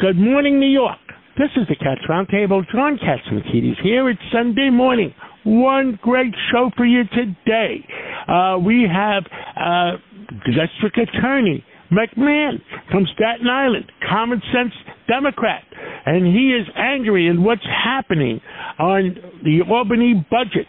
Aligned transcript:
Good 0.00 0.16
morning, 0.16 0.58
New 0.58 0.70
York. 0.70 0.96
This 1.36 1.50
is 1.56 1.68
the 1.68 1.76
Cats 1.76 2.00
Roundtable. 2.08 2.64
John 2.72 2.96
Catsimatidis 2.96 3.82
here. 3.82 4.08
It's 4.08 4.20
Sunday 4.32 4.70
morning. 4.70 5.12
One 5.44 5.98
great 6.00 6.32
show 6.50 6.70
for 6.74 6.86
you 6.86 7.02
today. 7.12 7.86
Uh, 8.26 8.56
we 8.64 8.88
have 8.90 9.24
uh, 9.60 9.98
District 10.46 10.96
Attorney 10.96 11.62
McMahon 11.92 12.62
from 12.90 13.04
Staten 13.12 13.46
Island, 13.46 13.92
common 14.08 14.40
sense 14.54 14.72
Democrat, 15.06 15.64
and 16.06 16.24
he 16.24 16.56
is 16.58 16.66
angry 16.76 17.28
at 17.28 17.38
what's 17.38 17.66
happening 17.84 18.40
on 18.78 19.16
the 19.44 19.60
Albany 19.70 20.14
budget. 20.30 20.66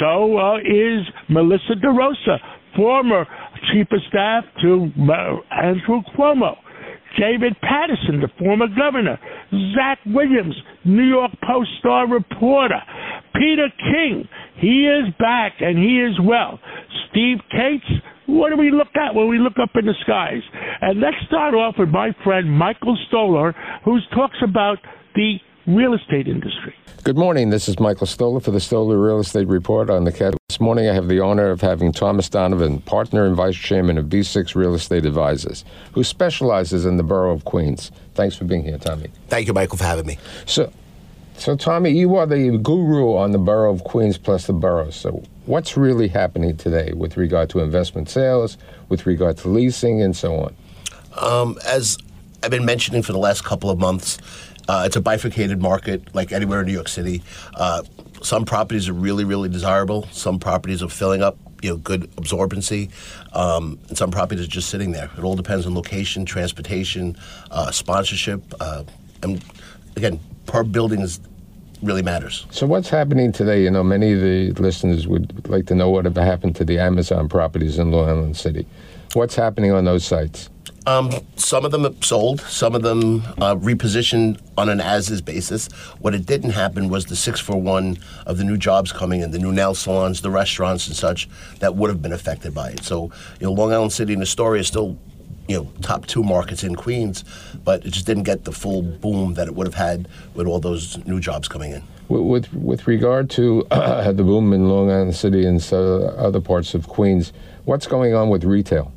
So 0.00 0.36
uh, 0.36 0.58
is 0.58 1.00
Melissa 1.30 1.76
DeRosa, 1.82 2.36
former 2.76 3.24
chief 3.72 3.86
of 3.90 4.00
staff 4.10 4.44
to 4.60 4.90
Andrew 5.50 6.02
Cuomo. 6.14 6.56
David 7.18 7.56
Paterson, 7.60 8.20
the 8.20 8.28
former 8.38 8.66
governor, 8.68 9.18
Zach 9.74 9.98
Williams, 10.06 10.54
New 10.84 11.04
York 11.04 11.32
Post 11.46 11.70
star 11.80 12.08
reporter, 12.08 12.80
Peter 13.34 13.68
King, 13.78 14.28
he 14.56 14.86
is 14.86 15.12
back 15.18 15.54
and 15.60 15.78
he 15.78 16.00
is 16.00 16.18
well. 16.22 16.58
Steve 17.10 17.38
Kates, 17.50 17.84
what 18.26 18.50
do 18.50 18.56
we 18.56 18.70
look 18.70 18.94
at 18.96 19.14
when 19.14 19.28
we 19.28 19.38
look 19.38 19.58
up 19.62 19.70
in 19.76 19.86
the 19.86 19.94
skies? 20.02 20.42
And 20.80 21.00
let's 21.00 21.16
start 21.26 21.54
off 21.54 21.76
with 21.78 21.88
my 21.88 22.10
friend 22.24 22.50
Michael 22.50 22.98
Stoler, 23.10 23.54
who 23.84 23.98
talks 24.14 24.38
about 24.42 24.78
the 25.14 25.36
real 25.66 25.94
estate 25.94 26.28
industry. 26.28 26.74
Good 27.02 27.16
morning. 27.16 27.50
This 27.50 27.68
is 27.68 27.78
Michael 27.78 28.06
Stoler 28.06 28.42
for 28.42 28.50
the 28.50 28.58
Stoler 28.58 29.02
Real 29.02 29.18
Estate 29.18 29.48
Report 29.48 29.90
on 29.90 30.04
the 30.04 30.12
Cat. 30.12 30.34
This 30.48 30.60
morning 30.60 30.88
I 30.88 30.94
have 30.94 31.08
the 31.08 31.20
honor 31.20 31.50
of 31.50 31.60
having 31.60 31.92
Thomas 31.92 32.28
Donovan, 32.28 32.80
partner 32.80 33.24
and 33.24 33.34
vice 33.34 33.56
chairman 33.56 33.98
of 33.98 34.06
B6 34.06 34.54
Real 34.54 34.74
Estate 34.74 35.04
Advisors, 35.04 35.64
who 35.92 36.04
specializes 36.04 36.86
in 36.86 36.96
the 36.96 37.02
borough 37.02 37.32
of 37.32 37.44
Queens. 37.44 37.90
Thanks 38.14 38.36
for 38.36 38.44
being 38.44 38.62
here, 38.62 38.78
Tommy. 38.78 39.08
Thank 39.28 39.48
you, 39.48 39.52
Michael, 39.52 39.78
for 39.78 39.84
having 39.84 40.06
me. 40.06 40.18
So, 40.46 40.72
so 41.36 41.56
Tommy, 41.56 41.90
you 41.90 42.14
are 42.16 42.26
the 42.26 42.58
guru 42.58 43.16
on 43.16 43.32
the 43.32 43.38
borough 43.38 43.72
of 43.72 43.84
Queens 43.84 44.18
plus 44.18 44.46
the 44.46 44.52
borough. 44.52 44.90
So, 44.90 45.22
what's 45.46 45.76
really 45.76 46.08
happening 46.08 46.56
today 46.56 46.92
with 46.94 47.16
regard 47.16 47.50
to 47.50 47.60
investment 47.60 48.08
sales, 48.08 48.56
with 48.88 49.04
regard 49.06 49.36
to 49.38 49.48
leasing, 49.48 50.00
and 50.00 50.16
so 50.16 50.36
on? 50.36 50.56
Um, 51.20 51.58
as 51.66 51.98
I've 52.42 52.50
been 52.50 52.64
mentioning 52.64 53.02
for 53.02 53.12
the 53.12 53.18
last 53.18 53.44
couple 53.44 53.70
of 53.70 53.78
months, 53.78 54.18
uh, 54.68 54.84
it's 54.86 54.96
a 54.96 55.00
bifurcated 55.00 55.60
market 55.60 56.14
like 56.14 56.32
anywhere 56.32 56.60
in 56.60 56.66
New 56.66 56.72
York 56.72 56.88
City. 56.88 57.22
Uh, 57.54 57.82
some 58.22 58.44
properties 58.44 58.88
are 58.88 58.92
really, 58.92 59.24
really 59.24 59.48
desirable. 59.48 60.06
Some 60.10 60.38
properties 60.38 60.82
are 60.82 60.88
filling 60.88 61.22
up, 61.22 61.38
you 61.62 61.70
know, 61.70 61.76
good 61.76 62.10
absorbency, 62.16 62.90
um, 63.34 63.78
and 63.88 63.96
some 63.96 64.10
properties 64.10 64.44
are 64.44 64.50
just 64.50 64.68
sitting 64.68 64.92
there. 64.92 65.10
It 65.16 65.24
all 65.24 65.36
depends 65.36 65.66
on 65.66 65.74
location, 65.74 66.24
transportation, 66.24 67.16
uh, 67.50 67.70
sponsorship, 67.70 68.42
uh, 68.60 68.84
and 69.22 69.44
again, 69.96 70.20
per 70.46 70.62
building 70.62 71.00
is 71.00 71.20
really 71.82 72.02
matters. 72.02 72.46
So, 72.50 72.66
what's 72.66 72.88
happening 72.88 73.32
today? 73.32 73.62
You 73.62 73.70
know, 73.70 73.84
many 73.84 74.12
of 74.12 74.20
the 74.20 74.52
listeners 74.60 75.06
would 75.06 75.48
like 75.48 75.66
to 75.66 75.74
know 75.74 75.90
what 75.90 76.04
have 76.04 76.16
happened 76.16 76.56
to 76.56 76.64
the 76.64 76.78
Amazon 76.78 77.28
properties 77.28 77.78
in 77.78 77.90
Long 77.90 78.08
Island 78.08 78.36
City. 78.36 78.66
What's 79.14 79.34
happening 79.34 79.72
on 79.72 79.84
those 79.84 80.04
sites? 80.04 80.50
Um, 80.86 81.10
some 81.34 81.64
of 81.64 81.72
them 81.72 82.00
sold, 82.00 82.40
some 82.42 82.76
of 82.76 82.82
them 82.82 83.22
uh, 83.38 83.56
repositioned 83.56 84.40
on 84.56 84.68
an 84.68 84.80
as-is 84.80 85.20
basis. 85.20 85.66
What 85.98 86.14
it 86.14 86.26
didn't 86.26 86.50
happen 86.50 86.88
was 86.88 87.06
the 87.06 87.16
six 87.16 87.40
for 87.40 87.60
one 87.60 87.98
of 88.24 88.38
the 88.38 88.44
new 88.44 88.56
jobs 88.56 88.92
coming 88.92 89.20
in, 89.20 89.32
the 89.32 89.40
new 89.40 89.50
nail 89.50 89.74
salons, 89.74 90.20
the 90.20 90.30
restaurants, 90.30 90.86
and 90.86 90.94
such 90.94 91.28
that 91.58 91.74
would 91.74 91.90
have 91.90 92.00
been 92.00 92.12
affected 92.12 92.54
by 92.54 92.70
it. 92.70 92.84
So, 92.84 93.10
you 93.40 93.46
know, 93.48 93.52
Long 93.52 93.72
Island 93.72 93.92
City 93.92 94.12
and 94.12 94.22
Astoria 94.22 94.62
still, 94.62 94.96
you 95.48 95.56
know, 95.56 95.72
top 95.82 96.06
two 96.06 96.22
markets 96.22 96.62
in 96.62 96.76
Queens, 96.76 97.24
but 97.64 97.84
it 97.84 97.90
just 97.90 98.06
didn't 98.06 98.22
get 98.22 98.44
the 98.44 98.52
full 98.52 98.82
boom 98.82 99.34
that 99.34 99.48
it 99.48 99.56
would 99.56 99.66
have 99.66 99.74
had 99.74 100.06
with 100.34 100.46
all 100.46 100.60
those 100.60 101.04
new 101.04 101.18
jobs 101.18 101.48
coming 101.48 101.72
in. 101.72 101.82
With 102.08 102.52
with 102.52 102.86
regard 102.86 103.28
to 103.30 103.66
uh, 103.72 104.12
the 104.12 104.22
boom 104.22 104.52
in 104.52 104.68
Long 104.68 104.88
Island 104.88 105.16
City 105.16 105.46
and 105.46 105.60
other 105.72 106.40
parts 106.40 106.74
of 106.74 106.86
Queens, 106.86 107.32
what's 107.64 107.88
going 107.88 108.14
on 108.14 108.28
with 108.28 108.44
retail? 108.44 108.92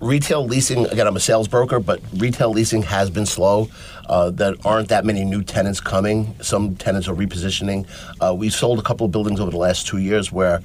Retail 0.00 0.44
leasing 0.44 0.86
again 0.86 1.06
i'm 1.06 1.16
a 1.16 1.20
sales 1.20 1.48
broker 1.48 1.78
but 1.78 2.00
retail 2.14 2.50
leasing 2.50 2.82
has 2.82 3.10
been 3.10 3.26
slow. 3.26 3.68
Uh, 4.06 4.30
there 4.30 4.54
aren't 4.64 4.88
that 4.88 5.04
many 5.04 5.24
new 5.24 5.42
tenants 5.42 5.80
coming. 5.80 6.34
Some 6.42 6.76
tenants 6.76 7.08
are 7.08 7.14
repositioning. 7.14 7.86
Uh, 8.20 8.34
we've 8.34 8.52
sold 8.52 8.78
a 8.78 8.82
couple 8.82 9.06
of 9.06 9.12
buildings 9.12 9.40
over 9.40 9.50
the 9.50 9.56
last 9.56 9.86
two 9.86 9.98
years 9.98 10.30
where 10.30 10.60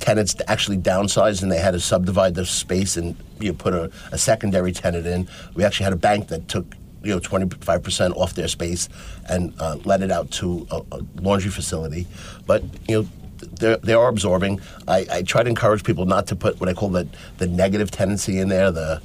tenants 0.00 0.34
actually 0.48 0.78
downsized 0.78 1.42
and 1.42 1.52
they 1.52 1.58
had 1.58 1.72
to 1.72 1.80
subdivide 1.80 2.34
the 2.34 2.44
space 2.44 2.96
and 2.96 3.16
you 3.38 3.48
know, 3.50 3.54
put 3.54 3.72
a, 3.72 3.90
a 4.10 4.18
secondary 4.18 4.72
tenant 4.72 5.06
in. 5.06 5.28
We 5.54 5.64
actually 5.64 5.84
had 5.84 5.92
a 5.92 5.96
bank 5.96 6.28
that 6.28 6.48
took 6.48 6.74
you 7.04 7.10
know 7.10 7.20
25% 7.20 8.16
off 8.16 8.34
their 8.34 8.48
space 8.48 8.88
and 9.28 9.54
uh, 9.60 9.76
let 9.84 10.02
it 10.02 10.10
out 10.10 10.30
to 10.32 10.66
a, 10.70 10.82
a 10.92 11.00
laundry 11.20 11.50
facility. 11.50 12.06
But 12.46 12.62
you 12.88 13.02
know 13.02 13.08
they're, 13.42 13.76
they 13.78 13.94
are 13.94 14.08
absorbing. 14.08 14.60
I, 14.88 15.06
I 15.10 15.22
try 15.22 15.42
to 15.42 15.48
encourage 15.48 15.84
people 15.84 16.06
not 16.06 16.26
to 16.28 16.36
put 16.36 16.60
what 16.60 16.68
I 16.68 16.74
call 16.74 16.88
the, 16.88 17.08
the 17.38 17.46
negative 17.46 17.90
tendency 17.90 18.38
in 18.38 18.48
there, 18.48 18.70
the, 18.70 19.02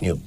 you 0.00 0.14
know, 0.14 0.20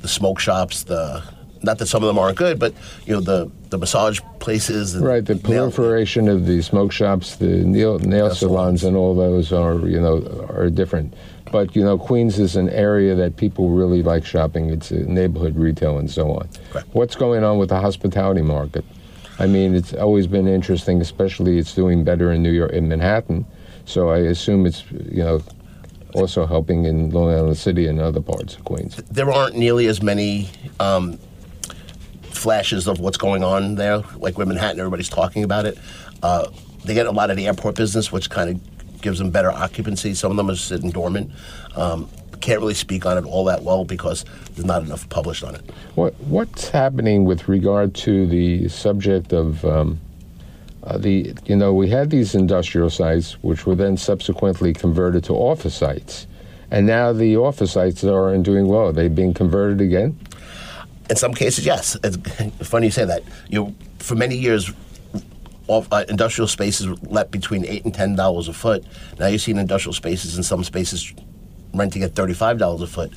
the 0.00 0.08
smoke 0.08 0.38
shops, 0.38 0.84
the 0.84 1.22
not 1.62 1.78
that 1.78 1.86
some 1.86 2.02
of 2.02 2.06
them 2.06 2.18
aren't 2.18 2.38
good, 2.38 2.58
but 2.58 2.72
you 3.04 3.14
know 3.14 3.20
the 3.20 3.50
the 3.70 3.78
massage 3.78 4.20
places. 4.38 4.96
right, 4.96 5.24
the 5.24 5.36
proliferation 5.36 6.26
nail, 6.26 6.36
of 6.36 6.46
the 6.46 6.62
smoke 6.62 6.92
shops, 6.92 7.36
the 7.36 7.46
nail, 7.46 7.98
nail, 7.98 8.32
salons, 8.34 8.38
salons, 8.38 8.84
and 8.84 8.96
all 8.96 9.14
those 9.14 9.52
are 9.52 9.86
you 9.86 10.00
know 10.00 10.46
are 10.50 10.70
different. 10.70 11.14
But 11.50 11.74
you 11.74 11.82
know, 11.82 11.98
Queens 11.98 12.38
is 12.38 12.56
an 12.56 12.68
area 12.70 13.14
that 13.14 13.36
people 13.36 13.70
really 13.70 14.02
like 14.02 14.24
shopping. 14.24 14.70
It's 14.70 14.90
a 14.90 15.00
neighborhood 15.00 15.56
retail 15.56 15.98
and 15.98 16.10
so 16.10 16.30
on. 16.32 16.48
Correct. 16.70 16.88
What's 16.92 17.16
going 17.16 17.44
on 17.44 17.58
with 17.58 17.70
the 17.70 17.80
hospitality 17.80 18.42
market? 18.42 18.84
I 19.38 19.46
mean, 19.46 19.74
it's 19.74 19.94
always 19.94 20.26
been 20.26 20.48
interesting, 20.48 21.00
especially 21.00 21.58
it's 21.58 21.74
doing 21.74 22.04
better 22.04 22.32
in 22.32 22.42
New 22.42 22.50
York, 22.50 22.72
in 22.72 22.88
Manhattan. 22.88 23.46
So 23.84 24.10
I 24.10 24.18
assume 24.18 24.66
it's, 24.66 24.84
you 24.90 25.22
know, 25.22 25.42
also 26.14 26.46
helping 26.46 26.84
in 26.84 27.10
Long 27.10 27.32
Island 27.32 27.56
City 27.56 27.86
and 27.86 28.00
other 28.00 28.20
parts 28.20 28.56
of 28.56 28.64
Queens. 28.64 28.96
There 29.10 29.30
aren't 29.30 29.56
nearly 29.56 29.86
as 29.86 30.02
many 30.02 30.50
um, 30.80 31.18
flashes 32.22 32.88
of 32.88 32.98
what's 33.00 33.16
going 33.16 33.44
on 33.44 33.76
there. 33.76 34.02
Like 34.16 34.38
with 34.38 34.48
Manhattan, 34.48 34.80
everybody's 34.80 35.08
talking 35.08 35.44
about 35.44 35.66
it. 35.66 35.78
Uh, 36.22 36.48
they 36.84 36.94
get 36.94 37.06
a 37.06 37.10
lot 37.10 37.30
of 37.30 37.36
the 37.36 37.46
airport 37.46 37.76
business, 37.76 38.10
which 38.10 38.30
kind 38.30 38.50
of 38.50 38.77
gives 39.00 39.18
them 39.18 39.30
better 39.30 39.50
occupancy. 39.50 40.14
Some 40.14 40.30
of 40.30 40.36
them 40.36 40.50
are 40.50 40.56
sitting 40.56 40.90
dormant. 40.90 41.30
Um, 41.76 42.08
can't 42.40 42.60
really 42.60 42.74
speak 42.74 43.04
on 43.04 43.18
it 43.18 43.24
all 43.24 43.44
that 43.44 43.62
well 43.62 43.84
because 43.84 44.24
there's 44.54 44.64
not 44.64 44.82
enough 44.82 45.08
published 45.08 45.44
on 45.44 45.54
it. 45.54 45.62
What 45.94 46.14
What's 46.20 46.68
happening 46.68 47.24
with 47.24 47.48
regard 47.48 47.94
to 47.96 48.26
the 48.26 48.68
subject 48.68 49.32
of 49.32 49.64
um, 49.64 49.98
uh, 50.84 50.98
the? 50.98 51.34
You 51.46 51.56
know, 51.56 51.74
we 51.74 51.88
had 51.88 52.10
these 52.10 52.34
industrial 52.34 52.90
sites, 52.90 53.32
which 53.42 53.66
were 53.66 53.74
then 53.74 53.96
subsequently 53.96 54.72
converted 54.72 55.24
to 55.24 55.34
office 55.34 55.74
sites, 55.74 56.26
and 56.70 56.86
now 56.86 57.12
the 57.12 57.36
office 57.36 57.72
sites 57.72 58.04
are 58.04 58.36
doing 58.38 58.68
well. 58.68 58.88
Are 58.88 58.92
they 58.92 59.08
being 59.08 59.34
converted 59.34 59.80
again? 59.80 60.18
In 61.10 61.16
some 61.16 61.32
cases, 61.32 61.64
yes. 61.64 61.96
It's 62.04 62.16
funny 62.68 62.86
you 62.86 62.92
say 62.92 63.04
that. 63.04 63.22
You 63.48 63.60
know, 63.60 63.74
for 63.98 64.14
many 64.14 64.36
years, 64.36 64.70
off, 65.68 65.86
uh, 65.92 66.04
industrial 66.08 66.48
spaces 66.48 66.88
let 67.02 67.30
between 67.30 67.64
eight 67.64 67.84
and 67.84 67.94
ten 67.94 68.16
dollars 68.16 68.48
a 68.48 68.52
foot. 68.52 68.84
Now 69.18 69.26
you 69.26 69.38
see 69.38 69.52
industrial 69.52 69.92
spaces 69.92 70.36
in 70.36 70.42
some 70.42 70.64
spaces 70.64 71.14
renting 71.74 72.02
at 72.02 72.14
$35 72.14 72.82
a 72.82 72.86
foot, 72.86 73.12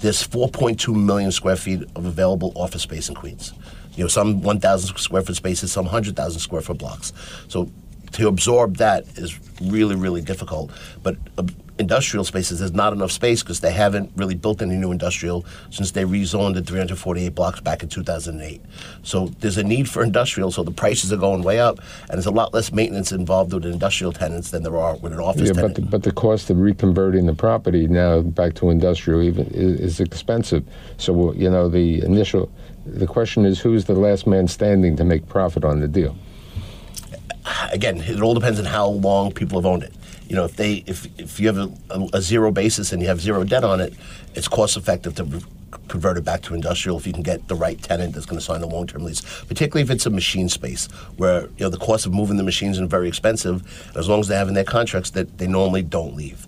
there's 0.00 0.26
4.2 0.26 0.94
million 0.94 1.32
square 1.32 1.56
feet 1.56 1.82
of 1.94 2.04
available 2.04 2.52
office 2.54 2.82
space 2.82 3.08
in 3.08 3.14
Queens. 3.14 3.52
You 3.96 4.04
know, 4.04 4.08
some 4.08 4.42
1,000 4.42 4.96
square 4.98 5.22
foot 5.22 5.36
spaces, 5.36 5.72
some 5.72 5.86
100,000 5.86 6.40
square 6.40 6.60
foot 6.60 6.78
blocks. 6.78 7.12
So 7.48 7.70
to 8.12 8.28
absorb 8.28 8.76
that 8.76 9.04
is 9.16 9.38
really, 9.60 9.96
really 9.96 10.20
difficult. 10.22 10.70
But 11.02 11.16
uh, 11.38 11.44
industrial 11.78 12.24
spaces, 12.24 12.60
there's 12.60 12.72
not 12.72 12.92
enough 12.92 13.12
space 13.12 13.42
because 13.42 13.60
they 13.60 13.72
haven't 13.72 14.10
really 14.16 14.34
built 14.34 14.62
any 14.62 14.76
new 14.76 14.92
industrial 14.92 15.44
since 15.70 15.90
they 15.90 16.04
rezoned 16.04 16.54
the 16.54 16.62
348 16.62 17.34
blocks 17.34 17.60
back 17.60 17.82
in 17.82 17.88
2008. 17.88 18.62
So 19.02 19.26
there's 19.40 19.58
a 19.58 19.62
need 19.62 19.88
for 19.88 20.02
industrial, 20.02 20.50
so 20.50 20.62
the 20.62 20.70
prices 20.70 21.12
are 21.12 21.18
going 21.18 21.42
way 21.42 21.60
up, 21.60 21.78
and 22.02 22.12
there's 22.12 22.26
a 22.26 22.30
lot 22.30 22.54
less 22.54 22.72
maintenance 22.72 23.12
involved 23.12 23.52
with 23.52 23.66
industrial 23.66 24.12
tenants 24.12 24.50
than 24.50 24.62
there 24.62 24.76
are 24.76 24.96
with 24.96 25.12
an 25.12 25.20
office 25.20 25.48
Yeah, 25.48 25.52
tenant. 25.52 25.74
but 25.74 25.82
the, 25.82 25.88
but 25.90 26.02
the 26.02 26.12
cost 26.12 26.48
of 26.48 26.56
reconverting 26.56 27.26
the 27.26 27.34
property 27.34 27.86
now 27.86 28.22
back 28.22 28.54
to 28.54 28.70
industrial 28.70 29.22
even 29.22 29.46
is, 29.48 29.80
is 29.80 30.00
expensive. 30.00 30.64
So 30.96 31.32
you 31.34 31.50
know 31.50 31.68
the 31.68 32.00
initial, 32.02 32.50
the 32.86 33.06
question 33.06 33.44
is 33.44 33.60
who's 33.60 33.84
the 33.84 33.94
last 33.94 34.26
man 34.26 34.48
standing 34.48 34.96
to 34.96 35.04
make 35.04 35.28
profit 35.28 35.64
on 35.64 35.80
the 35.80 35.88
deal? 35.88 36.16
Again, 37.72 38.00
it 38.00 38.20
all 38.20 38.34
depends 38.34 38.58
on 38.58 38.64
how 38.64 38.88
long 38.88 39.32
people 39.32 39.58
have 39.58 39.66
owned 39.66 39.82
it. 39.82 39.94
You 40.28 40.36
know, 40.36 40.44
if 40.44 40.56
they 40.56 40.84
if 40.86 41.06
if 41.18 41.38
you 41.38 41.46
have 41.46 41.58
a, 41.58 42.08
a, 42.12 42.20
zero 42.20 42.50
basis 42.50 42.92
and 42.92 43.00
you 43.00 43.08
have 43.08 43.20
zero 43.20 43.44
debt 43.44 43.62
on 43.62 43.80
it, 43.80 43.94
it's 44.34 44.48
cost 44.48 44.76
effective 44.76 45.14
to 45.16 45.42
convert 45.88 46.16
it 46.16 46.24
back 46.24 46.42
to 46.42 46.54
industrial 46.54 46.98
if 46.98 47.06
you 47.06 47.12
can 47.12 47.22
get 47.22 47.46
the 47.48 47.54
right 47.54 47.80
tenant 47.80 48.12
that's 48.12 48.26
going 48.26 48.38
to 48.38 48.44
sign 48.44 48.62
a 48.62 48.66
long 48.66 48.86
term 48.86 49.04
lease. 49.04 49.22
Particularly 49.44 49.82
if 49.82 49.90
it's 49.90 50.06
a 50.06 50.10
machine 50.10 50.48
space 50.48 50.86
where 51.16 51.42
you 51.42 51.60
know 51.60 51.68
the 51.68 51.78
cost 51.78 52.06
of 52.06 52.14
moving 52.14 52.36
the 52.36 52.42
machines 52.42 52.78
is 52.78 52.88
very 52.88 53.06
expensive. 53.06 53.62
As 53.96 54.08
long 54.08 54.18
as 54.20 54.28
they 54.28 54.36
have 54.36 54.48
in 54.48 54.54
their 54.54 54.64
contracts 54.64 55.10
that 55.10 55.38
they 55.38 55.46
normally 55.46 55.82
don't 55.82 56.16
leave. 56.16 56.46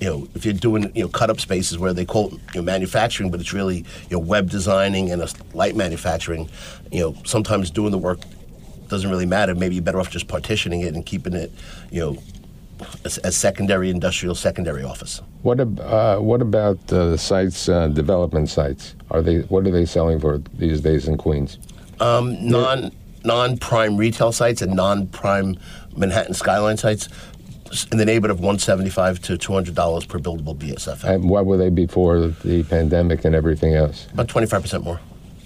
You 0.00 0.08
know, 0.08 0.28
if 0.34 0.44
you're 0.44 0.54
doing 0.54 0.90
you 0.96 1.04
know 1.04 1.08
cut 1.08 1.30
up 1.30 1.38
spaces 1.38 1.78
where 1.78 1.92
they 1.92 2.04
call 2.04 2.30
you 2.32 2.40
know, 2.56 2.62
manufacturing, 2.62 3.30
but 3.30 3.40
it's 3.40 3.52
really 3.52 3.78
you 4.10 4.16
know 4.16 4.18
web 4.18 4.50
designing 4.50 5.12
and 5.12 5.22
a 5.22 5.28
light 5.54 5.76
manufacturing. 5.76 6.50
You 6.90 7.00
know, 7.00 7.16
sometimes 7.24 7.70
doing 7.70 7.92
the 7.92 7.98
work 7.98 8.18
doesn't 8.92 9.10
really 9.10 9.26
matter. 9.26 9.54
Maybe 9.54 9.74
you're 9.74 9.82
better 9.82 9.98
off 9.98 10.10
just 10.10 10.28
partitioning 10.28 10.82
it 10.82 10.94
and 10.94 11.04
keeping 11.04 11.32
it, 11.32 11.50
you 11.90 12.00
know, 12.00 12.22
as, 13.04 13.18
as 13.18 13.36
secondary 13.36 13.90
industrial, 13.90 14.34
secondary 14.34 14.84
office. 14.84 15.20
What 15.42 15.58
ab- 15.60 15.80
uh, 15.80 16.18
what 16.18 16.42
about 16.42 16.78
uh, 16.92 17.10
the 17.10 17.18
sites, 17.18 17.68
uh, 17.68 17.88
development 17.88 18.50
sites? 18.50 18.94
Are 19.10 19.22
they 19.22 19.38
what 19.52 19.66
are 19.66 19.70
they 19.70 19.86
selling 19.86 20.20
for 20.20 20.38
these 20.54 20.80
days 20.80 21.08
in 21.08 21.16
Queens? 21.16 21.58
Um, 22.00 22.46
non 22.46 22.92
non 23.24 23.56
prime 23.56 23.96
retail 23.96 24.30
sites 24.30 24.62
and 24.62 24.74
non 24.74 25.06
prime 25.08 25.56
Manhattan 25.96 26.34
skyline 26.34 26.76
sites 26.76 27.08
in 27.90 27.96
the 27.96 28.04
neighborhood 28.04 28.30
of 28.36 28.40
175 28.40 29.22
to 29.22 29.38
200 29.38 29.74
dollars 29.74 30.04
per 30.04 30.18
buildable 30.18 30.56
BSF. 30.56 31.02
And 31.04 31.30
what 31.30 31.46
were 31.46 31.56
they 31.56 31.70
before 31.70 32.18
the 32.44 32.62
pandemic 32.64 33.24
and 33.24 33.34
everything 33.34 33.74
else? 33.74 34.06
About 34.12 34.28
25 34.28 34.62
percent 34.62 34.84
more. 34.84 35.00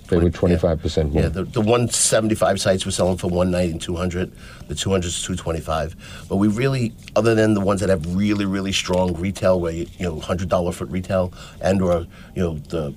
They 0.09 0.19
were 0.19 0.31
25 0.31 0.81
percent 0.81 1.13
more. 1.13 1.23
Yeah, 1.23 1.29
the, 1.29 1.45
the 1.45 1.61
175 1.61 2.61
sites 2.61 2.87
were 2.87 2.93
selling 2.93 3.17
for 3.17 3.29
190 3.29 3.73
and 3.73 3.81
200. 3.81 4.33
The 4.69 4.75
200 4.75 5.07
is 5.07 5.23
225. 5.23 6.27
But 6.29 6.37
we 6.37 6.49
really, 6.49 6.95
other 7.15 7.35
than 7.35 7.55
the 7.55 7.61
ones 7.61 7.81
that 7.81 7.89
have 7.89 8.15
really, 8.15 8.45
really 8.45 8.73
strong 8.73 9.15
retail, 9.15 9.61
where 9.61 9.73
you, 9.73 9.87
you 9.99 10.07
know, 10.07 10.17
$100 10.17 10.75
foot 10.75 10.89
retail, 10.91 11.33
and 11.61 11.83
or 11.83 12.07
you 12.35 12.43
know 12.43 12.59
the 12.59 12.95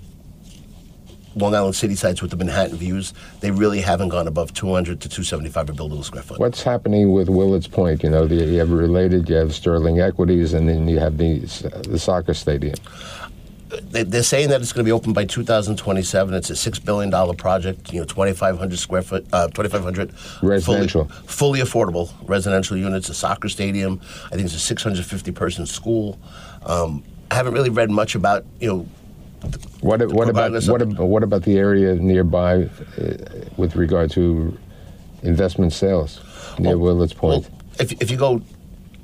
Long 1.36 1.56
Island 1.56 1.76
City 1.76 1.96
sites 1.96 2.22
with 2.22 2.32
the 2.32 2.38
Manhattan 2.38 2.78
views, 2.78 3.14
they 3.40 3.52
really 3.52 3.82
haven't 3.82 4.10
gone 4.10 4.28
above 4.28 4.54
200 4.54 5.00
to 5.02 5.10
275 5.10 5.70
a 5.70 5.74
buildable 5.74 6.04
square 6.04 6.24
foot. 6.24 6.40
What's 6.40 6.64
happening 6.64 7.12
with 7.12 7.30
Willets 7.30 7.68
Point? 7.68 8.04
You 8.04 8.10
know, 8.10 8.28
the, 8.28 8.36
you 8.36 8.60
have 8.60 8.72
related, 8.72 9.30
you 9.30 9.36
have 9.36 9.54
Sterling 9.54 10.00
Equities, 10.00 10.54
and 10.54 10.68
then 10.68 10.88
you 10.88 11.00
have 11.00 11.18
the 11.18 11.42
uh, 11.66 11.82
the 11.84 12.00
soccer 12.00 12.34
stadium. 12.34 12.76
They, 13.69 14.04
they're 14.04 14.24
saying 14.24 14.50
that 14.50 14.62
it's 14.62 14.74
going 14.74 14.83
to 14.83 14.88
be 14.88 14.92
open 14.92 15.13
by 15.13 15.25
2027. 15.25 16.33
It's 16.33 16.50
a 16.50 16.56
six 16.56 16.80
billion 16.80 17.10
dollar 17.12 17.33
project. 17.36 17.94
You 17.94 18.00
know, 18.00 18.06
2,500 18.06 18.80
square 18.80 19.01
foot, 19.04 19.25
uh, 19.31 19.48
2,500 19.50 20.12
Residential. 20.42 21.06
fully, 21.06 21.27
fully 21.27 21.60
affordable 21.60 22.12
residential 22.27 22.77
units. 22.77 23.10
A 23.10 23.13
soccer 23.13 23.48
stadium. 23.48 24.01
I 24.27 24.30
think 24.36 24.45
it's 24.45 24.56
a 24.56 24.60
650 24.60 25.31
person 25.33 25.66
school. 25.66 26.18
Um, 26.66 27.04
I 27.30 27.36
haven't 27.36 27.54
really 27.54 27.69
read 27.69 27.92
much 27.92 28.16
about 28.16 28.44
you 28.60 28.68
know 28.68 28.88
What 29.81 30.01
what 30.12 30.30
about 30.30 30.51
what, 30.51 30.81
ab- 30.81 30.98
what 30.98 31.24
about 31.24 31.44
the 31.44 31.57
area 31.57 31.94
nearby 31.95 32.63
uh, 32.63 33.13
with 33.56 33.75
regard 33.75 34.10
to 34.12 34.57
investment 35.22 35.74
sales 35.74 36.19
near 36.57 36.77
Willets 36.77 37.13
Point? 37.13 37.44
Well, 37.50 37.62
if, 37.80 37.92
if 38.01 38.10
you 38.10 38.18
go 38.18 38.42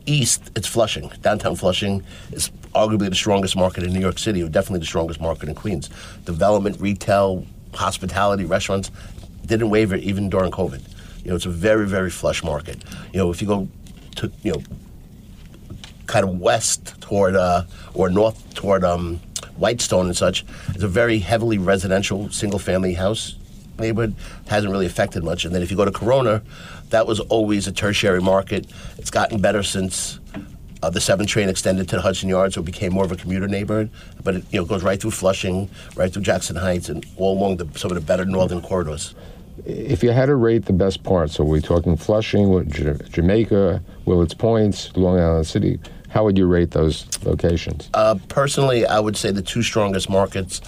east, 0.06 0.52
it's 0.56 0.68
Flushing. 0.68 1.12
Downtown 1.22 1.56
Flushing 1.56 2.04
is 2.32 2.50
arguably 2.74 3.10
the 3.10 3.16
strongest 3.16 3.56
market 3.56 3.84
in 3.84 3.94
New 3.94 4.00
York 4.00 4.20
City, 4.20 4.42
or 4.44 4.50
definitely 4.50 4.80
the 4.80 4.86
strongest 4.86 5.22
market 5.22 5.50
in 5.50 5.56
Queens. 5.56 5.90
Development, 6.26 6.80
retail, 6.80 7.46
hospitality, 7.74 8.46
restaurants 8.46 8.92
didn't 9.46 9.70
waver 9.70 9.96
even 9.96 10.30
during 10.30 10.52
COVID. 10.52 10.82
You 11.24 11.30
know, 11.30 11.36
it's 11.36 11.46
a 11.46 11.50
very, 11.50 11.88
very 11.88 12.10
flush 12.10 12.44
market. 12.44 12.84
You 13.14 13.20
know, 13.20 13.32
if 13.32 13.42
you 13.42 13.48
go 13.48 13.68
to, 14.18 14.32
you 14.44 14.54
know, 14.54 14.62
kind 16.06 16.24
of 16.24 16.40
west 16.40 17.00
toward 17.02 17.36
uh, 17.36 17.64
or 17.94 18.10
north 18.10 18.54
toward 18.54 18.84
um, 18.84 19.20
Whitestone 19.58 20.08
and 20.08 20.16
such, 20.16 20.46
it's 20.70 20.84
a 20.84 20.88
very 20.88 21.20
heavily 21.20 21.58
residential 21.58 22.30
single 22.30 22.60
family 22.60 22.94
house 22.94 23.36
neighborhood. 23.80 24.16
Hasn't 24.48 24.72
really 24.72 24.86
affected 24.86 25.24
much. 25.24 25.46
And 25.46 25.54
then 25.54 25.62
if 25.62 25.72
you 25.72 25.78
go 25.78 25.86
to 25.86 25.92
Corona, 25.92 26.42
that 26.90 27.08
was 27.08 27.20
always 27.20 27.68
a 27.68 27.72
tertiary 27.72 28.22
market. 28.22 28.68
It's 28.98 29.12
gotten 29.12 29.42
better 29.42 29.64
since. 29.64 30.20
Uh, 30.84 30.90
the 30.90 31.02
seven 31.02 31.26
train 31.26 31.50
extended 31.50 31.90
to 31.90 31.96
the 31.96 32.02
Hudson 32.02 32.30
Yards, 32.30 32.54
so 32.54 32.62
it 32.62 32.66
became 32.66 32.94
more 32.94 33.06
of 33.06 33.12
a 33.12 33.16
commuter 33.16 33.48
neighborhood. 33.48 33.90
But 34.24 34.36
it 34.36 34.44
you 34.52 34.60
know 34.60 34.66
goes 34.66 34.84
right 34.84 35.02
through 35.02 35.12
Flushing, 35.12 35.68
right 35.96 36.14
through 36.14 36.22
Jackson 36.22 36.56
Heights, 36.56 36.90
and 36.90 37.04
all 37.18 37.36
along 37.36 37.58
the, 37.58 37.68
some 37.80 37.90
of 37.90 37.96
the 37.96 38.02
better 38.02 38.26
northern 38.26 38.62
corridors. 38.62 39.16
If 39.66 40.04
you 40.04 40.12
had 40.12 40.28
to 40.28 40.36
rate 40.36 40.66
the 40.66 40.74
best 40.74 41.02
parts, 41.04 41.40
are 41.40 41.44
we're 41.44 41.62
talking 41.62 41.96
Flushing, 41.98 42.70
Jamaica, 42.70 43.82
Willets 44.04 44.34
Points, 44.34 44.96
Long 44.96 45.18
Island 45.18 45.48
City? 45.48 45.80
How 46.10 46.24
would 46.24 46.38
you 46.38 46.46
rate 46.46 46.72
those 46.72 47.08
locations? 47.24 47.90
Uh, 47.94 48.16
personally, 48.28 48.86
I 48.86 49.00
would 49.00 49.18
say 49.18 49.32
the 49.32 49.42
two 49.42 49.64
strongest 49.64 50.10
markets, 50.10 50.62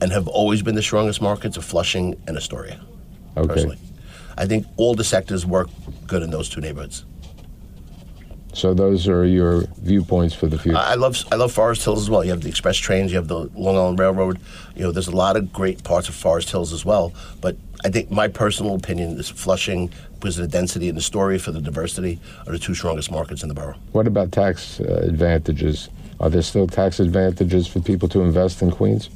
and 0.00 0.12
have 0.12 0.28
always 0.28 0.60
been 0.60 0.74
the 0.74 0.82
strongest 0.82 1.22
markets, 1.22 1.56
are 1.56 1.62
Flushing 1.62 2.20
and 2.26 2.36
Astoria. 2.36 2.80
Okay. 3.36 3.48
Personally, 3.48 3.78
I 4.36 4.46
think 4.46 4.66
all 4.76 4.94
the 4.94 5.04
sectors 5.04 5.46
work 5.46 5.68
good 6.06 6.22
in 6.22 6.30
those 6.30 6.48
two 6.48 6.60
neighborhoods. 6.60 7.04
So 8.52 8.72
those 8.72 9.06
are 9.06 9.26
your 9.26 9.64
viewpoints 9.82 10.34
for 10.34 10.46
the 10.46 10.58
future. 10.58 10.78
I 10.78 10.94
love 10.94 11.22
I 11.30 11.34
love 11.34 11.52
Forest 11.52 11.84
Hills 11.84 12.00
as 12.00 12.08
well. 12.08 12.24
You 12.24 12.30
have 12.30 12.40
the 12.40 12.48
express 12.48 12.78
trains, 12.78 13.12
you 13.12 13.18
have 13.18 13.28
the 13.28 13.50
Long 13.54 13.76
Island 13.76 13.98
Railroad. 13.98 14.40
You 14.74 14.84
know, 14.84 14.92
there's 14.92 15.08
a 15.08 15.16
lot 15.16 15.36
of 15.36 15.52
great 15.52 15.84
parts 15.84 16.08
of 16.08 16.14
Forest 16.14 16.50
Hills 16.50 16.72
as 16.72 16.82
well. 16.82 17.12
But 17.42 17.56
I 17.84 17.90
think 17.90 18.10
my 18.10 18.28
personal 18.28 18.74
opinion 18.74 19.18
is 19.18 19.28
Flushing, 19.28 19.92
because 20.14 20.38
of 20.38 20.50
the 20.50 20.58
density 20.58 20.88
and 20.88 20.96
the 20.96 21.02
story 21.02 21.38
for 21.38 21.52
the 21.52 21.60
diversity, 21.60 22.18
are 22.46 22.52
the 22.52 22.58
two 22.58 22.74
strongest 22.74 23.10
markets 23.10 23.42
in 23.42 23.48
the 23.50 23.54
borough. 23.54 23.76
what 23.92 24.06
about 24.06 24.32
tax 24.32 24.80
uh, 24.80 25.02
advantages? 25.06 25.90
Are 26.18 26.30
there 26.30 26.40
still 26.40 26.66
tax 26.66 26.98
advantages 26.98 27.66
for 27.66 27.80
people 27.80 28.08
to 28.08 28.22
invest 28.22 28.62
in 28.62 28.70
Queens? 28.70 29.10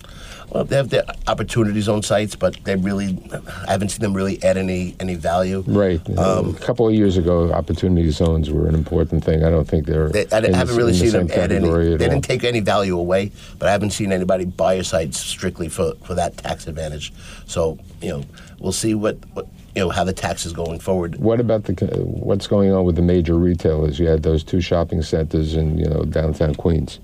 Well, 0.50 0.64
they 0.64 0.76
have 0.76 0.91
their 0.91 1.05
opportunity 1.26 1.81
zone 1.81 2.02
sites, 2.02 2.35
but 2.35 2.56
they 2.64 2.76
really 2.76 3.19
I 3.67 3.73
haven't 3.73 3.91
seen 3.91 4.00
them 4.00 4.14
really 4.14 4.43
add 4.43 4.56
any 4.56 4.97
any 4.99 5.14
value. 5.14 5.62
Right. 5.67 6.00
Um, 6.19 6.50
a 6.50 6.58
couple 6.58 6.88
of 6.88 6.94
years 6.94 7.17
ago, 7.17 7.52
opportunity 7.52 8.11
zones 8.11 8.50
were 8.50 8.67
an 8.67 8.75
important 8.75 9.25
thing. 9.25 9.45
I 9.45 9.50
don't 9.50 9.69
think 9.69 9.87
they're. 9.87 10.09
They, 10.09 10.26
I 10.33 10.57
haven't 10.57 10.76
really 10.76 10.92
in 10.92 10.99
the 10.99 11.11
seen 11.11 11.28
them 11.28 11.30
add 11.30 11.52
any. 11.52 11.69
They 11.69 11.92
all. 11.92 11.99
didn't 11.99 12.23
take 12.23 12.45
any 12.45 12.61
value 12.61 12.99
away, 12.99 13.30
but 13.59 13.69
I 13.69 13.73
haven't 13.73 13.90
seen 13.90 14.12
anybody 14.12 14.45
buy 14.45 14.75
a 14.75 14.85
site 14.85 15.14
strictly 15.14 15.69
for, 15.69 15.95
for 16.04 16.14
that 16.14 16.37
tax 16.37 16.66
advantage. 16.66 17.12
So 17.47 17.78
you 18.02 18.09
know, 18.11 18.25
we'll 18.59 18.73
see 18.73 18.95
what, 18.95 19.19
what 19.35 19.47
you 19.75 19.83
know 19.83 19.90
how 19.90 20.04
the 20.04 20.12
tax 20.12 20.47
is 20.47 20.52
going 20.52 20.80
forward. 20.80 21.16
What 21.16 21.38
about 21.38 21.64
the 21.64 21.75
what's 22.02 22.47
going 22.47 22.73
on 22.73 22.85
with 22.85 22.97
the 22.97 23.02
major 23.02 23.35
retailers? 23.35 23.99
You 23.99 24.09
had 24.09 24.23
those 24.23 24.42
two 24.42 24.61
shopping 24.61 25.02
centers 25.02 25.54
in 25.54 25.78
you 25.78 25.88
know 25.88 26.04
downtown 26.04 26.54
Queens. 26.54 26.99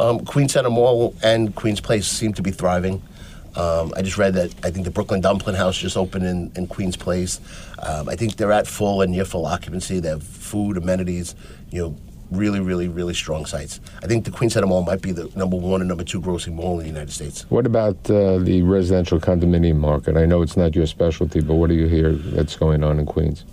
Um, 0.00 0.24
Queens 0.24 0.54
Center 0.54 0.70
Mall 0.70 1.14
and 1.22 1.54
Queens 1.54 1.78
Place 1.78 2.06
seem 2.06 2.32
to 2.32 2.42
be 2.42 2.50
thriving. 2.50 3.02
Um, 3.54 3.92
I 3.94 4.00
just 4.00 4.16
read 4.16 4.32
that 4.34 4.54
I 4.64 4.70
think 4.70 4.86
the 4.86 4.90
Brooklyn 4.90 5.20
Dumpling 5.20 5.56
House 5.56 5.76
just 5.76 5.96
opened 5.96 6.24
in, 6.24 6.50
in 6.56 6.66
Queens 6.66 6.96
Place. 6.96 7.38
Um, 7.82 8.08
I 8.08 8.16
think 8.16 8.36
they're 8.36 8.52
at 8.52 8.66
full 8.66 9.02
and 9.02 9.12
near 9.12 9.26
full 9.26 9.44
occupancy. 9.44 10.00
They 10.00 10.08
have 10.08 10.22
food, 10.22 10.78
amenities, 10.78 11.34
you 11.70 11.82
know, 11.82 11.96
really, 12.30 12.60
really, 12.60 12.88
really 12.88 13.12
strong 13.12 13.44
sites. 13.44 13.80
I 14.02 14.06
think 14.06 14.24
the 14.24 14.30
Queens 14.30 14.54
Center 14.54 14.68
Mall 14.68 14.84
might 14.84 15.02
be 15.02 15.12
the 15.12 15.30
number 15.36 15.56
one 15.56 15.82
and 15.82 15.88
number 15.88 16.04
two 16.04 16.20
grossing 16.20 16.54
mall 16.54 16.78
in 16.78 16.84
the 16.84 16.86
United 16.86 17.12
States. 17.12 17.42
What 17.50 17.66
about 17.66 17.96
uh, 18.08 18.38
the 18.38 18.62
residential 18.62 19.20
condominium 19.20 19.76
market? 19.76 20.16
I 20.16 20.24
know 20.24 20.40
it's 20.40 20.56
not 20.56 20.74
your 20.74 20.86
specialty, 20.86 21.40
but 21.42 21.54
what 21.54 21.68
do 21.68 21.74
you 21.74 21.88
hear 21.88 22.12
that's 22.12 22.56
going 22.56 22.84
on 22.84 22.98
in 22.98 23.04
Queens? 23.04 23.44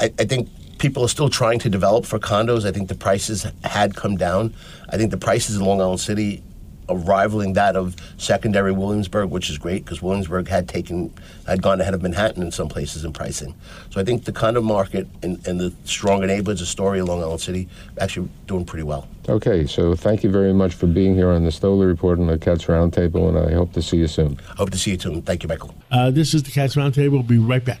I, 0.00 0.12
I 0.18 0.24
think 0.24 0.48
people 0.78 1.02
are 1.02 1.08
still 1.08 1.28
trying 1.28 1.58
to 1.60 1.68
develop 1.68 2.04
for 2.04 2.18
condos. 2.18 2.66
I 2.66 2.72
think 2.72 2.88
the 2.88 2.94
prices 2.94 3.46
had 3.64 3.96
come 3.96 4.16
down. 4.16 4.54
I 4.88 4.96
think 4.96 5.10
the 5.10 5.16
prices 5.16 5.56
in 5.56 5.64
Long 5.64 5.80
Island 5.80 6.00
City 6.00 6.42
are 6.88 6.96
rivaling 6.96 7.54
that 7.54 7.74
of 7.74 7.96
secondary 8.16 8.72
Williamsburg, 8.72 9.30
which 9.30 9.50
is 9.50 9.58
great 9.58 9.84
because 9.84 10.00
Williamsburg 10.00 10.48
had 10.48 10.68
taken 10.68 11.12
had 11.46 11.60
gone 11.60 11.80
ahead 11.80 11.94
of 11.94 12.02
Manhattan 12.02 12.42
in 12.42 12.52
some 12.52 12.68
places 12.68 13.04
in 13.04 13.12
pricing. 13.12 13.54
So 13.90 14.00
I 14.00 14.04
think 14.04 14.24
the 14.24 14.32
condo 14.32 14.60
market 14.60 15.08
and, 15.22 15.44
in 15.46 15.58
the 15.58 15.72
stronger 15.84 16.26
neighborhoods, 16.26 16.60
of 16.60 16.68
Astoria, 16.68 17.04
Long 17.04 17.22
Island 17.22 17.40
City, 17.40 17.68
actually 17.98 18.28
doing 18.46 18.64
pretty 18.64 18.84
well. 18.84 19.08
Okay, 19.28 19.66
so 19.66 19.96
thank 19.96 20.22
you 20.22 20.30
very 20.30 20.52
much 20.52 20.74
for 20.74 20.86
being 20.86 21.14
here 21.14 21.30
on 21.30 21.44
the 21.44 21.50
Stoler 21.50 21.88
Report 21.88 22.18
and 22.18 22.28
the 22.28 22.38
Cats 22.38 22.66
Roundtable, 22.66 23.28
and 23.28 23.38
I 23.38 23.52
hope 23.52 23.72
to 23.72 23.82
see 23.82 23.96
you 23.96 24.06
soon. 24.06 24.38
Hope 24.56 24.70
to 24.70 24.78
see 24.78 24.92
you 24.92 24.98
soon. 24.98 25.22
Thank 25.22 25.42
you, 25.42 25.48
Michael. 25.48 25.74
Uh, 25.90 26.12
this 26.12 26.34
is 26.34 26.44
the 26.44 26.52
Cats 26.52 26.76
Roundtable. 26.76 27.10
We'll 27.10 27.22
be 27.24 27.38
right 27.38 27.64
back. 27.64 27.80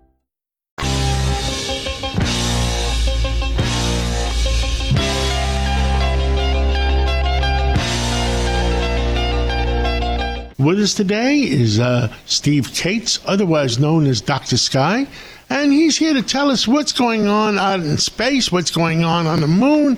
With 10.61 10.79
us 10.79 10.93
today 10.93 11.39
is 11.39 11.79
uh, 11.79 12.13
Steve 12.27 12.71
Kates, 12.71 13.19
otherwise 13.25 13.79
known 13.79 14.05
as 14.05 14.21
Dr. 14.21 14.57
Sky, 14.57 15.07
and 15.49 15.71
he's 15.71 15.97
here 15.97 16.13
to 16.13 16.21
tell 16.21 16.51
us 16.51 16.67
what's 16.67 16.91
going 16.91 17.25
on 17.25 17.57
out 17.57 17.79
in 17.79 17.97
space, 17.97 18.51
what's 18.51 18.69
going 18.69 19.03
on 19.03 19.25
on 19.25 19.41
the 19.41 19.47
moon, 19.47 19.97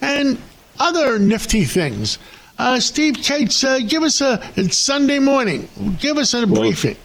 and 0.00 0.38
other 0.78 1.18
nifty 1.18 1.64
things. 1.64 2.18
Uh, 2.58 2.78
Steve 2.78 3.14
Kates, 3.16 3.64
uh, 3.64 3.80
give 3.80 4.04
us 4.04 4.20
a 4.20 4.40
it's 4.54 4.76
Sunday 4.76 5.18
morning. 5.18 5.68
Give 5.98 6.16
us 6.16 6.32
a 6.32 6.46
briefing. 6.46 6.96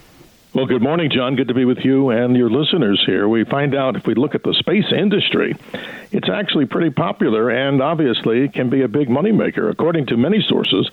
Well, 0.54 0.68
good 0.68 0.84
morning, 0.84 1.10
John. 1.12 1.36
Good 1.36 1.48
to 1.48 1.56
be 1.56 1.66
with 1.66 1.80
you 1.80 2.12
and 2.12 2.38
your 2.38 2.52
listeners 2.52 3.02
here. 3.08 3.28
We 3.28 3.44
find 3.44 3.74
out 3.74 3.96
if 3.96 4.06
we 4.06 4.14
look 4.14 4.36
at 4.36 4.44
the 4.44 4.54
space 4.54 4.92
industry, 4.96 5.56
it's 6.12 6.30
actually 6.30 6.68
pretty 6.68 6.92
popular 6.92 7.50
and 7.50 7.82
obviously 7.82 8.50
can 8.50 8.70
be 8.70 8.84
a 8.84 8.88
big 8.88 9.10
moneymaker. 9.10 9.72
According 9.72 10.08
to 10.08 10.18
many 10.18 10.42
sources, 10.48 10.92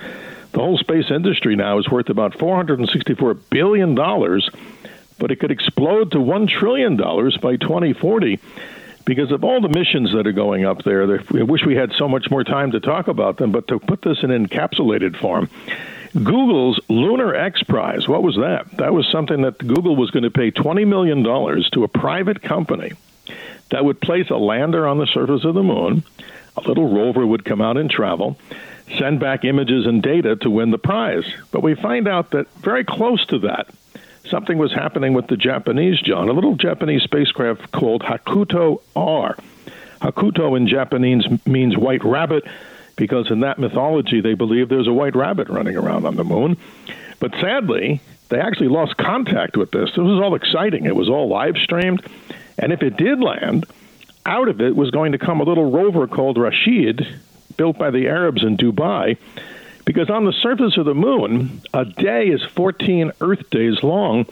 the 0.57 0.63
whole 0.63 0.79
space 0.79 1.11
industry 1.11 1.55
now 1.55 1.79
is 1.79 1.87
worth 1.87 2.09
about 2.09 2.33
$464 2.33 3.39
billion, 3.51 3.95
but 3.95 5.31
it 5.31 5.37
could 5.37 5.51
explode 5.51 6.13
to 6.13 6.19
$1 6.19 6.49
trillion 6.49 6.97
by 6.97 7.57
2040 7.57 8.41
because 9.05 9.33
of 9.33 9.45
all 9.45 9.61
the 9.61 9.69
missions 9.69 10.15
that 10.15 10.27
are 10.27 10.33
going 10.33 10.65
up 10.65 10.83
there. 10.83 11.21
I 11.21 11.43
wish 11.43 11.67
we 11.67 11.77
had 11.77 11.93
so 11.93 12.09
much 12.09 12.31
more 12.31 12.43
time 12.43 12.71
to 12.71 12.81
talk 12.81 13.07
about 13.09 13.37
them, 13.37 13.53
but 13.53 13.69
to 13.69 13.79
put 13.79 14.01
this 14.01 14.23
in 14.23 14.31
encapsulated 14.31 15.21
form, 15.21 15.51
Google's 16.15 16.81
Lunar 16.89 17.35
X 17.35 17.63
Prize, 17.63 18.09
what 18.09 18.23
was 18.23 18.37
that? 18.37 18.79
That 18.79 18.95
was 18.95 19.07
something 19.13 19.43
that 19.43 19.59
Google 19.59 19.95
was 19.95 20.11
going 20.11 20.23
to 20.23 20.31
pay 20.31 20.53
$20 20.53 20.89
million 20.89 21.23
to 21.23 21.85
a 21.85 21.89
private 21.89 22.41
company 22.41 22.93
that 23.71 23.85
would 23.85 24.01
place 24.01 24.31
a 24.31 24.37
lander 24.37 24.87
on 24.87 24.97
the 24.97 25.07
surface 25.07 25.45
of 25.45 25.53
the 25.53 25.63
moon. 25.63 26.03
A 26.57 26.63
little 26.67 26.91
rover 26.91 27.27
would 27.27 27.45
come 27.45 27.61
out 27.61 27.77
and 27.77 27.91
travel 27.91 28.39
send 28.99 29.21
back 29.21 29.45
images 29.45 29.87
and 29.87 30.03
data 30.03 30.37
to 30.37 30.51
win 30.51 30.71
the 30.71 30.79
prize. 30.79 31.25
But 31.51 31.63
we 31.63 31.75
find 31.75 32.07
out 32.07 32.31
that 32.31 32.49
very 32.55 32.85
close 32.85 33.25
to 33.27 33.39
that, 33.41 33.69
something 34.31 34.59
was 34.59 34.73
happening 34.73 35.13
with 35.13 35.27
the 35.27 35.37
Japanese, 35.37 36.01
John. 36.01 36.29
A 36.29 36.33
little 36.33 36.57
Japanese 36.57 37.03
spacecraft 37.03 37.73
called 37.73 38.03
Hakuto 38.03 38.81
R. 38.95 39.37
Hakuto 40.01 40.57
in 40.57 40.69
Japanese 40.69 41.25
means 41.47 41.77
white 41.77 42.05
rabbit 42.05 42.45
because 42.97 43.31
in 43.31 43.41
that 43.41 43.59
mythology 43.59 44.21
they 44.21 44.35
believe 44.35 44.69
there's 44.69 44.89
a 44.89 44.93
white 44.93 45.17
rabbit 45.17 45.49
running 45.49 45.77
around 45.77 46.07
on 46.07 46.17
the 46.17 46.25
moon. 46.25 46.57
But 47.19 47.33
sadly, 47.33 48.01
they 48.29 48.41
actually 48.41 48.69
lost 48.69 48.97
contact 48.97 49.57
with 49.57 49.71
this. 49.71 49.91
This 49.91 49.99
was 49.99 50.21
all 50.23 50.35
exciting. 50.35 50.85
It 50.85 50.97
was 50.97 51.09
all 51.09 51.29
live 51.29 51.57
streamed. 51.57 52.05
And 52.59 52.73
if 52.73 52.83
it 52.83 52.97
did 52.97 53.21
land, 53.21 53.67
out 54.25 54.49
of 54.49 54.61
it 54.61 54.75
was 54.75 54.91
going 54.91 55.13
to 55.13 55.19
come 55.19 55.41
a 55.41 55.45
little 55.45 55.71
rover 55.71 56.07
called 56.07 56.39
Rashid, 56.39 57.07
built 57.57 57.79
by 57.79 57.91
the 57.91 58.07
Arabs 58.09 58.43
in 58.43 58.57
Dubai. 58.57 59.17
Because 59.85 60.11
on 60.11 60.25
the 60.25 60.33
surface 60.33 60.77
of 60.77 60.85
the 60.85 60.95
moon, 60.95 61.63
a 61.73 61.85
day 61.85 62.27
is 62.27 62.43
14 62.43 63.13
Earth 63.21 63.49
days 63.51 63.83
long. 63.83 64.27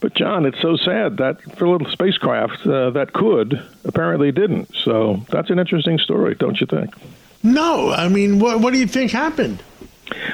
But, 0.00 0.14
John, 0.14 0.46
it's 0.46 0.60
so 0.62 0.76
sad 0.76 1.18
that 1.18 1.42
for 1.56 1.66
a 1.66 1.70
little 1.70 1.90
spacecraft 1.90 2.66
uh, 2.66 2.90
that 2.90 3.12
could 3.12 3.62
apparently 3.84 4.32
didn't. 4.32 4.74
So 4.74 5.20
that's 5.28 5.50
an 5.50 5.58
interesting 5.58 5.98
story, 5.98 6.34
don't 6.34 6.58
you 6.58 6.66
think? 6.66 6.94
No. 7.42 7.90
I 7.90 8.08
mean, 8.08 8.38
what, 8.38 8.60
what 8.60 8.72
do 8.72 8.78
you 8.78 8.86
think 8.86 9.10
happened? 9.10 9.62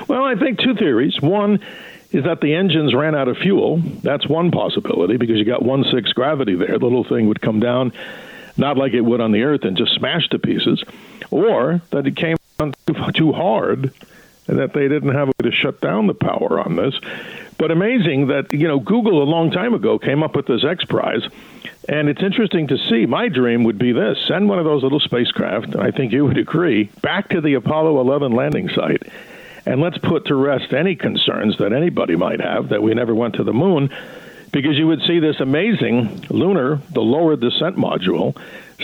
Well, 0.06 0.25
I 0.25 0.37
think 0.37 0.61
two 0.61 0.76
theories. 0.76 1.20
One 1.20 1.58
is 2.12 2.25
that 2.25 2.40
the 2.40 2.54
engines 2.54 2.94
ran 2.94 3.16
out 3.16 3.26
of 3.26 3.37
fuel. 3.38 3.78
That's 3.78 4.28
one 4.28 4.52
possibility 4.52 5.16
because 5.16 5.38
you 5.38 5.44
got 5.44 5.62
one 5.62 5.85
six 5.92 6.12
gravity 6.12 6.54
there. 6.54 6.78
The 6.78 6.85
little 6.85 7.04
thing 7.04 7.26
would 7.26 7.40
come 7.40 7.58
down, 7.58 7.92
not 8.56 8.76
like 8.76 8.94
it 8.94 9.00
would 9.00 9.20
on 9.20 9.32
the 9.32 9.42
Earth, 9.42 9.64
and 9.64 9.76
just 9.76 9.94
smash 9.94 10.28
to 10.28 10.38
pieces 10.38 10.82
or 11.30 11.83
that 11.90 12.06
it 12.06 12.16
came 12.16 12.37
on 12.61 12.75
too 13.14 13.33
hard 13.33 13.92
and 14.49 14.59
that 14.59 14.73
they 14.73 14.88
didn't 14.88 15.14
have 15.14 15.28
a 15.28 15.33
way 15.42 15.50
to 15.50 15.52
shut 15.52 15.80
down 15.80 16.06
the 16.06 16.14
power 16.14 16.61
on 16.61 16.76
this. 16.76 16.95
But 17.59 17.71
amazing 17.71 18.28
that, 18.28 18.52
you 18.52 18.68
know, 18.68 18.78
Google 18.78 19.23
a 19.23 19.25
long 19.25 19.50
time 19.50 19.75
ago 19.75 19.99
came 19.99 20.23
up 20.23 20.37
with 20.37 20.47
this 20.47 20.64
X 20.64 20.85
Prize. 20.85 21.23
And 21.88 22.09
it's 22.09 22.23
interesting 22.23 22.68
to 22.68 22.78
see. 22.78 23.06
My 23.06 23.28
dream 23.28 23.64
would 23.64 23.78
be 23.78 23.92
this 23.92 24.18
send 24.26 24.49
one 24.49 24.59
of 24.59 24.64
those 24.64 24.83
little 24.83 25.00
spacecraft, 25.00 25.76
I 25.76 25.90
think 25.90 26.12
you 26.12 26.25
would 26.25 26.38
agree, 26.38 26.85
back 27.00 27.30
to 27.30 27.40
the 27.40 27.54
Apollo 27.54 28.00
11 28.00 28.33
landing 28.33 28.68
site. 28.68 29.02
And 29.64 29.80
let's 29.80 29.99
put 29.99 30.26
to 30.26 30.35
rest 30.35 30.73
any 30.73 30.95
concerns 30.95 31.59
that 31.59 31.73
anybody 31.73 32.14
might 32.14 32.40
have 32.40 32.68
that 32.68 32.83
we 32.83 32.95
never 32.95 33.14
went 33.14 33.35
to 33.37 33.45
the 33.45 33.52
moon, 33.52 33.90
because 34.52 34.76
you 34.76 34.86
would 34.86 35.02
see 35.02 35.18
this 35.18 35.40
amazing 35.40 36.26
lunar, 36.30 36.80
the 36.92 37.00
lower 37.00 37.36
descent 37.36 37.76
module, 37.76 38.36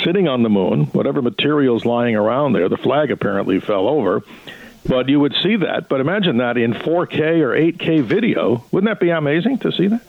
sitting 0.04 0.28
on 0.28 0.42
the 0.42 0.48
moon, 0.48 0.86
whatever 0.86 1.22
material's 1.22 1.84
lying 1.84 2.16
around 2.16 2.52
there. 2.52 2.68
The 2.68 2.76
flag 2.76 3.10
apparently 3.10 3.60
fell 3.60 3.88
over. 3.88 4.22
But 4.84 5.08
you 5.08 5.20
would 5.20 5.34
see 5.42 5.56
that. 5.56 5.88
But 5.88 6.00
imagine 6.00 6.38
that 6.38 6.56
in 6.56 6.72
4K 6.74 7.40
or 7.40 7.50
8K 7.50 8.02
video. 8.02 8.64
Wouldn't 8.72 8.90
that 8.90 9.00
be 9.00 9.10
amazing 9.10 9.58
to 9.58 9.72
see 9.72 9.86
that? 9.88 10.00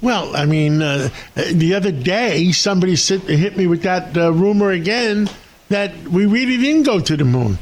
Well, 0.00 0.34
I 0.34 0.46
mean, 0.46 0.82
uh, 0.82 1.10
the 1.34 1.74
other 1.74 1.92
day 1.92 2.52
somebody 2.52 2.96
sit, 2.96 3.22
hit 3.22 3.56
me 3.56 3.66
with 3.66 3.82
that 3.82 4.16
uh, 4.16 4.32
rumor 4.32 4.70
again 4.70 5.28
that 5.68 5.96
we 6.08 6.26
really 6.26 6.56
didn't 6.56 6.84
go 6.84 7.00
to 7.00 7.16
the 7.16 7.24
moon. 7.24 7.58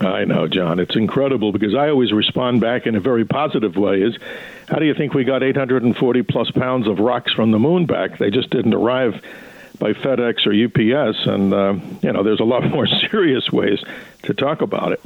I 0.00 0.24
know, 0.24 0.46
John. 0.46 0.78
It's 0.78 0.94
incredible 0.94 1.50
because 1.50 1.74
I 1.74 1.88
always 1.88 2.12
respond 2.12 2.60
back 2.60 2.86
in 2.86 2.94
a 2.94 3.00
very 3.00 3.24
positive 3.24 3.76
way. 3.76 4.02
Is 4.02 4.16
how 4.68 4.78
do 4.78 4.86
you 4.86 4.94
think 4.94 5.12
we 5.12 5.24
got 5.24 5.42
840 5.42 6.22
plus 6.22 6.50
pounds 6.52 6.86
of 6.86 7.00
rocks 7.00 7.32
from 7.32 7.50
the 7.50 7.58
moon 7.58 7.86
back? 7.86 8.18
They 8.18 8.30
just 8.30 8.50
didn't 8.50 8.74
arrive 8.74 9.20
by 9.78 9.92
FedEx 9.92 10.46
or 10.46 10.52
UPS, 10.52 11.26
and 11.26 11.52
uh, 11.52 11.74
you 12.02 12.12
know 12.12 12.22
there's 12.22 12.40
a 12.40 12.44
lot 12.44 12.64
more 12.70 12.86
serious 12.86 13.50
ways 13.50 13.82
to 14.24 14.34
talk 14.34 14.62
about 14.62 14.92
it. 14.92 15.02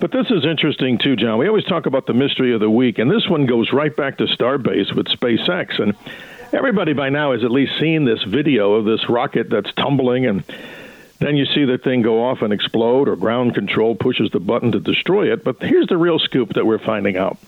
But 0.00 0.10
this 0.10 0.30
is 0.30 0.44
interesting 0.44 0.98
too, 0.98 1.16
John. 1.16 1.38
We 1.38 1.48
always 1.48 1.64
talk 1.64 1.86
about 1.86 2.06
the 2.06 2.14
mystery 2.14 2.54
of 2.54 2.60
the 2.60 2.70
week, 2.70 2.98
and 2.98 3.10
this 3.10 3.28
one 3.28 3.46
goes 3.46 3.72
right 3.72 3.94
back 3.94 4.18
to 4.18 4.24
Starbase 4.24 4.94
with 4.94 5.06
SpaceX, 5.06 5.80
and 5.80 5.94
everybody 6.52 6.94
by 6.94 7.10
now 7.10 7.32
has 7.32 7.44
at 7.44 7.50
least 7.50 7.78
seen 7.78 8.04
this 8.04 8.22
video 8.22 8.74
of 8.74 8.86
this 8.86 9.08
rocket 9.08 9.50
that's 9.50 9.72
tumbling 9.74 10.24
and. 10.26 10.44
Then 11.18 11.36
you 11.36 11.46
see 11.46 11.64
the 11.64 11.78
thing 11.78 12.02
go 12.02 12.24
off 12.24 12.42
and 12.42 12.52
explode, 12.52 13.08
or 13.08 13.16
ground 13.16 13.54
control 13.54 13.94
pushes 13.94 14.30
the 14.30 14.40
button 14.40 14.72
to 14.72 14.80
destroy 14.80 15.32
it. 15.32 15.44
But 15.44 15.62
here's 15.62 15.86
the 15.86 15.96
real 15.96 16.18
scoop 16.18 16.54
that 16.54 16.66
we're 16.66 16.78
finding 16.78 17.16
out. 17.16 17.38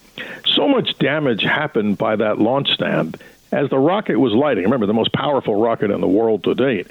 So 0.46 0.68
much 0.68 0.96
damage 0.98 1.42
happened 1.42 1.98
by 1.98 2.16
that 2.16 2.38
launch 2.38 2.70
stand 2.70 3.18
as 3.52 3.70
the 3.70 3.78
rocket 3.78 4.18
was 4.18 4.32
lighting, 4.32 4.64
remember 4.64 4.86
the 4.86 4.92
most 4.92 5.12
powerful 5.12 5.60
rocket 5.60 5.90
in 5.90 6.00
the 6.00 6.08
world 6.08 6.44
to 6.44 6.54
date, 6.54 6.88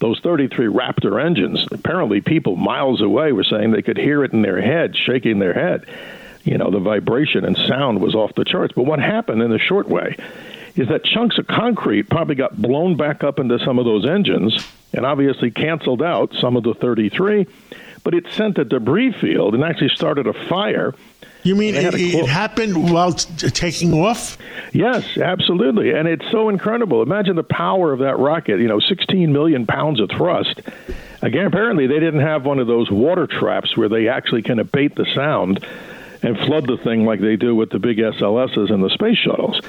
those 0.00 0.20
33 0.20 0.66
Raptor 0.66 1.24
engines, 1.24 1.66
apparently 1.70 2.20
people 2.20 2.56
miles 2.56 3.00
away 3.00 3.32
were 3.32 3.44
saying 3.44 3.70
they 3.70 3.82
could 3.82 3.96
hear 3.96 4.24
it 4.24 4.32
in 4.32 4.42
their 4.42 4.60
head, 4.60 4.96
shaking 4.96 5.38
their 5.38 5.54
head. 5.54 5.86
You 6.44 6.58
know, 6.58 6.70
the 6.70 6.78
vibration 6.78 7.44
and 7.44 7.56
sound 7.56 8.00
was 8.00 8.14
off 8.14 8.34
the 8.34 8.44
charts. 8.44 8.74
But 8.74 8.84
what 8.84 9.00
happened 9.00 9.42
in 9.42 9.50
the 9.50 9.58
short 9.58 9.88
way 9.88 10.16
is 10.76 10.88
that 10.88 11.04
chunks 11.04 11.38
of 11.38 11.46
concrete 11.46 12.04
probably 12.04 12.34
got 12.34 12.60
blown 12.60 12.96
back 12.96 13.24
up 13.24 13.38
into 13.38 13.58
some 13.60 13.78
of 13.78 13.84
those 13.84 14.06
engines 14.06 14.66
and 14.92 15.06
obviously 15.06 15.50
canceled 15.50 16.02
out 16.02 16.34
some 16.40 16.56
of 16.56 16.64
the 16.64 16.74
33, 16.74 17.46
but 18.02 18.14
it 18.14 18.26
sent 18.32 18.58
a 18.58 18.64
debris 18.64 19.12
field 19.20 19.54
and 19.54 19.64
actually 19.64 19.90
started 19.90 20.26
a 20.26 20.48
fire 20.48 20.94
you 21.44 21.54
mean 21.54 21.74
it, 21.74 21.94
it, 21.94 22.26
happened 22.26 22.90
while 22.90 23.12
t- 23.12 23.50
taking 23.50 23.92
off? 23.92 24.38
Yes, 24.72 25.18
absolutely. 25.18 25.92
And 25.92 26.08
it's 26.08 26.24
so 26.32 26.48
incredible. 26.48 27.02
Imagine 27.02 27.36
the 27.36 27.42
power 27.42 27.92
of 27.92 27.98
that 27.98 28.18
rocket, 28.18 28.60
you 28.60 28.66
know, 28.66 28.80
16 28.80 29.30
million 29.30 29.66
pounds 29.66 30.00
of 30.00 30.08
thrust. 30.08 30.62
Again, 31.20 31.44
apparently 31.44 31.86
they 31.86 32.00
didn't 32.00 32.22
have 32.22 32.46
one 32.46 32.60
of 32.60 32.66
those 32.66 32.90
water 32.90 33.26
traps 33.26 33.76
where 33.76 33.90
they 33.90 34.08
actually 34.08 34.40
can 34.40 34.58
abate 34.58 34.94
the 34.94 35.04
sound 35.14 35.64
and 36.24 36.38
flood 36.38 36.66
the 36.66 36.78
thing 36.78 37.04
like 37.04 37.20
they 37.20 37.36
do 37.36 37.54
with 37.54 37.70
the 37.70 37.78
big 37.78 37.98
SLSs 37.98 38.72
and 38.72 38.82
the 38.82 38.90
space 38.90 39.18
shuttles. 39.18 39.60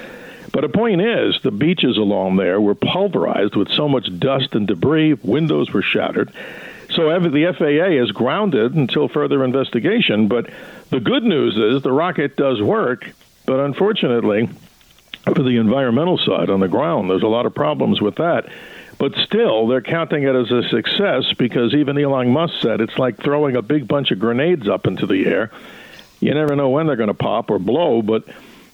But 0.53 0.61
the 0.61 0.69
point 0.69 1.01
is, 1.01 1.37
the 1.43 1.51
beaches 1.51 1.97
along 1.97 2.37
there 2.37 2.61
were 2.61 2.75
pulverized 2.75 3.57
with 3.57 3.69
so 3.71 3.89
much 3.89 4.07
dust 4.19 4.55
and 4.55 4.65
debris, 4.65 5.15
windows 5.15 5.73
were 5.73 5.81
shattered. 5.81 6.31
So 6.91 7.09
the 7.19 7.53
FAA 7.57 8.01
is 8.01 8.11
grounded 8.11 8.73
until 8.73 9.09
further 9.09 9.43
investigation. 9.43 10.29
But 10.29 10.49
the 10.91 11.01
good 11.01 11.23
news 11.23 11.57
is 11.57 11.83
the 11.83 11.91
rocket 11.91 12.37
does 12.37 12.61
work, 12.61 13.11
but 13.45 13.59
unfortunately, 13.59 14.49
for 15.25 15.43
the 15.43 15.57
environmental 15.57 16.17
side 16.17 16.49
on 16.49 16.61
the 16.61 16.69
ground, 16.69 17.09
there's 17.09 17.23
a 17.23 17.27
lot 17.27 17.45
of 17.45 17.53
problems 17.53 17.99
with 17.99 18.15
that. 18.15 18.47
But 18.97 19.13
still, 19.15 19.67
they're 19.67 19.81
counting 19.81 20.23
it 20.23 20.35
as 20.35 20.51
a 20.51 20.63
success 20.69 21.33
because 21.37 21.73
even 21.73 21.97
Elon 21.97 22.29
Musk 22.29 22.61
said 22.61 22.79
it's 22.79 22.97
like 22.97 23.21
throwing 23.21 23.57
a 23.57 23.61
big 23.61 23.89
bunch 23.89 24.11
of 24.11 24.19
grenades 24.19 24.69
up 24.69 24.87
into 24.87 25.05
the 25.05 25.25
air. 25.25 25.51
You 26.25 26.33
never 26.33 26.55
know 26.55 26.69
when 26.69 26.87
they're 26.87 26.95
going 26.95 27.07
to 27.07 27.13
pop 27.13 27.49
or 27.51 27.59
blow, 27.59 28.01
but 28.01 28.23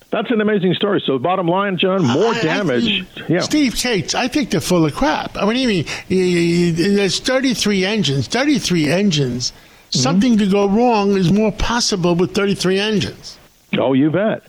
that's 0.09 0.31
an 0.31 0.39
amazing 0.41 0.73
story. 0.75 1.01
So, 1.05 1.19
bottom 1.19 1.47
line, 1.47 1.77
John, 1.77 2.03
more 2.05 2.33
I- 2.33 2.37
I 2.39 2.41
damage. 2.41 3.05
think- 3.15 3.29
yeah. 3.29 3.39
Steve 3.41 3.75
Kates, 3.75 4.15
I 4.15 4.27
think 4.27 4.51
they're 4.51 4.61
full 4.61 4.85
of 4.85 4.95
crap. 4.95 5.35
I 5.37 5.45
mean, 5.45 5.67
you 5.69 5.83
mean 6.09 6.75
there's 6.95 7.19
33 7.19 7.85
engines, 7.85 8.27
33 8.27 8.89
engines. 8.89 9.51
Mm-hmm. 9.51 9.99
Something 9.99 10.37
to 10.37 10.47
go 10.47 10.67
wrong 10.69 11.17
is 11.17 11.31
more 11.31 11.51
possible 11.51 12.15
with 12.15 12.33
33 12.33 12.79
engines. 12.79 13.37
Oh, 13.77 13.91
you 13.93 14.09
bet. 14.09 14.43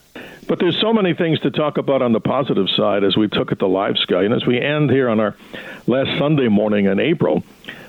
But 0.47 0.59
there's 0.59 0.81
so 0.81 0.93
many 0.93 1.15
things 1.15 1.41
to 1.41 1.51
talk 1.51 1.79
about 1.79 2.03
on 2.03 2.13
the 2.13 2.21
positive 2.21 2.69
side 2.77 3.03
as 3.05 3.17
we 3.17 3.27
took 3.29 3.51
at 3.53 3.59
the 3.59 3.69
live 3.69 3.97
sky. 3.99 4.23
And 4.25 4.35
as 4.35 4.45
we 4.47 4.61
end 4.61 4.91
here 4.91 5.09
on 5.09 5.19
our 5.19 5.35
last 5.87 6.19
Sunday 6.19 6.49
morning 6.49 6.87
in 6.87 7.01
April, 7.01 7.43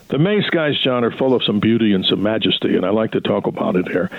the 0.10 0.18
May 0.20 0.42
skies, 0.44 0.80
John, 0.84 1.04
are 1.04 1.12
full 1.12 1.34
of 1.34 1.44
some 1.44 1.60
beauty 1.60 1.94
and 1.94 2.06
some 2.06 2.22
majesty, 2.22 2.76
and 2.76 2.86
I 2.86 2.90
like 2.90 3.12
to 3.12 3.22
talk 3.22 3.48
about 3.48 3.76
it 3.76 3.88
here. 3.88 4.10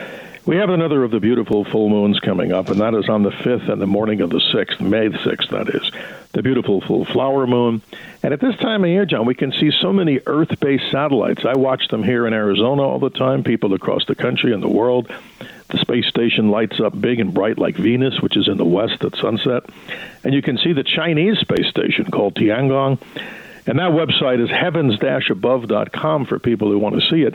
We 0.46 0.56
have 0.56 0.68
another 0.68 1.02
of 1.02 1.10
the 1.10 1.20
beautiful 1.20 1.64
full 1.64 1.88
moons 1.88 2.20
coming 2.20 2.52
up, 2.52 2.68
and 2.68 2.78
that 2.80 2.92
is 2.92 3.08
on 3.08 3.22
the 3.22 3.30
5th 3.30 3.70
and 3.70 3.80
the 3.80 3.86
morning 3.86 4.20
of 4.20 4.28
the 4.28 4.40
6th, 4.40 4.78
May 4.78 5.08
the 5.08 5.16
6th, 5.16 5.48
that 5.48 5.74
is. 5.74 5.90
The 6.32 6.42
beautiful 6.42 6.82
full 6.82 7.06
flower 7.06 7.46
moon. 7.46 7.80
And 8.22 8.34
at 8.34 8.40
this 8.40 8.54
time 8.56 8.84
of 8.84 8.90
year, 8.90 9.06
John, 9.06 9.24
we 9.24 9.34
can 9.34 9.52
see 9.52 9.70
so 9.80 9.90
many 9.90 10.20
Earth 10.26 10.60
based 10.60 10.90
satellites. 10.92 11.46
I 11.46 11.54
watch 11.56 11.88
them 11.88 12.02
here 12.02 12.26
in 12.26 12.34
Arizona 12.34 12.82
all 12.82 12.98
the 12.98 13.08
time, 13.08 13.42
people 13.42 13.72
across 13.72 14.04
the 14.04 14.14
country 14.14 14.52
and 14.52 14.62
the 14.62 14.68
world. 14.68 15.10
The 15.70 15.78
space 15.78 16.06
station 16.08 16.50
lights 16.50 16.78
up 16.78 17.00
big 17.00 17.20
and 17.20 17.32
bright 17.32 17.56
like 17.56 17.76
Venus, 17.76 18.20
which 18.20 18.36
is 18.36 18.46
in 18.46 18.58
the 18.58 18.66
west 18.66 19.02
at 19.02 19.16
sunset. 19.16 19.62
And 20.24 20.34
you 20.34 20.42
can 20.42 20.58
see 20.58 20.74
the 20.74 20.84
Chinese 20.84 21.38
space 21.38 21.68
station 21.68 22.10
called 22.10 22.34
Tiangong. 22.34 22.98
And 23.66 23.78
that 23.78 23.92
website 23.92 24.42
is 24.42 24.50
heavens-above.com 24.50 26.26
for 26.26 26.38
people 26.38 26.70
who 26.70 26.78
want 26.78 26.96
to 26.96 27.00
see 27.08 27.22
it. 27.22 27.34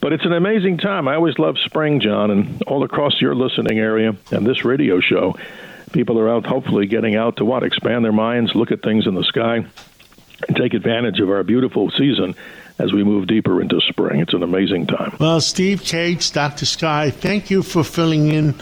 But 0.00 0.12
it's 0.12 0.24
an 0.24 0.32
amazing 0.32 0.78
time. 0.78 1.08
I 1.08 1.14
always 1.14 1.38
love 1.38 1.56
spring, 1.58 2.00
John, 2.00 2.30
and 2.30 2.62
all 2.64 2.84
across 2.84 3.20
your 3.20 3.34
listening 3.34 3.78
area 3.78 4.14
and 4.30 4.46
this 4.46 4.64
radio 4.64 5.00
show, 5.00 5.36
people 5.92 6.18
are 6.18 6.28
out 6.28 6.46
hopefully 6.46 6.86
getting 6.86 7.16
out 7.16 7.36
to 7.36 7.44
what? 7.44 7.62
Expand 7.62 8.04
their 8.04 8.12
minds, 8.12 8.54
look 8.54 8.70
at 8.70 8.82
things 8.82 9.06
in 9.06 9.14
the 9.14 9.24
sky, 9.24 9.64
and 10.46 10.56
take 10.56 10.74
advantage 10.74 11.20
of 11.20 11.30
our 11.30 11.42
beautiful 11.42 11.90
season 11.90 12.34
as 12.78 12.92
we 12.92 13.04
move 13.04 13.26
deeper 13.26 13.60
into 13.60 13.80
spring. 13.80 14.20
It's 14.20 14.34
an 14.34 14.42
amazing 14.42 14.86
time. 14.86 15.16
Well, 15.18 15.40
Steve 15.40 15.82
Kates, 15.82 16.30
Dr. 16.30 16.66
Sky, 16.66 17.10
thank 17.10 17.50
you 17.50 17.62
for 17.62 17.84
filling 17.84 18.28
in 18.28 18.54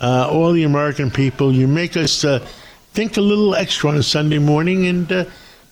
uh, 0.00 0.28
all 0.30 0.52
the 0.52 0.64
American 0.64 1.10
people. 1.10 1.52
You 1.52 1.68
make 1.68 1.96
us 1.96 2.24
uh, 2.24 2.46
think 2.92 3.16
a 3.16 3.20
little 3.20 3.54
extra 3.54 3.90
on 3.90 3.96
a 3.96 4.02
Sunday 4.02 4.38
morning, 4.38 4.86
and 4.86 5.10
uh, 5.10 5.24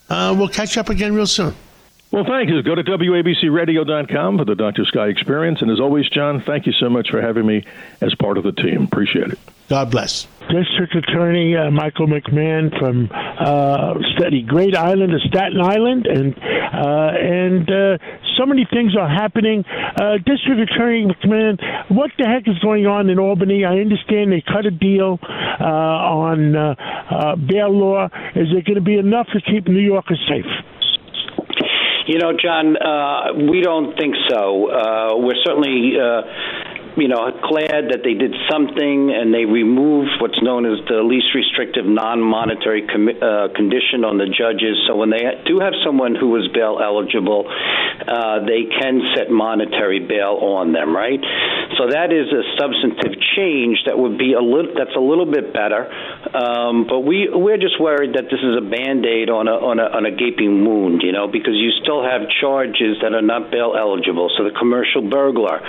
uh, 0.09 0.35
we'll 0.37 0.49
catch 0.49 0.77
up 0.77 0.89
again 0.89 1.15
real 1.15 1.27
soon. 1.27 1.55
Well, 2.11 2.25
thank 2.25 2.49
you. 2.49 2.63
Go 2.63 2.75
to 2.75 2.83
WABCRadio.com 2.83 4.39
for 4.39 4.45
the 4.45 4.55
Dr. 4.55 4.85
Sky 4.87 5.09
experience. 5.09 5.61
And 5.61 5.71
as 5.71 5.79
always, 5.79 6.09
John, 6.09 6.43
thank 6.47 6.67
you 6.67 6.73
so 6.73 6.89
much 6.89 7.11
for 7.11 7.21
having 7.21 7.45
me 7.45 7.65
as 8.01 8.15
part 8.15 8.39
of 8.39 8.45
the 8.45 8.53
team. 8.53 8.85
Appreciate 8.85 9.29
it. 9.31 9.39
God 9.69 9.91
bless. 9.91 10.27
District 10.49 10.95
Attorney 10.97 11.57
uh, 11.57 11.71
Michael 11.71 12.07
McMahon 12.07 12.77
from 12.79 13.09
uh, 13.13 13.95
study 14.17 14.43
Great 14.43 14.77
Island 14.77 15.15
of 15.15 15.21
Staten 15.29 15.61
Island, 15.61 16.07
and 16.07 16.35
uh, 16.35 17.11
and 17.15 17.69
uh, 17.69 17.99
so 18.37 18.47
many 18.47 18.67
things 18.71 18.97
are 18.97 19.09
happening. 19.09 19.65
Uh, 19.69 20.17
District 20.25 20.61
Attorney 20.61 21.07
McMahon, 21.07 21.59
what 21.91 22.11
the 22.19 22.25
heck 22.25 22.49
is 22.49 22.59
going 22.61 22.87
on 22.87 23.11
in 23.11 23.19
Albany? 23.19 23.65
I 23.65 23.79
understand 23.79 24.33
they 24.33 24.43
cut 24.43 24.65
a 24.65 24.71
deal 24.71 25.19
uh, 25.23 25.65
on 25.65 26.53
bail 27.47 27.71
law. 27.71 28.07
Is 28.35 28.49
it 28.57 28.65
going 28.65 28.77
to 28.77 28.85
be 28.85 28.97
enough 28.97 29.27
to 29.35 29.41
keep 29.41 29.69
New 29.69 29.81
Yorkers 29.81 30.21
safe? 30.29 30.47
You 32.09 32.19
know, 32.19 32.33
John, 32.33 32.75
uh, 32.75 33.35
we 33.53 33.61
don't 33.61 33.95
think 33.99 34.15
so. 34.31 34.71
Uh, 34.71 35.17
we're 35.19 35.37
certainly. 35.45 35.93
Uh, 36.01 36.23
you 36.97 37.09
know, 37.09 37.31
glad 37.43 37.91
that 37.91 38.01
they 38.03 38.15
did 38.15 38.35
something 38.51 39.13
and 39.13 39.35
they 39.35 39.45
removed 39.45 40.11
what's 40.21 40.41
known 40.43 40.65
as 40.67 40.79
the 40.89 41.03
least 41.03 41.35
restrictive 41.35 41.85
non-monetary 41.85 42.87
com- 42.87 43.09
uh, 43.09 43.49
condition 43.55 44.05
on 44.05 44.19
the 44.19 44.27
judges. 44.27 44.79
So 44.87 44.97
when 44.97 45.11
they 45.11 45.23
do 45.47 45.61
have 45.61 45.75
someone 45.85 46.15
who 46.15 46.35
is 46.37 46.49
bail 46.55 46.79
eligible, 46.83 47.47
uh, 47.49 48.47
they 48.47 48.71
can 48.71 49.03
set 49.15 49.31
monetary 49.31 50.01
bail 50.01 50.39
on 50.41 50.73
them, 50.73 50.95
right? 50.95 51.21
So 51.77 51.91
that 51.91 52.13
is 52.13 52.33
a 52.33 52.43
substantive 52.57 53.15
change 53.37 53.85
that 53.87 53.99
would 53.99 54.19
be 54.19 54.33
a 54.33 54.41
little 54.41 54.73
that's 54.75 54.97
a 54.97 55.03
little 55.03 55.27
bit 55.27 55.53
better. 55.53 55.87
Um, 56.35 56.87
but 56.89 57.01
we 57.01 57.29
we're 57.31 57.59
just 57.61 57.81
worried 57.81 58.15
that 58.15 58.31
this 58.31 58.41
is 58.41 58.55
a 58.57 58.65
band-aid 58.65 59.31
on 59.31 59.47
a 59.47 59.55
on 59.55 59.79
a 59.79 59.87
on 59.93 60.07
a 60.07 60.11
gaping 60.11 60.65
wound, 60.65 61.03
you 61.03 61.13
know, 61.13 61.29
because 61.29 61.55
you 61.55 61.71
still 61.83 62.03
have 62.03 62.27
charges 62.41 62.99
that 63.03 63.13
are 63.13 63.23
not 63.23 63.51
bail 63.51 63.75
eligible. 63.77 64.31
So 64.37 64.45
the 64.45 64.57
commercial 64.57 65.03
burglar, 65.03 65.61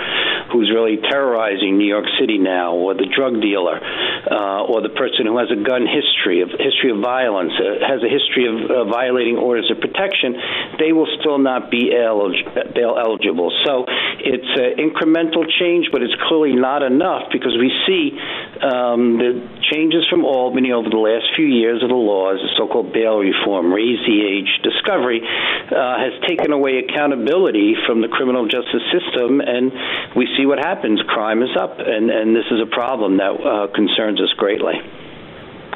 who's 0.52 0.70
really 0.72 0.98
terrorizing 1.20 1.76
New 1.76 1.86
York 1.86 2.06
City 2.18 2.38
now, 2.38 2.72
or 2.72 2.94
the 2.94 3.04
drug 3.04 3.40
dealer, 3.44 3.76
uh, 3.76 4.64
or 4.64 4.80
the 4.80 4.88
person 4.96 5.28
who 5.28 5.36
has 5.36 5.52
a 5.52 5.60
gun 5.60 5.84
history 5.84 6.40
of 6.40 6.48
history 6.56 6.90
of 6.90 7.04
violence, 7.04 7.52
uh, 7.60 7.84
has 7.84 8.00
a 8.00 8.08
history 8.08 8.48
of 8.48 8.56
uh, 8.64 8.84
violating 8.88 9.36
orders 9.36 9.68
of 9.68 9.76
protection, 9.80 10.32
they 10.80 10.92
will 10.96 11.08
still 11.20 11.36
not 11.36 11.70
be 11.70 11.92
elig- 11.92 12.72
bail 12.72 12.96
eligible. 12.96 13.52
So 13.68 13.84
it's 14.24 14.52
an 14.56 14.80
incremental 14.80 15.44
change, 15.60 15.92
but 15.92 16.00
it's 16.00 16.16
clearly 16.28 16.56
not 16.56 16.80
enough 16.82 17.28
because 17.28 17.52
we 17.60 17.68
see 17.84 18.16
um, 18.64 19.20
the 19.20 19.59
changes 19.70 20.06
from 20.10 20.24
Albany 20.24 20.72
over 20.72 20.90
the 20.90 21.00
last 21.00 21.30
few 21.36 21.46
years 21.46 21.82
of 21.82 21.88
the 21.88 21.94
laws, 21.94 22.38
the 22.42 22.50
so-called 22.58 22.92
bail 22.92 23.18
reform, 23.18 23.72
raise 23.72 23.98
the 24.06 24.18
age 24.20 24.50
discovery, 24.62 25.22
uh, 25.22 25.96
has 25.98 26.12
taken 26.26 26.52
away 26.52 26.82
accountability 26.82 27.74
from 27.86 28.02
the 28.02 28.08
criminal 28.08 28.46
justice 28.46 28.84
system, 28.90 29.40
and 29.40 29.72
we 30.16 30.28
see 30.36 30.46
what 30.46 30.58
happens. 30.58 31.00
Crime 31.08 31.42
is 31.42 31.54
up, 31.58 31.78
and, 31.78 32.10
and 32.10 32.34
this 32.34 32.46
is 32.50 32.60
a 32.60 32.70
problem 32.70 33.18
that 33.18 33.32
uh, 33.38 33.72
concerns 33.72 34.20
us 34.20 34.32
greatly. 34.36 34.74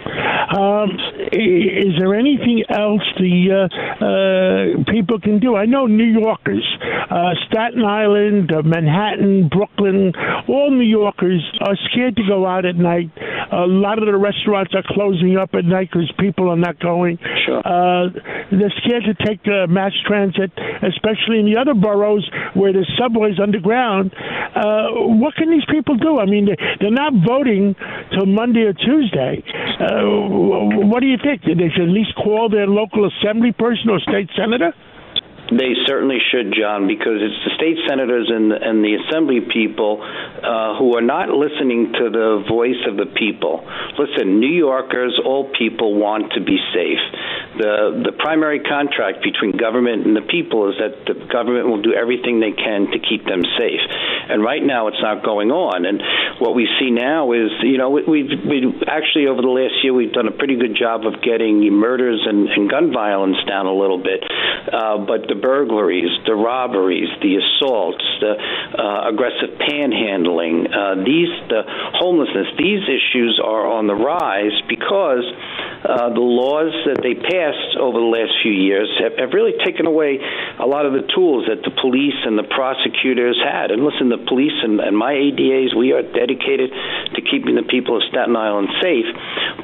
Um, 0.04 0.90
is 1.32 1.96
there 1.98 2.14
anything 2.14 2.62
else 2.68 3.02
the 3.18 3.64
uh, 3.64 4.04
uh, 4.04 4.92
people 4.92 5.18
can 5.18 5.40
do? 5.40 5.56
I 5.56 5.64
know 5.64 5.86
New 5.86 6.04
Yorkers, 6.04 6.64
uh, 7.10 7.32
Staten 7.48 7.82
Island, 7.82 8.52
uh, 8.52 8.62
Manhattan, 8.62 9.48
Brooklyn, 9.48 10.12
all 10.46 10.70
New 10.70 10.84
Yorkers 10.84 11.42
are 11.60 11.76
scared 11.90 12.16
to 12.16 12.22
go 12.28 12.46
out 12.46 12.66
at 12.66 12.76
night. 12.76 13.10
A 13.52 13.66
lot 13.66 13.98
of 13.98 14.06
the 14.06 14.16
restaurants 14.16 14.74
are 14.74 14.82
closing 14.86 15.36
up 15.36 15.50
at 15.54 15.64
night 15.64 15.88
because 15.92 16.10
people 16.18 16.48
are 16.50 16.56
not 16.56 16.78
going. 16.80 17.18
Sure. 17.46 17.58
Uh, 17.64 18.08
they're 18.50 18.72
scared 18.84 19.04
to 19.04 19.14
take 19.24 19.40
uh, 19.46 19.66
mass 19.66 19.92
transit, 20.06 20.50
especially 20.82 21.40
in 21.40 21.46
the 21.46 21.56
other 21.60 21.74
boroughs 21.74 22.28
where 22.54 22.72
the 22.72 22.84
subway's 22.98 23.38
underground. 23.40 24.12
Uh, 24.16 24.88
what 25.20 25.34
can 25.34 25.50
these 25.50 25.64
people 25.70 25.96
do? 25.96 26.18
I 26.18 26.26
mean, 26.26 26.46
they- 26.46 26.56
they're 26.80 26.90
not 26.90 27.12
voting 27.26 27.74
till 28.12 28.26
Monday 28.26 28.62
or 28.62 28.72
Tuesday. 28.72 29.42
Uh, 29.80 30.86
what 30.88 31.00
do 31.00 31.06
you 31.06 31.18
think? 31.22 31.42
They 31.42 31.68
should 31.70 31.88
at 31.88 31.94
least 31.94 32.14
call 32.16 32.48
their 32.48 32.66
local 32.66 33.06
assembly 33.06 33.52
person 33.52 33.90
or 33.90 34.00
state 34.00 34.28
senator? 34.36 34.72
They 35.50 35.76
certainly 35.86 36.18
should, 36.32 36.54
John, 36.56 36.88
because 36.88 37.20
it's 37.20 37.40
the 37.44 37.52
state 37.56 37.76
senators 37.86 38.32
and 38.32 38.52
and 38.52 38.82
the 38.82 38.96
assembly 38.96 39.40
people 39.44 40.00
uh, 40.00 40.78
who 40.78 40.96
are 40.96 41.04
not 41.04 41.28
listening 41.28 41.92
to 41.92 42.08
the 42.08 42.44
voice 42.48 42.80
of 42.88 42.96
the 42.96 43.06
people. 43.12 43.60
Listen, 43.98 44.40
New 44.40 44.52
Yorkers, 44.52 45.20
all 45.22 45.52
people 45.52 46.00
want 46.00 46.32
to 46.32 46.40
be 46.40 46.56
safe. 46.72 47.02
The 47.60 48.02
the 48.08 48.12
primary 48.16 48.60
contract 48.60 49.22
between 49.22 49.56
government 49.56 50.06
and 50.06 50.16
the 50.16 50.24
people 50.24 50.72
is 50.72 50.80
that 50.80 51.04
the 51.04 51.28
government 51.28 51.68
will 51.68 51.82
do 51.82 51.92
everything 51.92 52.40
they 52.40 52.56
can 52.56 52.88
to 52.92 52.98
keep 52.98 53.28
them 53.28 53.44
safe. 53.60 53.84
And 54.28 54.42
right 54.42 54.64
now, 54.64 54.88
it's 54.88 55.02
not 55.02 55.22
going 55.22 55.52
on. 55.52 55.84
And 55.84 56.00
what 56.40 56.54
we 56.56 56.66
see 56.80 56.90
now 56.90 57.32
is, 57.32 57.52
you 57.60 57.76
know, 57.76 57.90
we, 57.90 58.02
we've 58.08 58.32
we 58.48 58.58
actually 58.88 59.28
over 59.28 59.42
the 59.42 59.52
last 59.52 59.84
year 59.84 59.92
we've 59.92 60.12
done 60.12 60.26
a 60.26 60.32
pretty 60.32 60.56
good 60.56 60.74
job 60.74 61.04
of 61.04 61.20
getting 61.20 61.60
murders 61.70 62.24
and, 62.24 62.48
and 62.48 62.70
gun 62.70 62.92
violence 62.92 63.36
down 63.46 63.66
a 63.66 63.74
little 63.74 64.00
bit, 64.00 64.24
uh, 64.72 64.98
but 65.04 65.28
the 65.28 65.34
burglaries, 65.44 66.08
the 66.24 66.34
robberies, 66.34 67.12
the 67.20 67.36
assaults, 67.36 68.04
the 68.24 68.32
uh, 68.32 69.12
aggressive 69.12 69.60
panhandling, 69.60 70.64
uh, 70.72 71.04
these 71.04 71.28
the 71.52 71.60
homelessness, 72.00 72.48
these 72.56 72.80
issues 72.88 73.36
are 73.44 73.68
on 73.68 73.86
the 73.86 73.94
rise 73.94 74.56
because 74.72 75.28
uh, 75.84 76.08
the 76.08 76.24
laws 76.24 76.72
that 76.88 77.04
they 77.04 77.12
passed 77.12 77.76
over 77.76 78.00
the 78.00 78.08
last 78.08 78.32
few 78.40 78.56
years 78.56 78.88
have, 79.04 79.20
have 79.20 79.30
really 79.36 79.52
taken 79.60 79.84
away 79.84 80.16
a 80.16 80.64
lot 80.64 80.88
of 80.88 80.96
the 80.96 81.04
tools 81.12 81.44
that 81.44 81.60
the 81.60 81.74
police 81.76 82.16
and 82.24 82.40
the 82.40 82.48
prosecutors 82.48 83.36
had. 83.36 83.68
And 83.68 83.84
listen, 83.84 84.08
the 84.08 84.24
police 84.24 84.56
and, 84.64 84.80
and 84.80 84.96
my 84.96 85.12
ADAs, 85.12 85.76
we 85.76 85.92
are 85.92 86.00
dedicated 86.00 86.72
to 86.72 87.20
keeping 87.20 87.52
the 87.52 87.68
people 87.68 88.00
of 88.00 88.02
Staten 88.08 88.32
Island 88.32 88.72
safe. 88.80 89.12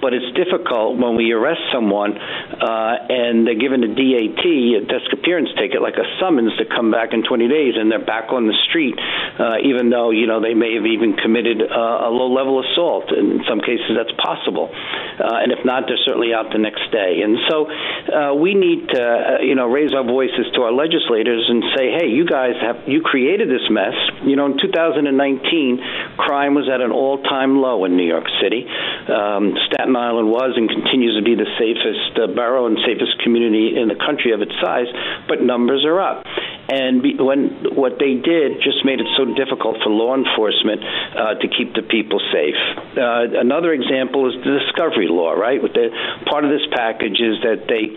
But 0.05 0.13
it's 0.13 0.29
difficult 0.37 1.01
when 1.01 1.17
we 1.17 1.33
arrest 1.33 1.65
someone 1.73 2.21
uh, 2.21 2.95
and 3.09 3.49
they're 3.49 3.57
given 3.57 3.81
a 3.81 3.89
DAT, 3.89 4.45
a 4.45 4.85
desk 4.85 5.09
appearance 5.17 5.49
ticket, 5.61 5.85
like 5.85 6.01
a 6.01 6.09
summons 6.17 6.57
to 6.57 6.65
come 6.65 6.91
back 6.91 7.13
in 7.13 7.21
20 7.23 7.49
days, 7.49 7.77
and 7.77 7.93
they're 7.93 8.05
back 8.05 8.33
on 8.33 8.49
the 8.49 8.57
street, 8.69 8.97
uh, 8.97 9.61
even 9.61 9.93
though 9.93 10.11
you 10.11 10.27
know 10.27 10.41
they 10.41 10.57
may 10.57 10.75
have 10.75 10.89
even 10.89 11.15
committed 11.21 11.61
uh, 11.61 12.09
a 12.09 12.11
low-level 12.11 12.65
assault. 12.65 13.13
In 13.13 13.45
some 13.45 13.61
cases, 13.61 13.93
that's 13.93 14.15
possible, 14.17 14.73
uh, 14.73 15.45
and 15.45 15.53
if 15.53 15.61
not, 15.69 15.85
they're 15.87 16.01
certainly 16.09 16.33
out 16.33 16.49
the 16.53 16.59
next 16.59 16.89
day. 16.89 17.21
And 17.21 17.37
so 17.45 17.69
uh, 17.69 18.33
we 18.35 18.57
need 18.57 18.89
to, 18.97 19.03
uh, 19.03 19.45
you 19.45 19.55
know, 19.55 19.69
raise 19.69 19.93
our 19.93 20.05
voices 20.05 20.49
to 20.57 20.65
our 20.65 20.73
legislators 20.73 21.45
and 21.49 21.63
say, 21.77 21.93
hey, 21.93 22.09
you 22.09 22.25
guys 22.25 22.57
have 22.65 22.89
you 22.89 23.03
created 23.05 23.49
this 23.53 23.69
mess. 23.69 23.95
You 24.25 24.37
know, 24.37 24.47
in 24.47 24.57
2019, 24.57 26.17
crime 26.17 26.55
was 26.55 26.69
at 26.73 26.81
an 26.81 26.91
all-time 26.91 27.61
low 27.61 27.85
in 27.85 27.97
New 27.97 28.07
York 28.07 28.27
City. 28.41 28.65
Um, 29.11 29.55
Staten 29.69 29.97
Island 29.97 30.31
was 30.31 30.57
and 30.57 30.69
continues 30.69 31.17
to 31.19 31.25
be 31.25 31.35
the 31.35 31.49
safest 31.59 32.17
uh, 32.17 32.27
borough 32.33 32.67
and 32.67 32.79
safest 32.87 33.21
community 33.23 33.77
in 33.77 33.89
the 33.89 33.99
country 33.99 34.33
of 34.33 34.41
its 34.41 34.53
size, 34.63 34.89
but 35.29 35.43
numbers 35.51 35.85
are 35.85 36.01
up. 36.01 36.25
And 36.71 37.03
be, 37.03 37.19
when 37.19 37.75
what 37.75 37.99
they 37.99 38.15
did 38.15 38.63
just 38.63 38.85
made 38.87 39.03
it 39.03 39.11
so 39.19 39.27
difficult 39.35 39.83
for 39.83 39.91
law 39.91 40.15
enforcement 40.15 40.79
uh, 40.81 41.35
to 41.43 41.47
keep 41.51 41.75
the 41.75 41.83
people 41.83 42.23
safe. 42.31 42.55
Uh, 42.95 43.43
another 43.43 43.75
example 43.75 44.31
is 44.31 44.39
the 44.39 44.63
discovery 44.63 45.11
law, 45.11 45.35
right? 45.35 45.59
With 45.59 45.75
the 45.75 45.91
part 46.31 46.47
of 46.47 46.51
this 46.55 46.63
package 46.71 47.19
is 47.19 47.43
that 47.43 47.67
they 47.67 47.91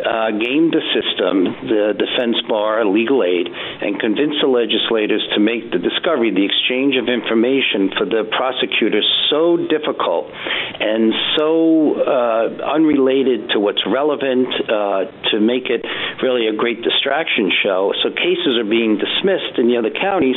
uh, 0.00 0.32
gamed 0.32 0.72
the 0.72 0.84
system, 0.96 1.68
the 1.68 1.92
defense 1.92 2.40
bar, 2.48 2.84
legal 2.88 3.20
aid, 3.20 3.52
and 3.52 4.00
convinced 4.00 4.40
the 4.40 4.48
legislators 4.48 5.20
to 5.36 5.40
make 5.40 5.68
the 5.70 5.78
discovery, 5.78 6.32
the 6.32 6.44
exchange 6.44 6.96
of 6.96 7.12
information 7.12 7.92
for 8.00 8.08
the 8.08 8.24
prosecutors, 8.32 9.04
so 9.28 9.56
difficult 9.56 10.32
and 10.80 11.12
so 11.36 12.00
uh, 12.00 12.72
unrelated 12.72 13.50
to 13.50 13.60
what's 13.60 13.82
relevant 13.86 14.48
uh, 14.68 15.04
to 15.32 15.40
make 15.40 15.68
it 15.68 15.84
really 16.22 16.48
a 16.48 16.54
great 16.54 16.82
distraction 16.82 17.50
show. 17.62 17.92
So 18.02 18.05
cases 18.14 18.58
are 18.58 18.68
being 18.68 18.98
dismissed 18.98 19.58
in 19.58 19.68
the 19.68 19.76
other 19.76 19.90
counties 19.90 20.36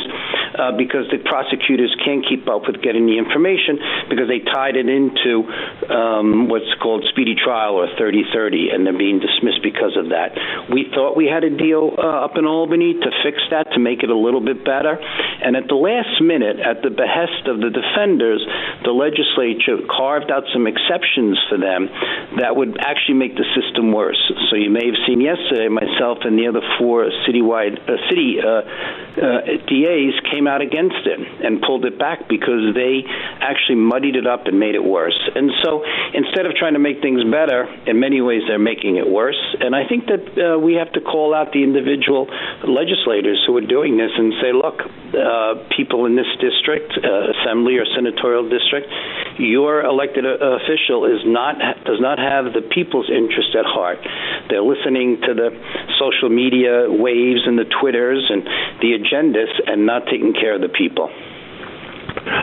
uh, 0.56 0.72
because 0.74 1.06
the 1.10 1.18
prosecutors 1.22 1.94
can't 2.04 2.24
keep 2.26 2.48
up 2.48 2.66
with 2.66 2.82
getting 2.82 3.06
the 3.06 3.18
information 3.18 3.78
because 4.08 4.26
they 4.26 4.40
tied 4.40 4.74
it 4.74 4.88
into 4.88 5.46
um, 5.90 6.48
what's 6.48 6.70
called 6.82 7.04
speedy 7.10 7.36
trial 7.36 7.76
or 7.76 7.86
3030, 7.98 8.70
and 8.72 8.86
they're 8.86 8.96
being 8.96 9.20
dismissed 9.20 9.62
because 9.62 9.94
of 9.96 10.10
that. 10.10 10.34
We 10.72 10.88
thought 10.94 11.16
we 11.16 11.26
had 11.26 11.44
a 11.44 11.52
deal 11.52 11.94
uh, 11.94 12.24
up 12.26 12.34
in 12.36 12.46
Albany 12.46 12.94
to 12.94 13.10
fix 13.22 13.38
that 13.50 13.72
to 13.74 13.78
make 13.78 14.02
it 14.02 14.10
a 14.10 14.16
little 14.16 14.40
bit 14.40 14.64
better, 14.64 14.96
and 14.96 15.56
at 15.56 15.68
the 15.68 15.78
last 15.78 16.20
minute, 16.20 16.58
at 16.58 16.82
the 16.82 16.90
behest 16.90 17.46
of 17.46 17.60
the 17.60 17.70
defenders, 17.70 18.40
the 18.82 18.92
legislature 18.92 19.84
carved 19.86 20.30
out 20.30 20.44
some 20.52 20.66
exceptions 20.66 21.36
for 21.48 21.58
them 21.58 21.88
that 22.40 22.56
would 22.56 22.78
actually 22.80 23.20
make 23.20 23.36
the 23.36 23.44
system 23.52 23.92
worse. 23.92 24.20
So 24.48 24.56
you 24.56 24.70
may 24.70 24.86
have 24.86 24.98
seen 25.06 25.20
yesterday, 25.20 25.68
myself 25.68 26.24
and 26.24 26.38
the 26.38 26.48
other 26.48 26.62
four 26.78 27.04
citywide 27.28 27.59
uh, 27.68 27.96
city 28.08 28.38
uh, 28.40 28.62
uh, 29.20 29.40
DAs 29.68 30.16
came 30.30 30.46
out 30.46 30.62
against 30.62 31.04
it 31.04 31.20
and 31.44 31.60
pulled 31.60 31.84
it 31.84 31.98
back 31.98 32.28
because 32.28 32.74
they 32.74 33.04
actually 33.40 33.76
muddied 33.76 34.16
it 34.16 34.26
up 34.26 34.46
and 34.46 34.58
made 34.58 34.74
it 34.74 34.84
worse. 34.84 35.18
And 35.34 35.50
so 35.62 35.84
instead 36.14 36.46
of 36.46 36.54
trying 36.54 36.74
to 36.74 36.78
make 36.78 37.00
things 37.02 37.22
better, 37.24 37.68
in 37.86 38.00
many 38.00 38.20
ways 38.20 38.42
they're 38.46 38.58
making 38.58 38.96
it 38.96 39.08
worse. 39.08 39.40
And 39.60 39.74
I 39.74 39.86
think 39.86 40.06
that 40.06 40.24
uh, 40.38 40.58
we 40.58 40.74
have 40.74 40.92
to 40.92 41.00
call 41.00 41.34
out 41.34 41.52
the 41.52 41.62
individual 41.62 42.26
legislators 42.66 43.42
who 43.46 43.56
are 43.56 43.66
doing 43.66 43.96
this 43.96 44.10
and 44.16 44.32
say, 44.40 44.52
look, 44.52 44.80
uh, 44.80 45.68
people 45.76 46.06
in 46.06 46.16
this 46.16 46.30
district, 46.40 46.92
assembly 46.96 47.76
or 47.76 47.86
senatorial 47.94 48.48
district, 48.48 48.88
your 49.38 49.82
elected 49.82 50.24
official 50.24 51.06
is 51.06 51.20
not 51.24 51.58
does 51.84 52.00
not 52.00 52.18
have 52.18 52.52
the 52.52 52.62
people's 52.62 53.10
interest 53.10 53.56
at 53.56 53.64
heart. 53.64 53.98
They're 54.48 54.62
listening 54.62 55.20
to 55.26 55.34
the 55.34 55.50
social 55.98 56.28
media 56.28 56.86
waves 56.88 57.39
and 57.46 57.58
the 57.58 57.68
Twitters 57.80 58.26
and 58.30 58.42
the 58.80 58.96
agendas 58.96 59.50
and 59.66 59.86
not 59.86 60.04
taking 60.06 60.32
care 60.32 60.54
of 60.54 60.60
the 60.60 60.68
people. 60.68 61.10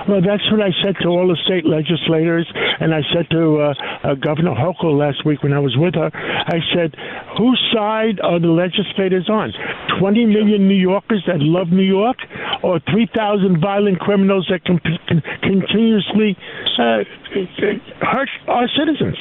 Well, 0.08 0.22
that's 0.22 0.44
what 0.52 0.62
I 0.62 0.72
said 0.84 0.96
to 1.04 1.10
all 1.10 1.28
the 1.28 1.38
state 1.44 1.66
legislators, 1.66 2.48
and 2.80 2.94
I 2.94 3.02
said 3.14 3.30
to 3.32 3.60
uh, 3.60 3.74
uh, 4.04 4.16
Governor 4.16 4.56
Hochul 4.56 4.98
last 4.98 5.26
week 5.26 5.44
when 5.44 5.52
I 5.54 5.60
was 5.60 5.76
with 5.76 5.96
her. 5.96 6.10
I 6.14 6.60
said, 6.74 6.96
"Whose 7.38 7.60
side 7.74 8.20
are 8.24 8.40
the 8.40 8.48
legislators 8.48 9.30
on? 9.30 9.54
20 10.00 10.26
million 10.26 10.68
New 10.68 10.80
Yorkers 10.80 11.24
that 11.28 11.40
love 11.40 11.70
New 11.70 11.84
York, 11.84 12.18
or 12.64 12.80
3,000 12.90 13.60
violent 13.60 14.00
criminals 14.00 14.48
that 14.50 14.64
can, 14.64 14.80
can 14.80 15.22
continuously 15.44 16.38
uh, 16.80 17.04
hurt 18.02 18.30
our 18.48 18.68
citizens?" 18.78 19.18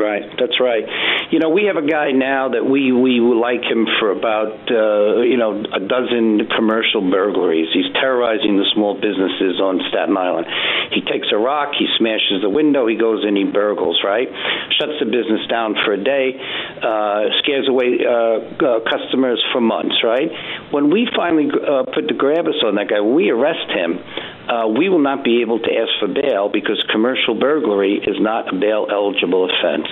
Right, 0.00 0.24
that's 0.40 0.56
right. 0.56 0.88
You 1.28 1.38
know, 1.38 1.50
we 1.50 1.68
have 1.68 1.76
a 1.76 1.84
guy 1.84 2.10
now 2.16 2.48
that 2.56 2.64
we 2.64 2.88
we 2.88 3.20
like 3.20 3.60
him 3.60 3.84
for 4.00 4.10
about 4.16 4.56
uh, 4.72 5.20
you 5.20 5.36
know 5.36 5.60
a 5.60 5.78
dozen 5.78 6.48
commercial 6.56 7.04
burglaries. 7.04 7.68
He's 7.76 7.92
terrorizing 8.00 8.56
the 8.56 8.64
small 8.72 8.96
businesses 8.96 9.60
on 9.60 9.76
Staten 9.92 10.16
Island. 10.16 10.48
He 10.96 11.04
takes 11.04 11.28
a 11.30 11.36
rock, 11.36 11.76
he 11.76 11.84
smashes 12.00 12.40
the 12.40 12.48
window, 12.48 12.88
he 12.88 12.96
goes 12.96 13.28
in, 13.28 13.36
he 13.36 13.44
burgles. 13.44 14.00
Right, 14.00 14.32
shuts 14.80 14.96
the 15.04 15.04
business 15.04 15.44
down 15.52 15.76
for 15.84 15.92
a 15.92 16.00
day, 16.02 16.32
uh, 16.80 17.36
scares 17.44 17.68
away 17.68 18.00
uh, 18.00 18.40
uh, 18.56 18.80
customers 18.88 19.44
for 19.52 19.60
months. 19.60 20.00
Right. 20.00 20.32
When 20.72 20.88
we 20.88 21.12
finally 21.14 21.52
uh, 21.52 21.84
put 21.92 22.08
the 22.08 22.16
grabbers 22.16 22.64
on 22.64 22.80
that 22.80 22.88
guy, 22.88 23.04
we 23.04 23.28
arrest 23.28 23.68
him 23.68 24.00
uh, 24.50 24.66
we 24.66 24.88
will 24.90 25.02
not 25.02 25.22
be 25.22 25.42
able 25.42 25.62
to 25.62 25.70
ask 25.70 25.94
for 26.02 26.10
bail 26.10 26.50
because 26.50 26.82
commercial 26.90 27.38
burglary 27.38 28.02
is 28.02 28.18
not 28.18 28.50
a 28.50 28.56
bail 28.58 28.90
eligible 28.90 29.46
offense. 29.46 29.86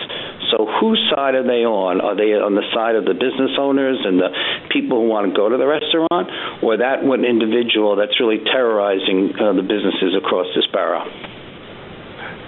So, 0.50 0.66
whose 0.80 0.98
side 1.14 1.38
are 1.38 1.46
they 1.46 1.62
on? 1.62 2.00
Are 2.02 2.16
they 2.18 2.34
on 2.34 2.58
the 2.58 2.66
side 2.74 2.98
of 2.98 3.06
the 3.06 3.14
business 3.14 3.54
owners 3.54 4.02
and 4.02 4.18
the 4.18 4.34
people 4.74 4.98
who 4.98 5.06
want 5.06 5.30
to 5.30 5.32
go 5.36 5.46
to 5.46 5.54
the 5.54 5.68
restaurant, 5.68 6.26
or 6.64 6.82
that 6.82 7.06
one 7.06 7.22
individual 7.22 7.94
that's 7.94 8.18
really 8.18 8.42
terrorizing 8.50 9.30
uh, 9.38 9.54
the 9.54 9.62
businesses 9.62 10.18
across 10.18 10.50
this 10.58 10.66
borough? 10.74 11.06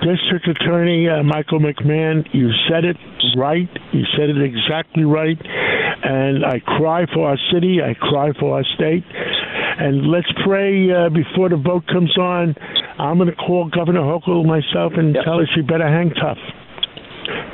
District 0.02 0.48
Attorney 0.48 1.06
uh, 1.06 1.22
Michael 1.22 1.60
McMahon, 1.60 2.26
you 2.32 2.50
said 2.66 2.88
it 2.88 2.96
right. 3.36 3.68
You 3.92 4.02
said 4.16 4.32
it 4.32 4.40
exactly 4.40 5.04
right. 5.04 5.36
And 5.36 6.44
I 6.44 6.58
cry 6.60 7.04
for 7.12 7.28
our 7.28 7.38
city. 7.52 7.78
I 7.84 7.92
cry 7.94 8.32
for 8.40 8.56
our 8.56 8.64
state. 8.74 9.04
And 9.80 10.12
let's 10.12 10.28
pray 10.44 10.92
uh, 10.92 11.08
before 11.08 11.48
the 11.48 11.56
vote 11.56 11.86
comes 11.86 12.12
on. 12.18 12.54
I'm 12.98 13.16
going 13.16 13.30
to 13.30 13.36
call 13.36 13.70
Governor 13.72 14.04
Hochul 14.04 14.44
myself 14.44 14.92
and 14.96 15.14
yep. 15.14 15.24
tell 15.24 15.38
her 15.38 15.46
she 15.54 15.62
better 15.62 15.88
hang 15.88 16.10
tough. 16.10 16.36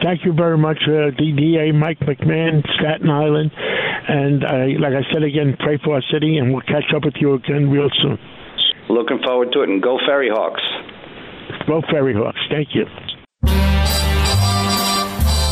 Thank 0.03 0.25
you 0.25 0.33
very 0.33 0.59
much, 0.59 0.79
uh, 0.87 1.15
DDA 1.15 1.75
Mike 1.75 2.01
McMahon, 2.01 2.67
Staten 2.75 3.11
Island. 3.11 3.53
And 3.55 4.45
I, 4.45 4.67
like 4.79 4.95
I 4.95 5.07
said 5.13 5.23
again, 5.23 5.57
pray 5.59 5.79
for 5.83 5.95
our 5.95 6.03
city, 6.13 6.39
and 6.39 6.53
we'll 6.53 6.67
catch 6.67 6.91
up 6.95 7.05
with 7.05 7.15
you 7.21 7.35
again 7.35 7.71
real 7.71 7.89
soon. 8.03 8.19
Looking 8.89 9.21
forward 9.25 9.53
to 9.53 9.63
it, 9.63 9.69
and 9.69 9.83
go 9.83 9.99
Ferry 10.07 10.29
Hawks. 10.29 10.63
Go 11.67 11.83
Ferry 11.91 12.15
Hawks. 12.15 12.41
Thank 12.51 12.75
you. 12.75 12.87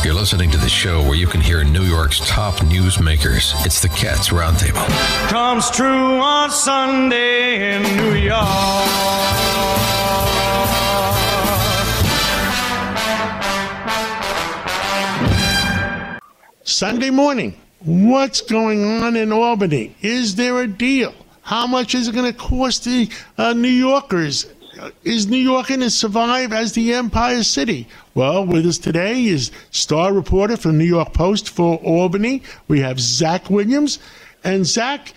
You're 0.05 0.13
listening 0.13 0.51
to 0.51 0.57
the 0.59 0.69
show 0.69 1.01
where 1.01 1.15
you 1.15 1.25
can 1.25 1.41
hear 1.41 1.63
New 1.63 1.81
York's 1.81 2.19
top 2.29 2.53
newsmakers. 2.57 3.55
It's 3.65 3.81
the 3.81 3.89
Cats 3.89 4.29
Roundtable. 4.29 4.87
Comes 5.29 5.71
true 5.71 6.19
on 6.19 6.51
Sunday 6.51 7.73
in 7.73 7.81
New 7.97 8.13
York. 8.13 8.45
Sunday 16.63 17.09
morning. 17.09 17.59
What's 17.79 18.41
going 18.41 18.85
on 18.85 19.15
in 19.15 19.31
Albany? 19.31 19.95
Is 20.03 20.35
there 20.35 20.61
a 20.61 20.67
deal? 20.67 21.15
How 21.41 21.65
much 21.65 21.95
is 21.95 22.09
it 22.09 22.13
going 22.13 22.31
to 22.31 22.37
cost 22.37 22.85
the 22.85 23.09
uh, 23.39 23.53
New 23.53 23.69
Yorkers? 23.69 24.45
is 25.03 25.27
New 25.27 25.37
York 25.37 25.67
going 25.67 25.79
to 25.79 25.89
survive 25.89 26.53
as 26.53 26.73
the 26.73 26.93
Empire 26.93 27.43
City? 27.43 27.87
Well, 28.15 28.45
with 28.45 28.65
us 28.65 28.77
today 28.77 29.25
is 29.25 29.51
star 29.71 30.13
reporter 30.13 30.55
from 30.55 30.77
New 30.77 30.85
York 30.85 31.11
Post 31.11 31.49
for 31.49 31.75
Albany. 31.79 32.43
We 32.69 32.79
have 32.79 32.97
Zach 32.97 33.49
Williams. 33.49 33.99
And 34.45 34.65
Zach, 34.65 35.13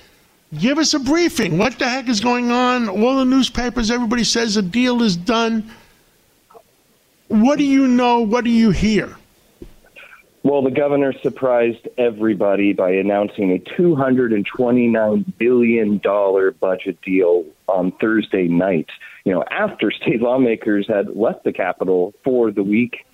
give 0.58 0.78
us 0.78 0.94
a 0.94 0.98
briefing. 0.98 1.58
What 1.58 1.78
the 1.78 1.88
heck 1.88 2.08
is 2.08 2.18
going 2.18 2.50
on? 2.50 2.88
All 2.88 3.18
the 3.18 3.24
newspapers, 3.24 3.92
everybody 3.92 4.24
says 4.24 4.56
a 4.56 4.62
deal 4.62 5.00
is 5.02 5.16
done. 5.16 5.70
What 7.28 7.58
do 7.58 7.64
you 7.64 7.86
know? 7.86 8.18
What 8.18 8.42
do 8.42 8.50
you 8.50 8.72
hear? 8.72 9.14
Well, 10.44 10.62
the 10.62 10.70
governor 10.70 11.12
surprised 11.22 11.88
everybody 11.98 12.72
by 12.72 12.92
announcing 12.92 13.52
a 13.52 13.58
$229 13.58 15.38
billion 15.38 15.98
budget 16.60 17.02
deal 17.02 17.44
on 17.66 17.92
Thursday 18.00 18.48
night 18.48 18.88
you 19.28 19.34
know, 19.34 19.44
after 19.50 19.90
state 19.90 20.22
lawmakers 20.22 20.88
had 20.88 21.14
left 21.14 21.44
the 21.44 21.52
Capitol 21.52 22.14
for 22.24 22.50
the 22.50 22.62
week. 22.62 23.04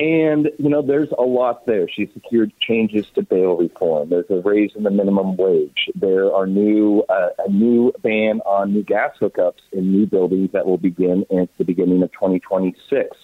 And, 0.00 0.50
you 0.58 0.70
know, 0.70 0.80
there's 0.80 1.10
a 1.18 1.22
lot 1.22 1.66
there. 1.66 1.86
She 1.86 2.10
secured 2.14 2.50
changes 2.60 3.04
to 3.14 3.22
bail 3.22 3.54
reform. 3.58 4.08
There's 4.08 4.30
a 4.30 4.40
raise 4.40 4.70
in 4.74 4.84
the 4.84 4.90
minimum 4.90 5.36
wage. 5.36 5.90
There 5.94 6.32
are 6.32 6.46
new 6.46 7.04
uh, 7.10 7.28
a 7.46 7.50
new 7.50 7.92
ban 8.02 8.40
on 8.46 8.72
new 8.72 8.82
gas 8.82 9.12
hookups 9.20 9.60
in 9.70 9.92
new 9.92 10.06
buildings 10.06 10.50
that 10.52 10.64
will 10.64 10.78
begin 10.78 11.26
at 11.30 11.50
the 11.58 11.64
beginning 11.64 12.02
of 12.02 12.10
2026. 12.12 13.14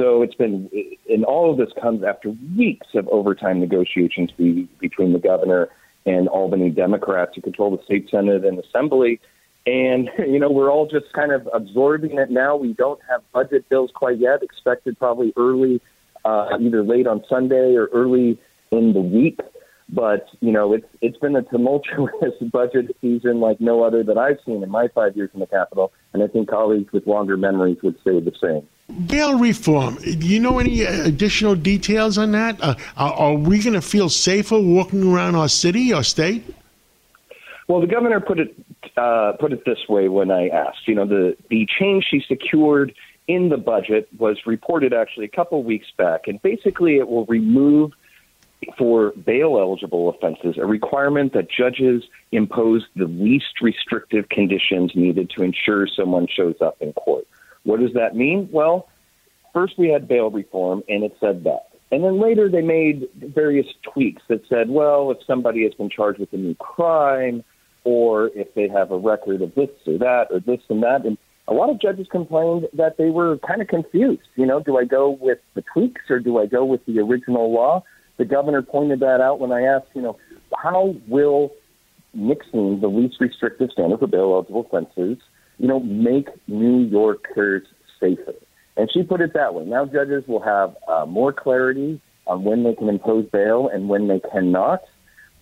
So 0.00 0.22
it's 0.22 0.34
been, 0.34 0.70
and 1.10 1.24
all 1.24 1.50
of 1.50 1.58
this 1.58 1.68
comes 1.80 2.02
after 2.02 2.32
weeks 2.56 2.86
of 2.94 3.06
overtime 3.08 3.60
negotiations 3.60 4.30
be, 4.30 4.66
between 4.78 5.12
the 5.12 5.18
governor 5.18 5.68
and 6.06 6.26
Albany 6.28 6.70
Democrats 6.70 7.32
who 7.34 7.42
control 7.42 7.76
the 7.76 7.82
state 7.84 8.08
Senate 8.10 8.44
and 8.44 8.58
Assembly 8.58 9.20
and, 9.66 10.08
you 10.18 10.38
know, 10.38 10.50
we're 10.50 10.70
all 10.70 10.86
just 10.86 11.12
kind 11.12 11.32
of 11.32 11.48
absorbing 11.52 12.18
it 12.18 12.30
now. 12.30 12.56
We 12.56 12.72
don't 12.72 13.00
have 13.08 13.22
budget 13.32 13.68
bills 13.68 13.90
quite 13.94 14.18
yet, 14.18 14.42
expected 14.42 14.98
probably 14.98 15.32
early 15.36 15.80
uh, 16.24 16.48
either 16.60 16.82
late 16.82 17.06
on 17.06 17.22
Sunday 17.28 17.74
or 17.74 17.86
early 17.92 18.38
in 18.70 18.92
the 18.92 19.00
week. 19.00 19.40
But 19.92 20.28
you 20.40 20.52
know, 20.52 20.72
it's 20.72 20.86
it's 21.00 21.18
been 21.18 21.34
a 21.34 21.42
tumultuous 21.42 22.12
budget 22.52 22.96
season 23.00 23.40
like 23.40 23.60
no 23.60 23.82
other 23.82 24.04
that 24.04 24.16
I've 24.16 24.38
seen 24.46 24.62
in 24.62 24.70
my 24.70 24.86
five 24.86 25.16
years 25.16 25.30
in 25.34 25.40
the 25.40 25.48
Capitol, 25.48 25.92
and 26.12 26.22
I 26.22 26.28
think 26.28 26.48
colleagues 26.48 26.92
with 26.92 27.08
longer 27.08 27.36
memories 27.36 27.78
would 27.82 27.96
say 28.04 28.20
the 28.20 28.32
same. 28.40 28.68
Bail 28.90 29.38
reform. 29.38 29.96
Do 29.96 30.26
you 30.26 30.40
know 30.40 30.58
any 30.58 30.82
additional 30.82 31.54
details 31.54 32.18
on 32.18 32.32
that? 32.32 32.62
Uh, 32.62 32.74
are, 32.96 33.34
we 33.34 33.62
going 33.62 33.74
to 33.74 33.82
feel 33.82 34.08
safer 34.08 34.58
walking 34.58 35.12
around 35.12 35.34
our 35.34 35.48
city 35.48 35.92
or 35.92 36.02
state? 36.02 36.44
Well, 37.68 37.80
the 37.80 37.86
governor 37.86 38.20
put 38.20 38.40
it 38.40 38.54
uh, 38.96 39.32
put 39.38 39.52
it 39.52 39.64
this 39.64 39.88
way 39.88 40.08
when 40.08 40.30
I 40.30 40.48
asked. 40.48 40.88
You 40.88 40.96
know, 40.96 41.06
the 41.06 41.36
the 41.48 41.66
change 41.78 42.06
she 42.10 42.22
secured 42.26 42.94
in 43.28 43.48
the 43.48 43.56
budget 43.56 44.08
was 44.18 44.38
reported 44.44 44.92
actually 44.92 45.26
a 45.26 45.30
couple 45.30 45.62
weeks 45.62 45.86
back, 45.96 46.22
and 46.26 46.42
basically 46.42 46.96
it 46.96 47.08
will 47.08 47.26
remove 47.26 47.92
for 48.76 49.12
bail 49.12 49.58
eligible 49.58 50.10
offenses 50.10 50.58
a 50.58 50.66
requirement 50.66 51.32
that 51.32 51.48
judges 51.50 52.02
impose 52.32 52.86
the 52.96 53.06
least 53.06 53.60
restrictive 53.62 54.28
conditions 54.28 54.92
needed 54.94 55.30
to 55.30 55.42
ensure 55.42 55.86
someone 55.86 56.26
shows 56.26 56.56
up 56.60 56.76
in 56.80 56.92
court. 56.92 57.26
What 57.64 57.80
does 57.80 57.92
that 57.94 58.14
mean? 58.14 58.48
Well, 58.52 58.88
first 59.52 59.74
we 59.78 59.88
had 59.88 60.08
bail 60.08 60.30
reform, 60.30 60.82
and 60.88 61.04
it 61.04 61.16
said 61.20 61.44
that. 61.44 61.66
And 61.92 62.04
then 62.04 62.20
later 62.20 62.48
they 62.48 62.62
made 62.62 63.08
various 63.16 63.66
tweaks 63.82 64.22
that 64.28 64.42
said, 64.48 64.70
well, 64.70 65.10
if 65.10 65.18
somebody 65.26 65.64
has 65.64 65.74
been 65.74 65.90
charged 65.90 66.20
with 66.20 66.32
a 66.32 66.36
new 66.36 66.54
crime, 66.54 67.42
or 67.84 68.30
if 68.34 68.52
they 68.54 68.68
have 68.68 68.90
a 68.90 68.98
record 68.98 69.42
of 69.42 69.54
this 69.54 69.70
or 69.86 69.98
that 69.98 70.26
or 70.30 70.40
this 70.40 70.60
and 70.68 70.82
that. 70.82 71.04
And 71.04 71.16
a 71.48 71.54
lot 71.54 71.70
of 71.70 71.80
judges 71.80 72.06
complained 72.10 72.66
that 72.74 72.96
they 72.98 73.10
were 73.10 73.38
kind 73.38 73.62
of 73.62 73.68
confused. 73.68 74.28
You 74.36 74.46
know, 74.46 74.60
do 74.60 74.76
I 74.76 74.84
go 74.84 75.10
with 75.10 75.38
the 75.54 75.64
tweaks 75.72 76.02
or 76.10 76.20
do 76.20 76.38
I 76.38 76.46
go 76.46 76.64
with 76.64 76.84
the 76.86 76.98
original 77.00 77.52
law? 77.52 77.82
The 78.18 78.24
governor 78.24 78.62
pointed 78.62 79.00
that 79.00 79.20
out 79.20 79.40
when 79.40 79.50
I 79.50 79.62
asked, 79.62 79.88
you 79.94 80.02
know, 80.02 80.18
how 80.62 80.94
will 81.08 81.52
mixing 82.12 82.80
the 82.80 82.88
least 82.88 83.16
restrictive 83.20 83.70
standard 83.72 84.00
for 84.00 84.06
bail 84.06 84.32
eligible 84.32 84.66
offenses, 84.66 85.18
you 85.60 85.68
know, 85.68 85.80
make 85.80 86.28
New 86.48 86.80
Yorkers 86.84 87.66
safer? 88.00 88.34
And 88.76 88.90
she 88.90 89.02
put 89.02 89.20
it 89.20 89.34
that 89.34 89.54
way. 89.54 89.64
Now 89.64 89.84
judges 89.84 90.24
will 90.26 90.40
have 90.40 90.74
uh, 90.88 91.04
more 91.06 91.32
clarity 91.32 92.00
on 92.26 92.44
when 92.44 92.64
they 92.64 92.74
can 92.74 92.88
impose 92.88 93.26
bail 93.30 93.68
and 93.72 93.88
when 93.88 94.08
they 94.08 94.20
cannot. 94.32 94.80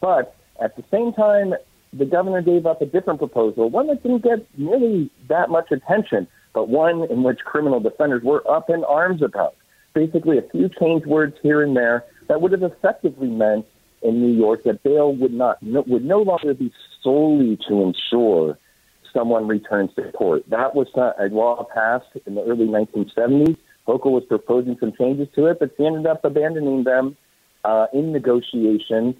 But 0.00 0.34
at 0.60 0.76
the 0.76 0.82
same 0.90 1.12
time, 1.12 1.54
the 1.92 2.04
governor 2.04 2.42
gave 2.42 2.66
up 2.66 2.82
a 2.82 2.86
different 2.86 3.20
proposal, 3.20 3.70
one 3.70 3.86
that 3.86 4.02
didn't 4.02 4.24
get 4.24 4.44
nearly 4.58 5.10
that 5.28 5.50
much 5.50 5.70
attention, 5.70 6.26
but 6.52 6.68
one 6.68 7.04
in 7.10 7.22
which 7.22 7.38
criminal 7.44 7.78
defenders 7.78 8.22
were 8.24 8.42
up 8.50 8.68
in 8.68 8.82
arms 8.84 9.22
about. 9.22 9.54
Basically, 9.94 10.36
a 10.36 10.42
few 10.42 10.68
change 10.68 11.06
words 11.06 11.36
here 11.42 11.62
and 11.62 11.76
there 11.76 12.04
that 12.28 12.40
would 12.40 12.52
have 12.52 12.62
effectively 12.62 13.28
meant 13.28 13.66
in 14.02 14.20
New 14.20 14.36
York 14.36 14.64
that 14.64 14.82
bail 14.82 15.14
would 15.14 15.32
not 15.32 15.62
no, 15.62 15.84
would 15.86 16.04
no 16.04 16.22
longer 16.22 16.54
be 16.54 16.72
solely 17.02 17.58
to 17.68 17.82
ensure 17.82 18.58
someone 19.12 19.46
returns 19.46 19.90
to 19.96 20.10
court. 20.12 20.44
That 20.48 20.74
was 20.74 20.88
a 20.96 21.28
law 21.34 21.66
passed 21.74 22.06
in 22.26 22.34
the 22.34 22.42
early 22.42 22.66
1970s. 22.66 23.56
Hochul 23.86 24.12
was 24.12 24.24
proposing 24.28 24.76
some 24.80 24.92
changes 24.98 25.28
to 25.34 25.46
it, 25.46 25.58
but 25.58 25.72
she 25.76 25.86
ended 25.86 26.06
up 26.06 26.24
abandoning 26.24 26.84
them 26.84 27.16
uh, 27.64 27.86
in 27.92 28.12
negotiations 28.12 29.14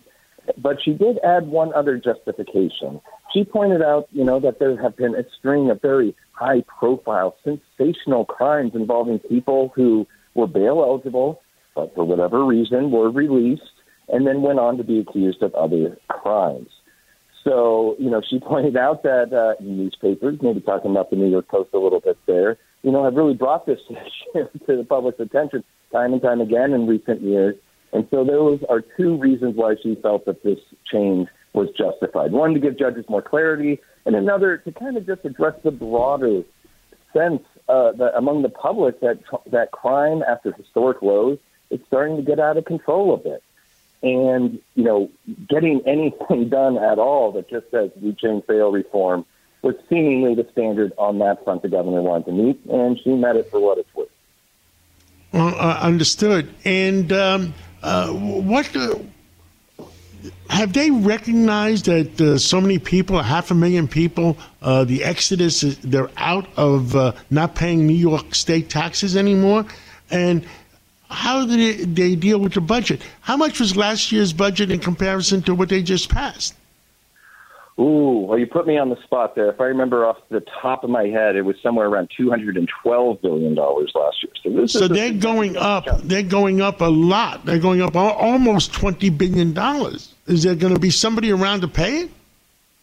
but 0.56 0.78
she 0.82 0.92
did 0.92 1.18
add 1.24 1.48
one 1.48 1.72
other 1.74 1.98
justification. 1.98 3.00
She 3.32 3.44
pointed 3.44 3.82
out, 3.82 4.08
you 4.12 4.24
know, 4.24 4.40
that 4.40 4.58
there 4.58 4.80
have 4.80 4.96
been 4.96 5.14
a 5.14 5.24
string 5.38 5.70
of 5.70 5.82
very 5.82 6.14
high 6.32 6.62
profile, 6.78 7.36
sensational 7.44 8.24
crimes 8.24 8.72
involving 8.74 9.18
people 9.18 9.72
who 9.74 10.06
were 10.34 10.46
bail 10.46 10.82
eligible, 10.82 11.42
but 11.74 11.94
for 11.94 12.04
whatever 12.04 12.44
reason 12.44 12.90
were 12.90 13.10
released 13.10 13.62
and 14.08 14.26
then 14.26 14.40
went 14.42 14.58
on 14.58 14.78
to 14.78 14.84
be 14.84 15.00
accused 15.00 15.42
of 15.42 15.54
other 15.54 15.98
crimes. 16.08 16.68
So, 17.44 17.96
you 17.98 18.10
know, 18.10 18.22
she 18.28 18.38
pointed 18.46 18.76
out 18.76 19.02
that 19.02 19.32
uh, 19.32 19.62
newspapers, 19.62 20.38
maybe 20.42 20.60
talking 20.60 20.90
about 20.90 21.10
the 21.10 21.16
New 21.16 21.30
York 21.30 21.48
Post 21.48 21.70
a 21.74 21.78
little 21.78 22.00
bit 22.00 22.18
there, 22.26 22.58
you 22.82 22.92
know, 22.92 23.04
have 23.04 23.14
really 23.14 23.34
brought 23.34 23.66
this 23.66 23.80
issue 23.90 24.58
to 24.66 24.76
the 24.76 24.84
public's 24.84 25.20
attention 25.20 25.64
time 25.92 26.12
and 26.12 26.22
time 26.22 26.40
again 26.40 26.72
in 26.72 26.86
recent 26.86 27.22
years. 27.22 27.56
And 27.92 28.06
so 28.10 28.24
those 28.24 28.60
are 28.68 28.82
two 28.96 29.16
reasons 29.16 29.56
why 29.56 29.74
she 29.82 29.96
felt 30.02 30.26
that 30.26 30.42
this 30.42 30.58
change 30.92 31.28
was 31.54 31.68
justified. 31.76 32.32
One, 32.32 32.52
to 32.52 32.60
give 32.60 32.78
judges 32.78 33.06
more 33.08 33.22
clarity, 33.22 33.80
and 34.04 34.14
another, 34.14 34.58
to 34.58 34.72
kind 34.72 34.96
of 34.96 35.06
just 35.06 35.24
address 35.24 35.54
the 35.64 35.70
broader 35.70 36.42
sense 37.12 37.42
uh, 37.68 37.92
that 37.92 38.12
among 38.16 38.42
the 38.42 38.48
public 38.48 39.00
that 39.00 39.18
that 39.50 39.70
crime 39.72 40.22
after 40.22 40.52
historic 40.52 41.02
lows 41.02 41.38
is 41.70 41.80
starting 41.86 42.16
to 42.16 42.22
get 42.22 42.38
out 42.38 42.56
of 42.56 42.64
control 42.64 43.14
a 43.14 43.16
bit. 43.16 43.42
And, 44.02 44.60
you 44.74 44.84
know, 44.84 45.10
getting 45.48 45.82
anything 45.86 46.48
done 46.50 46.78
at 46.78 46.98
all 46.98 47.32
that 47.32 47.48
just 47.50 47.70
says 47.70 47.90
we 48.00 48.12
change 48.14 48.46
bail 48.46 48.70
reform 48.70 49.24
was 49.62 49.74
seemingly 49.88 50.34
the 50.34 50.48
standard 50.52 50.92
on 50.98 51.18
that 51.18 51.42
front 51.44 51.62
the 51.62 51.68
governor 51.68 52.00
wanted 52.02 52.26
to 52.26 52.32
meet, 52.32 52.64
and 52.66 52.98
she 53.02 53.10
met 53.10 53.36
it 53.36 53.50
for 53.50 53.60
what 53.60 53.78
it's 53.78 53.92
worth. 53.94 54.08
Well, 55.32 55.54
uh, 55.58 55.78
understood. 55.80 56.48
And 56.64 57.12
um, 57.12 57.54
uh, 57.82 58.08
what 58.10 58.74
uh, 58.76 58.94
have 60.48 60.72
they 60.72 60.90
recognized 60.90 61.86
that 61.86 62.20
uh, 62.20 62.38
so 62.38 62.60
many 62.60 62.78
people, 62.78 63.20
half 63.22 63.50
a 63.50 63.54
million 63.54 63.88
people, 63.88 64.38
uh, 64.62 64.84
the 64.84 65.04
exodus, 65.04 65.62
is, 65.62 65.78
they're 65.78 66.10
out 66.16 66.48
of 66.56 66.94
not 67.30 67.54
paying 67.54 67.86
New 67.86 67.94
York 67.94 68.34
state 68.34 68.70
taxes 68.70 69.16
anymore? 69.16 69.66
And 70.10 70.46
how 71.10 71.46
do 71.46 71.86
they, 71.86 72.14
deal 72.14 72.38
with 72.38 72.54
the 72.54 72.60
budget? 72.60 73.00
How 73.20 73.36
much 73.36 73.60
was 73.60 73.76
last 73.76 74.12
year's 74.12 74.32
budget 74.32 74.70
in 74.70 74.78
comparison 74.78 75.42
to 75.42 75.54
what 75.54 75.68
they 75.68 75.82
just 75.82 76.10
passed? 76.10 76.54
Ooh, 77.78 78.26
well, 78.28 78.38
you 78.38 78.46
put 78.46 78.66
me 78.66 78.76
on 78.76 78.88
the 78.88 79.00
spot 79.04 79.36
there. 79.36 79.48
If 79.50 79.60
I 79.60 79.66
remember 79.66 80.04
off 80.04 80.16
the 80.30 80.42
top 80.60 80.82
of 80.82 80.90
my 80.90 81.04
head, 81.04 81.36
it 81.36 81.42
was 81.42 81.54
somewhere 81.62 81.86
around 81.86 82.10
two 82.16 82.28
hundred 82.28 82.56
and 82.56 82.68
twelve 82.82 83.22
billion 83.22 83.54
dollars 83.54 83.92
last 83.94 84.16
year. 84.20 84.32
So, 84.42 84.50
this 84.50 84.72
so 84.72 84.88
they're 84.88 85.12
going 85.12 85.56
up. 85.56 85.86
They're 86.02 86.24
going 86.24 86.60
up 86.60 86.80
a 86.80 86.86
lot. 86.86 87.44
They're 87.44 87.60
going 87.60 87.80
up 87.80 87.94
almost 87.94 88.72
twenty 88.72 89.10
billion 89.10 89.52
dollars. 89.52 90.12
Is 90.26 90.42
there 90.42 90.56
going 90.56 90.74
to 90.74 90.80
be 90.80 90.90
somebody 90.90 91.30
around 91.30 91.60
to 91.60 91.68
pay 91.68 92.00
it? 92.00 92.10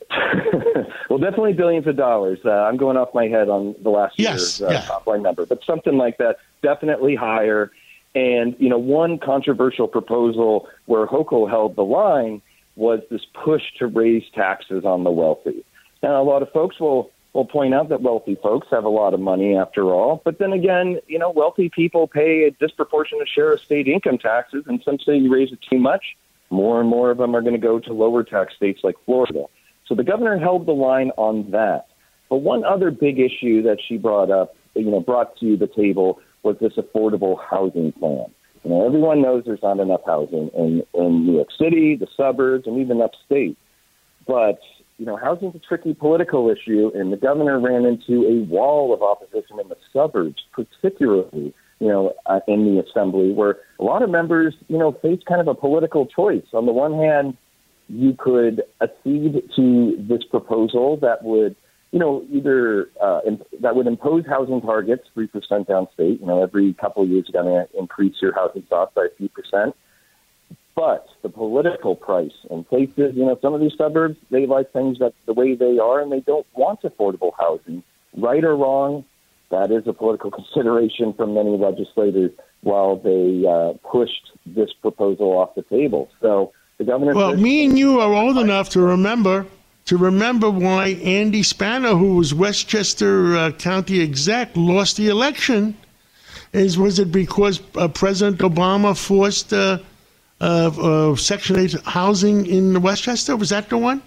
well, 1.10 1.20
definitely 1.20 1.54
billions 1.54 1.88
of 1.88 1.98
dollars. 1.98 2.40
Uh, 2.46 2.52
I'm 2.52 2.78
going 2.78 2.96
off 2.96 3.14
my 3.14 3.28
head 3.28 3.50
on 3.50 3.76
the 3.84 3.90
last 3.90 4.18
yes, 4.18 4.60
year's 4.60 4.62
uh, 4.62 4.70
yeah. 4.76 4.82
top 4.82 5.08
line 5.08 5.24
number, 5.24 5.46
but 5.46 5.62
something 5.66 5.98
like 5.98 6.18
that. 6.20 6.38
Definitely 6.62 7.16
higher. 7.16 7.70
And 8.16 8.56
you 8.60 8.70
know, 8.70 8.78
one 8.78 9.20
controversial 9.20 9.88
proposal 9.88 10.68
where 10.86 11.06
Hochul 11.06 11.50
held 11.50 11.76
the 11.76 11.84
line 11.84 12.42
was 12.76 13.02
this 13.12 13.26
push 13.44 13.64
to 13.80 13.88
raise 13.88 14.24
taxes 14.34 14.86
on 14.86 15.04
the 15.04 15.12
wealthy. 15.12 15.66
Now, 16.02 16.22
a 16.22 16.24
lot 16.24 16.42
of 16.42 16.52
folks 16.52 16.80
will 16.80 17.12
will 17.34 17.46
point 17.46 17.74
out 17.74 17.90
that 17.90 18.02
wealthy 18.02 18.36
folks 18.42 18.68
have 18.72 18.86
a 18.86 18.90
lot 18.90 19.14
of 19.14 19.20
money 19.20 19.58
after 19.58 19.92
all, 19.92 20.22
but 20.24 20.40
then 20.40 20.54
again, 20.54 21.02
you 21.08 21.20
know, 21.20 21.30
wealthy 21.30 21.68
people 21.68 22.08
pay 22.08 22.46
a 22.46 22.52
disproportionate 22.52 23.28
share 23.28 23.52
of 23.52 23.60
state 23.60 23.90
income 23.90 24.18
taxes, 24.18 24.64
and 24.68 24.82
some 24.86 24.98
say 25.00 25.18
you 25.18 25.34
raise 25.34 25.52
it 25.52 25.60
too 25.70 25.78
much, 25.78 26.16
more 26.50 26.80
and 26.80 26.88
more 26.88 27.12
of 27.12 27.18
them 27.18 27.36
are 27.36 27.42
going 27.42 27.54
to 27.54 27.60
go 27.60 27.78
to 27.78 27.92
lower 27.92 28.24
tax 28.24 28.56
states 28.56 28.80
like 28.86 28.96
Florida. 29.04 29.46
So 29.86 29.96
the 29.96 30.04
governor 30.04 30.38
held 30.38 30.66
the 30.66 30.72
line 30.72 31.12
on 31.18 31.52
that. 31.52 31.88
But 32.30 32.38
one 32.38 32.64
other 32.64 32.90
big 32.90 33.20
issue 33.20 33.62
that 33.64 33.80
she 33.86 33.98
brought 33.98 34.32
up, 34.32 34.56
you 34.74 34.90
know, 34.90 35.02
brought 35.02 35.38
to 35.40 35.58
the 35.58 35.68
table 35.68 36.22
was 36.46 36.56
this 36.62 36.74
affordable 36.78 37.36
housing 37.50 37.92
plan. 37.94 38.28
You 38.64 38.72
know, 38.72 38.86
everyone 38.86 39.22
knows 39.22 39.44
there's 39.46 39.62
not 39.62 39.80
enough 39.80 40.02
housing 40.06 40.50
in, 40.56 40.84
in 40.94 41.26
New 41.26 41.34
York 41.34 41.50
City, 41.60 41.96
the 41.96 42.08
suburbs, 42.16 42.66
and 42.66 42.80
even 42.80 43.02
upstate. 43.02 43.58
But, 44.26 44.60
you 44.98 45.06
know, 45.06 45.18
housing's 45.18 45.56
a 45.56 45.60
tricky 45.60 45.94
political 45.94 46.50
issue, 46.50 46.92
and 46.96 47.12
the 47.12 47.18
governor 47.18 47.60
ran 47.60 47.86
into 47.86 48.26
a 48.26 48.44
wall 48.46 48.94
of 48.94 49.04
opposition 49.04 49.60
in 49.60 49.68
the 49.70 49.78
suburbs, 49.94 50.42
particularly, 50.52 51.54
you 51.80 51.88
know, 51.88 52.14
uh, 52.26 52.40
in 52.48 52.66
the 52.66 52.82
assembly, 52.82 53.34
where 53.34 53.58
a 53.80 53.84
lot 53.84 54.02
of 54.02 54.10
members, 54.10 54.56
you 54.68 54.78
know, 54.78 54.94
face 54.94 55.20
kind 55.28 55.42
of 55.42 55.48
a 55.48 55.54
political 55.54 56.08
choice. 56.08 56.46
On 56.54 56.66
the 56.66 56.72
one 56.72 56.94
hand, 56.94 57.38
you 57.88 58.16
could 58.18 58.64
accede 58.82 59.44
to 59.56 60.06
this 60.10 60.24
proposal 60.24 60.98
that 61.02 61.24
would 61.24 61.56
you 61.96 62.02
know, 62.02 62.26
either 62.30 62.90
uh, 63.02 63.22
in, 63.26 63.42
that 63.62 63.74
would 63.78 63.88
impose 63.88 64.26
housing 64.28 64.60
targets, 64.60 65.08
3% 65.16 65.30
downstate. 65.66 66.20
You 66.20 66.26
know, 66.26 66.44
every 66.44 66.74
couple 66.74 67.04
of 67.04 67.10
years 67.10 67.24
you're 67.30 67.42
going 67.42 67.56
to 67.56 67.80
increase 67.80 68.16
your 68.22 68.36
housing 68.36 68.66
stock 68.66 68.94
by 68.94 69.06
a 69.06 69.16
few 69.18 69.30
percent. 69.30 69.74
But 70.76 71.08
the 71.22 71.30
political 71.30 71.96
price 71.96 72.34
in 72.50 72.66
places, 72.66 73.14
you 73.16 73.24
know, 73.26 73.40
some 73.42 73.54
of 73.54 73.62
these 73.62 73.72
suburbs, 73.78 74.18
they 74.30 74.46
like 74.46 74.74
things 74.74 75.00
that 75.00 75.14
the 75.26 75.32
way 75.32 75.56
they 75.56 75.80
are 75.80 76.02
and 76.02 76.12
they 76.12 76.20
don't 76.20 76.46
want 76.54 76.82
affordable 76.82 77.32
housing. 77.40 77.82
Right 78.18 78.44
or 78.44 78.58
wrong, 78.58 79.06
that 79.50 79.72
is 79.72 79.88
a 79.88 79.94
political 79.94 80.32
consideration 80.40 81.14
from 81.14 81.34
many 81.34 81.58
legislators 81.58 82.32
while 82.60 82.98
they 82.98 83.46
uh, 83.48 83.72
pushed 83.90 84.34
this 84.46 84.74
proposal 84.82 85.28
off 85.28 85.56
the 85.56 85.64
table. 85.64 86.10
So 86.20 86.52
the 86.78 86.84
governor. 86.84 87.14
Well, 87.14 87.38
me 87.38 87.64
and 87.64 87.80
you 87.80 88.02
are 88.02 88.14
old 88.14 88.38
enough 88.38 88.68
to 88.72 88.82
remember 88.82 89.48
to 89.86 89.98
remember 89.98 90.50
why 90.50 90.88
Andy 91.04 91.44
Spano, 91.44 91.96
who 91.96 92.16
was 92.16 92.34
Westchester 92.34 93.36
uh, 93.38 93.52
County 93.52 94.02
exec, 94.02 94.50
lost 94.56 94.98
the 94.98 95.10
election. 95.10 95.78
is 96.54 96.78
was 96.78 96.98
it 96.98 97.12
because 97.12 97.62
uh, 97.76 97.88
President 97.88 98.40
Obama 98.40 98.98
forced 98.98 99.54
uh, 99.54 99.78
uh, 100.42 101.12
uh, 101.12 101.16
Section 101.16 101.58
8 101.58 101.82
housing 101.86 102.48
in 102.48 102.82
Westchester? 102.82 103.36
Was 103.36 103.50
that 103.50 103.70
the 103.70 103.78
one? 103.78 104.02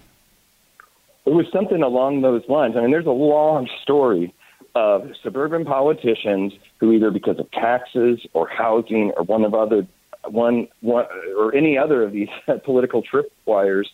It 1.25 1.31
was 1.31 1.45
something 1.51 1.81
along 1.81 2.21
those 2.21 2.43
lines. 2.49 2.75
I 2.75 2.81
mean, 2.81 2.91
there's 2.91 3.05
a 3.05 3.11
long 3.11 3.69
story 3.81 4.33
of 4.75 5.09
suburban 5.23 5.63
politicians 5.63 6.53
who 6.79 6.91
either 6.91 7.09
because 7.11 7.39
of 7.39 7.49
taxes 7.51 8.19
or 8.33 8.47
housing 8.47 9.11
or 9.15 9.23
one 9.23 9.45
of 9.45 9.53
other 9.53 9.87
one 10.25 10.67
one 10.81 11.05
or 11.37 11.55
any 11.55 11.77
other 11.77 12.03
of 12.03 12.11
these 12.11 12.27
political 12.65 13.01
tripwires, 13.01 13.85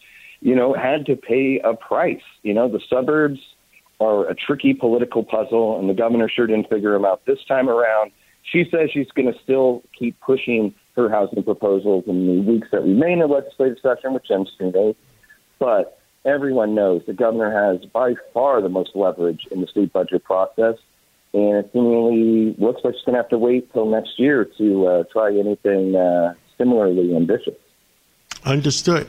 you 0.42 0.56
know, 0.56 0.74
had 0.74 1.06
to 1.08 1.16
pay 1.16 1.60
a 1.64 1.74
price. 1.74 2.24
You 2.44 2.54
know, 2.54 2.70
the 2.70 2.82
suburbs 2.90 3.40
are 4.00 4.28
a 4.28 4.36
tricky 4.36 4.74
political 4.74 5.24
puzzle, 5.24 5.80
and 5.80 5.90
the 5.90 5.94
governor 5.94 6.30
sure 6.30 6.48
didn't 6.48 6.70
figure 6.70 6.94
them 6.94 7.06
out 7.06 7.26
this 7.26 7.40
time 7.48 7.70
around. 7.70 8.12
She 8.44 8.66
says 8.70 8.90
she's 8.94 9.10
going 9.12 9.32
to 9.32 9.40
still 9.44 9.84
keep 9.98 10.20
pushing 10.20 10.76
her 10.96 11.10
housing 11.10 11.44
proposals 11.44 12.06
in 12.08 12.28
the 12.28 12.42
weeks 12.42 12.68
that 12.72 12.82
remain 12.82 13.22
in 13.22 13.30
legislative 13.30 13.78
session, 13.82 14.14
which 14.14 14.30
ends 14.30 14.52
June 14.58 14.96
But 15.60 16.00
everyone 16.26 16.76
knows 16.76 17.02
the 17.06 17.14
governor 17.14 17.52
has 17.52 17.86
by 17.86 18.16
far 18.34 18.62
the 18.62 18.70
most 18.70 18.92
leverage 18.96 19.48
in 19.52 19.62
the 19.62 19.68
state 19.68 19.92
budget 19.94 20.24
process, 20.24 20.76
and 21.34 21.58
it 21.58 21.70
seemingly 21.74 22.56
looks 22.58 22.82
like 22.84 22.94
she's 22.94 23.04
going 23.04 23.16
to 23.16 23.22
have 23.22 23.30
to 23.30 23.38
wait 23.38 23.72
till 23.74 23.90
next 23.90 24.20
year 24.20 24.46
to 24.58 24.88
uh, 24.88 25.04
try 25.12 25.36
anything 25.36 25.96
uh, 25.96 26.34
similarly 26.58 27.16
ambitious. 27.16 27.56
Understood. 28.46 29.08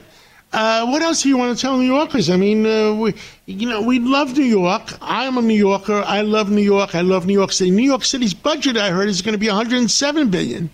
Uh, 0.56 0.86
what 0.86 1.02
else 1.02 1.22
do 1.22 1.28
you 1.28 1.36
want 1.36 1.54
to 1.54 1.60
tell 1.60 1.76
New 1.76 1.84
Yorkers? 1.84 2.30
I 2.30 2.38
mean, 2.38 2.64
uh, 2.64 2.94
we, 2.94 3.14
you 3.44 3.68
know, 3.68 3.82
we 3.82 3.98
love 3.98 4.38
New 4.38 4.42
York. 4.42 4.90
I'm 5.02 5.36
a 5.36 5.42
New 5.42 5.52
Yorker. 5.52 6.02
I 6.06 6.22
love 6.22 6.50
New 6.50 6.62
York. 6.62 6.94
I 6.94 7.02
love 7.02 7.26
New 7.26 7.34
York 7.34 7.52
City. 7.52 7.70
New 7.70 7.82
York 7.84 8.04
City's 8.04 8.32
budget, 8.32 8.78
I 8.78 8.88
heard, 8.88 9.10
is 9.10 9.20
going 9.20 9.34
to 9.34 9.38
be 9.38 9.48
107 9.48 10.30
billion, 10.30 10.70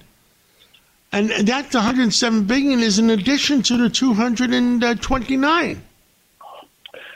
and 1.10 1.30
that 1.30 1.74
107 1.74 2.44
billion 2.44 2.78
is 2.78 3.00
in 3.00 3.10
addition 3.10 3.60
to 3.62 3.76
the 3.76 3.90
229. 3.90 5.82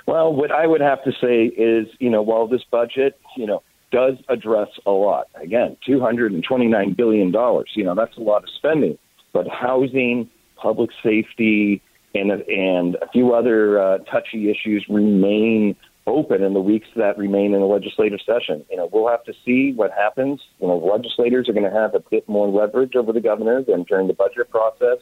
Well, 0.06 0.34
what 0.34 0.50
I 0.50 0.66
would 0.66 0.80
have 0.80 1.04
to 1.04 1.12
say 1.20 1.44
is, 1.44 1.86
you 2.00 2.10
know, 2.10 2.22
while 2.22 2.48
this 2.48 2.64
budget, 2.68 3.16
you 3.36 3.46
know, 3.46 3.62
does 3.92 4.16
address 4.28 4.70
a 4.84 4.90
lot. 4.90 5.28
Again, 5.36 5.76
$229 5.88 6.96
billion. 6.96 7.28
You 7.28 7.84
know, 7.84 7.94
that's 7.94 8.16
a 8.16 8.22
lot 8.22 8.42
of 8.42 8.50
spending. 8.50 8.98
But 9.32 9.46
housing, 9.46 10.28
public 10.56 10.90
safety, 11.04 11.80
and, 12.16 12.30
and 12.30 12.96
a 12.96 13.08
few 13.12 13.34
other 13.34 13.80
uh, 13.80 13.98
touchy 13.98 14.50
issues 14.50 14.86
remain 14.88 15.76
open 16.06 16.42
in 16.42 16.54
the 16.54 16.60
weeks 16.60 16.86
that 16.96 17.18
remain 17.18 17.52
in 17.52 17.60
the 17.60 17.66
legislative 17.66 18.20
session. 18.24 18.64
You 18.70 18.76
know, 18.76 18.88
we'll 18.92 19.08
have 19.08 19.24
to 19.24 19.34
see 19.44 19.72
what 19.72 19.90
happens. 19.92 20.40
You 20.60 20.68
know, 20.68 20.76
legislators 20.76 21.48
are 21.48 21.52
going 21.52 21.70
to 21.70 21.76
have 21.76 21.94
a 21.94 22.00
bit 22.00 22.28
more 22.28 22.48
leverage 22.48 22.94
over 22.94 23.12
the 23.12 23.20
governor 23.20 23.62
than 23.62 23.82
during 23.82 24.06
the 24.06 24.14
budget 24.14 24.50
process. 24.50 24.98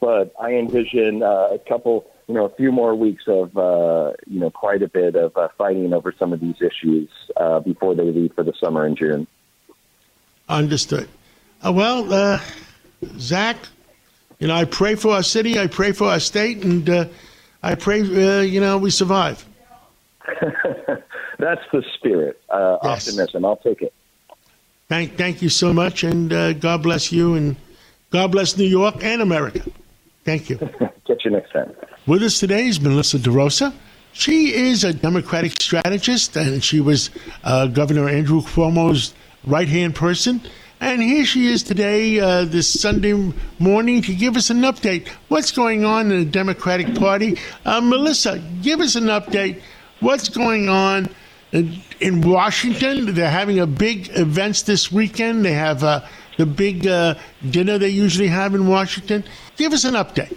But 0.00 0.32
I 0.40 0.52
envision 0.52 1.22
uh, 1.22 1.48
a 1.52 1.58
couple 1.58 2.10
you 2.30 2.34
know, 2.34 2.44
a 2.44 2.54
few 2.54 2.70
more 2.70 2.94
weeks 2.94 3.24
of, 3.26 3.56
uh, 3.56 4.12
you 4.28 4.38
know, 4.38 4.50
quite 4.50 4.82
a 4.82 4.88
bit 4.88 5.16
of 5.16 5.36
uh, 5.36 5.48
fighting 5.58 5.92
over 5.92 6.14
some 6.16 6.32
of 6.32 6.38
these 6.38 6.54
issues 6.62 7.08
uh, 7.36 7.58
before 7.58 7.96
they 7.96 8.04
leave 8.04 8.32
for 8.36 8.44
the 8.44 8.52
summer 8.52 8.86
in 8.86 8.94
June. 8.94 9.26
Understood. 10.48 11.08
Uh, 11.66 11.72
well, 11.72 12.14
uh, 12.14 12.40
Zach, 13.18 13.56
you 14.40 14.48
know, 14.48 14.54
I 14.54 14.64
pray 14.64 14.96
for 14.96 15.12
our 15.12 15.22
city, 15.22 15.58
I 15.58 15.68
pray 15.68 15.92
for 15.92 16.08
our 16.08 16.18
state, 16.18 16.64
and 16.64 16.88
uh, 16.88 17.04
I 17.62 17.74
pray, 17.76 18.02
you 18.44 18.60
know, 18.60 18.78
we 18.78 18.90
survive. 18.90 19.44
That's 21.38 21.62
the 21.72 21.84
spirit, 21.94 22.40
yes. 22.50 22.78
optimism. 22.82 23.44
I'll 23.44 23.56
take 23.56 23.82
it. 23.82 23.94
Thank, 24.88 25.16
thank 25.16 25.40
you 25.40 25.48
so 25.48 25.72
much, 25.72 26.02
and 26.02 26.60
God 26.60 26.82
bless 26.82 27.12
you, 27.12 27.34
and 27.34 27.56
God 28.10 28.32
bless 28.32 28.56
New 28.56 28.64
York 28.64 29.04
and 29.04 29.22
America. 29.22 29.62
Thank 30.24 30.50
you. 30.50 30.56
Catch 31.06 31.24
you 31.24 31.30
next 31.30 31.52
time. 31.52 31.74
With 32.06 32.22
us 32.22 32.40
today 32.40 32.66
is 32.66 32.80
Melissa 32.80 33.18
DeRosa. 33.18 33.72
She 34.12 34.54
is 34.54 34.84
a 34.84 34.92
Democratic 34.92 35.60
strategist, 35.60 36.36
and 36.36 36.62
she 36.62 36.80
was 36.80 37.10
uh, 37.44 37.68
Governor 37.68 38.08
Andrew 38.08 38.40
Cuomo's 38.40 39.14
right 39.44 39.68
hand 39.68 39.94
person. 39.94 40.40
And 40.82 41.02
here 41.02 41.26
she 41.26 41.46
is 41.46 41.62
today, 41.62 42.18
uh, 42.18 42.46
this 42.46 42.80
Sunday 42.80 43.34
morning, 43.58 44.00
to 44.00 44.14
give 44.14 44.34
us 44.34 44.48
an 44.48 44.62
update. 44.62 45.08
What's 45.28 45.52
going 45.52 45.84
on 45.84 46.10
in 46.10 46.20
the 46.20 46.24
Democratic 46.24 46.94
Party? 46.94 47.36
Uh, 47.66 47.82
Melissa, 47.82 48.42
give 48.62 48.80
us 48.80 48.94
an 48.94 49.04
update. 49.04 49.60
What's 50.00 50.30
going 50.30 50.70
on 50.70 51.10
in, 51.52 51.82
in, 52.00 52.22
Washington? 52.22 53.14
They're 53.14 53.28
having 53.28 53.58
a 53.58 53.66
big 53.66 54.08
events 54.16 54.62
this 54.62 54.90
weekend. 54.90 55.44
They 55.44 55.52
have 55.52 55.84
uh, 55.84 56.00
the 56.38 56.46
big 56.46 56.86
uh, 56.86 57.16
dinner 57.50 57.76
they 57.76 57.90
usually 57.90 58.28
have 58.28 58.54
in 58.54 58.66
Washington. 58.66 59.22
Give 59.58 59.74
us 59.74 59.84
an 59.84 59.94
update. 59.94 60.34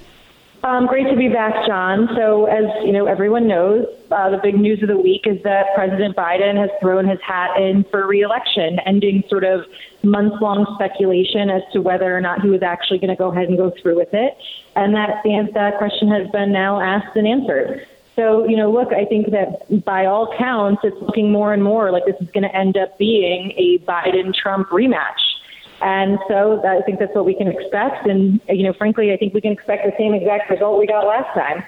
Um, 0.63 0.88
great 0.88 1.10
to 1.10 1.17
be 1.17 1.28
back, 1.28 1.67
John. 1.67 2.08
So, 2.15 2.45
as 2.45 2.63
you 2.86 2.93
know, 2.93 3.06
everyone 3.06 3.49
knows, 3.49 3.86
uh, 4.12 4.30
the 4.30 4.39
big 4.41 4.56
news 4.56 4.82
of 4.82 4.88
the 4.88 4.97
week 4.97 5.23
is 5.26 5.43
that 5.43 5.65
President 5.76 6.15
Biden 6.15 6.56
has 6.56 6.69
thrown 6.80 7.06
his 7.06 7.19
hat 7.21 7.60
in 7.60 7.84
for 7.91 8.08
reelection, 8.08 8.80
ending 8.86 9.26
sort 9.28 9.43
of 9.43 9.65
months-long 10.04 10.65
speculation 10.76 11.49
as 11.49 11.63
to 11.73 11.82
whether 11.82 12.15
or 12.15 12.21
not 12.21 12.41
he 12.41 12.49
was 12.49 12.63
actually 12.63 12.97
going 12.97 13.10
to 13.10 13.15
go 13.17 13.30
ahead 13.30 13.49
and 13.49 13.58
go 13.58 13.73
through 13.82 13.97
with 13.97 14.13
it. 14.13 14.38
And 14.78 14.95
that 14.95 15.21
that 15.54 15.78
question 15.80 16.08
has 16.08 16.32
been 16.32 16.54
now 16.54 16.80
asked 16.80 17.17
and 17.17 17.28
answered. 17.28 17.86
So, 18.15 18.47
you 18.47 18.56
know, 18.56 18.71
look, 18.71 18.93
I 18.93 19.04
think 19.04 19.32
that 19.32 19.84
by 19.84 20.06
all 20.06 20.34
counts, 20.38 20.80
it's 20.86 20.95
looking 21.02 21.30
more 21.30 21.52
and 21.52 21.62
more 21.62 21.91
like 21.91 22.06
this 22.06 22.15
is 22.21 22.30
going 22.32 22.43
to 22.43 22.56
end 22.56 22.78
up 22.78 22.97
being 22.97 23.52
a 23.58 23.80
Biden-Trump 23.80 24.69
rematch. 24.69 25.19
And 25.84 26.17
so 26.30 26.65
I 26.65 26.82
think 26.84 27.00
that's 27.00 27.13
what 27.13 27.26
we 27.26 27.36
can 27.36 27.50
expect. 27.50 28.08
And, 28.08 28.39
you 28.48 28.63
know, 28.63 28.72
frankly, 28.72 29.12
I 29.12 29.17
think 29.17 29.34
we 29.34 29.41
can 29.41 29.52
expect 29.52 29.86
the 29.86 29.91
same 29.98 30.13
exact 30.13 30.50
result 30.50 30.80
we 30.80 30.88
got 30.88 31.06
last 31.06 31.34
time. 31.34 31.63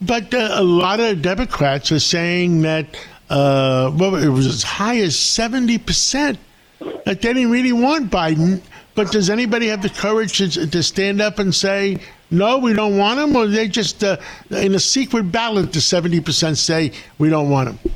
But 0.00 0.34
uh, 0.34 0.48
a 0.50 0.64
lot 0.64 0.98
of 0.98 1.22
Democrats 1.22 1.92
are 1.92 2.00
saying 2.00 2.62
that, 2.62 2.86
uh, 3.30 3.92
well, 3.94 4.16
it 4.16 4.28
was 4.28 4.46
as 4.46 4.62
high 4.64 4.98
as 4.98 5.14
70% 5.14 6.36
that 6.80 7.04
they 7.04 7.14
didn't 7.14 7.52
really 7.52 7.72
want 7.72 8.10
Biden. 8.10 8.60
But 8.96 9.12
does 9.12 9.30
anybody 9.30 9.68
have 9.68 9.82
the 9.82 9.90
courage 9.90 10.38
to, 10.38 10.66
to 10.66 10.82
stand 10.82 11.20
up 11.20 11.38
and 11.38 11.54
say, 11.54 11.98
no, 12.32 12.58
we 12.58 12.72
don't 12.72 12.98
want 12.98 13.20
him? 13.20 13.36
Or 13.36 13.46
they 13.46 13.68
just, 13.68 14.02
uh, 14.02 14.16
in 14.50 14.74
a 14.74 14.80
secret 14.80 15.30
ballot, 15.30 15.72
the 15.72 15.78
70% 15.78 16.56
say 16.56 16.90
we 17.18 17.30
don't 17.30 17.50
want 17.50 17.68
him? 17.68 17.92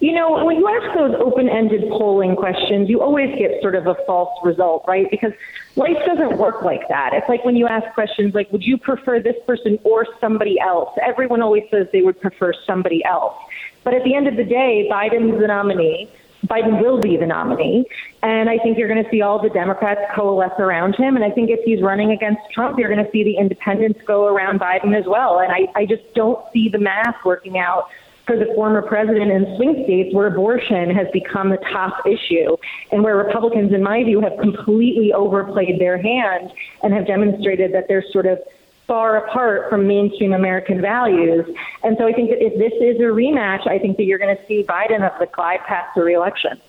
You 0.00 0.12
know, 0.12 0.44
when 0.44 0.56
you 0.56 0.68
ask 0.68 0.96
those 0.96 1.14
open 1.18 1.48
ended 1.48 1.88
polling 1.90 2.36
questions, 2.36 2.88
you 2.88 3.00
always 3.00 3.36
get 3.38 3.60
sort 3.62 3.74
of 3.74 3.86
a 3.86 3.94
false 4.06 4.36
result, 4.42 4.84
right? 4.88 5.10
Because 5.10 5.32
life 5.76 5.98
doesn't 6.06 6.38
work 6.38 6.62
like 6.62 6.88
that. 6.88 7.12
It's 7.12 7.28
like 7.28 7.44
when 7.44 7.56
you 7.56 7.66
ask 7.66 7.92
questions 7.94 8.34
like, 8.34 8.50
would 8.52 8.64
you 8.64 8.78
prefer 8.78 9.20
this 9.20 9.36
person 9.46 9.78
or 9.84 10.06
somebody 10.20 10.58
else? 10.60 10.90
Everyone 11.02 11.42
always 11.42 11.64
says 11.70 11.86
they 11.92 12.02
would 12.02 12.20
prefer 12.20 12.52
somebody 12.66 13.04
else. 13.04 13.36
But 13.84 13.94
at 13.94 14.04
the 14.04 14.14
end 14.14 14.26
of 14.26 14.36
the 14.36 14.44
day, 14.44 14.88
Biden's 14.90 15.40
the 15.40 15.46
nominee. 15.46 16.10
Biden 16.46 16.80
will 16.82 17.00
be 17.00 17.16
the 17.16 17.26
nominee. 17.26 17.84
And 18.22 18.48
I 18.48 18.58
think 18.58 18.78
you're 18.78 18.88
going 18.88 19.02
to 19.02 19.10
see 19.10 19.22
all 19.22 19.40
the 19.40 19.50
Democrats 19.50 20.00
coalesce 20.14 20.58
around 20.58 20.96
him. 20.96 21.16
And 21.16 21.24
I 21.24 21.30
think 21.30 21.50
if 21.50 21.60
he's 21.64 21.82
running 21.82 22.12
against 22.12 22.40
Trump, 22.52 22.78
you're 22.78 22.92
going 22.92 23.04
to 23.04 23.10
see 23.10 23.24
the 23.24 23.36
independents 23.36 24.00
go 24.06 24.26
around 24.26 24.60
Biden 24.60 24.98
as 24.98 25.04
well. 25.06 25.40
And 25.40 25.52
I, 25.52 25.68
I 25.74 25.86
just 25.86 26.02
don't 26.14 26.42
see 26.52 26.68
the 26.68 26.78
math 26.78 27.16
working 27.24 27.58
out 27.58 27.88
for 28.30 28.36
the 28.36 28.54
former 28.54 28.80
president 28.80 29.32
in 29.32 29.56
swing 29.56 29.82
states 29.82 30.14
where 30.14 30.28
abortion 30.28 30.88
has 30.88 31.08
become 31.12 31.50
the 31.50 31.56
top 31.72 32.06
issue 32.06 32.56
and 32.92 33.02
where 33.02 33.16
Republicans, 33.16 33.72
in 33.72 33.82
my 33.82 34.04
view, 34.04 34.20
have 34.20 34.38
completely 34.38 35.12
overplayed 35.12 35.80
their 35.80 36.00
hand 36.00 36.52
and 36.84 36.94
have 36.94 37.08
demonstrated 37.08 37.74
that 37.74 37.88
they're 37.88 38.04
sort 38.12 38.26
of 38.26 38.38
far 38.86 39.16
apart 39.16 39.68
from 39.68 39.88
mainstream 39.88 40.32
American 40.32 40.80
values. 40.80 41.44
And 41.82 41.96
so 41.98 42.06
I 42.06 42.12
think 42.12 42.30
that 42.30 42.38
if 42.40 42.56
this 42.56 42.72
is 42.80 43.00
a 43.00 43.10
rematch, 43.10 43.68
I 43.68 43.80
think 43.80 43.96
that 43.96 44.04
you're 44.04 44.18
going 44.18 44.36
to 44.36 44.46
see 44.46 44.62
Biden 44.62 45.02
up 45.02 45.18
the 45.18 45.26
glide 45.26 45.64
path 45.66 45.86
to 45.94 46.02
reelection. 46.04 46.60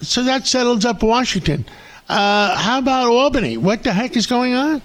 So 0.00 0.22
that 0.24 0.46
settles 0.46 0.86
up 0.86 1.02
Washington. 1.02 1.66
Uh, 2.08 2.56
how 2.56 2.78
about 2.78 3.08
Albany? 3.08 3.58
What 3.58 3.82
the 3.82 3.92
heck 3.92 4.16
is 4.16 4.26
going 4.26 4.54
on? 4.54 4.80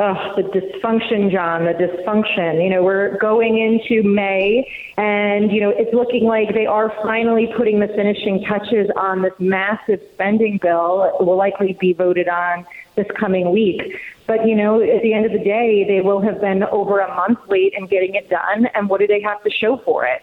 Oh, 0.00 0.14
the 0.36 0.42
dysfunction, 0.42 1.32
John, 1.32 1.64
the 1.64 1.72
dysfunction. 1.72 2.62
You 2.62 2.70
know, 2.70 2.84
we're 2.84 3.18
going 3.18 3.58
into 3.58 4.08
May, 4.08 4.64
and, 4.96 5.50
you 5.50 5.60
know, 5.60 5.70
it's 5.70 5.92
looking 5.92 6.22
like 6.22 6.54
they 6.54 6.66
are 6.66 6.94
finally 7.02 7.52
putting 7.56 7.80
the 7.80 7.88
finishing 7.88 8.44
touches 8.44 8.88
on 8.96 9.22
this 9.22 9.32
massive 9.40 10.00
spending 10.14 10.60
bill. 10.62 11.02
It 11.18 11.24
will 11.24 11.36
likely 11.36 11.76
be 11.80 11.94
voted 11.94 12.28
on 12.28 12.64
this 12.94 13.08
coming 13.18 13.50
week. 13.50 13.82
But, 14.28 14.46
you 14.46 14.54
know, 14.54 14.80
at 14.80 15.02
the 15.02 15.14
end 15.14 15.26
of 15.26 15.32
the 15.32 15.42
day, 15.42 15.84
they 15.88 16.00
will 16.00 16.20
have 16.20 16.40
been 16.40 16.62
over 16.62 17.00
a 17.00 17.12
month 17.16 17.40
late 17.48 17.72
in 17.76 17.88
getting 17.88 18.14
it 18.14 18.30
done. 18.30 18.66
And 18.76 18.88
what 18.88 19.00
do 19.00 19.08
they 19.08 19.20
have 19.22 19.42
to 19.42 19.50
show 19.50 19.78
for 19.78 20.06
it? 20.06 20.22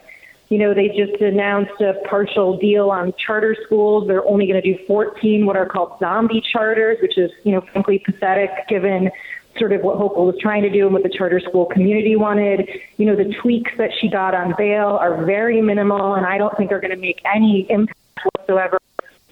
You 0.50 0.60
know, 0.60 0.74
they 0.74 0.90
just 0.90 1.20
announced 1.22 1.82
a 1.82 1.96
partial 2.08 2.58
deal 2.58 2.92
on 2.92 3.14
charter 3.18 3.58
schools. 3.66 4.08
They're 4.08 4.26
only 4.26 4.46
going 4.48 4.62
to 4.62 4.74
do 4.74 4.78
14 4.86 5.46
what 5.46 5.58
are 5.58 5.66
called 5.66 5.98
zombie 6.00 6.42
charters, 6.54 7.00
which 7.02 7.18
is, 7.18 7.32
you 7.44 7.52
know, 7.52 7.62
frankly 7.74 8.00
pathetic 8.06 8.52
given 8.70 9.10
sort 9.58 9.72
of 9.72 9.82
what 9.82 9.98
Hochul 9.98 10.26
was 10.26 10.36
trying 10.42 10.64
to 10.64 10.70
do 10.70 10.86
and 10.86 10.94
what 10.94 11.04
the 11.04 11.10
charter 11.10 11.40
school 11.40 11.66
community 11.66 12.16
wanted. 12.16 12.68
You 12.98 13.06
know, 13.06 13.16
the 13.16 13.34
tweaks 13.42 13.72
that 13.78 13.92
she 14.00 14.10
got 14.10 14.36
on 14.36 14.54
bail 14.58 14.98
are 15.00 15.26
very 15.26 15.62
minimal 15.62 16.16
and 16.16 16.26
I 16.26 16.38
don't 16.38 16.56
think 16.58 16.72
are 16.72 16.80
going 16.80 16.92
to 16.92 16.98
make 16.98 17.22
any 17.26 17.68
impact 17.70 17.98
whatsoever 18.34 18.78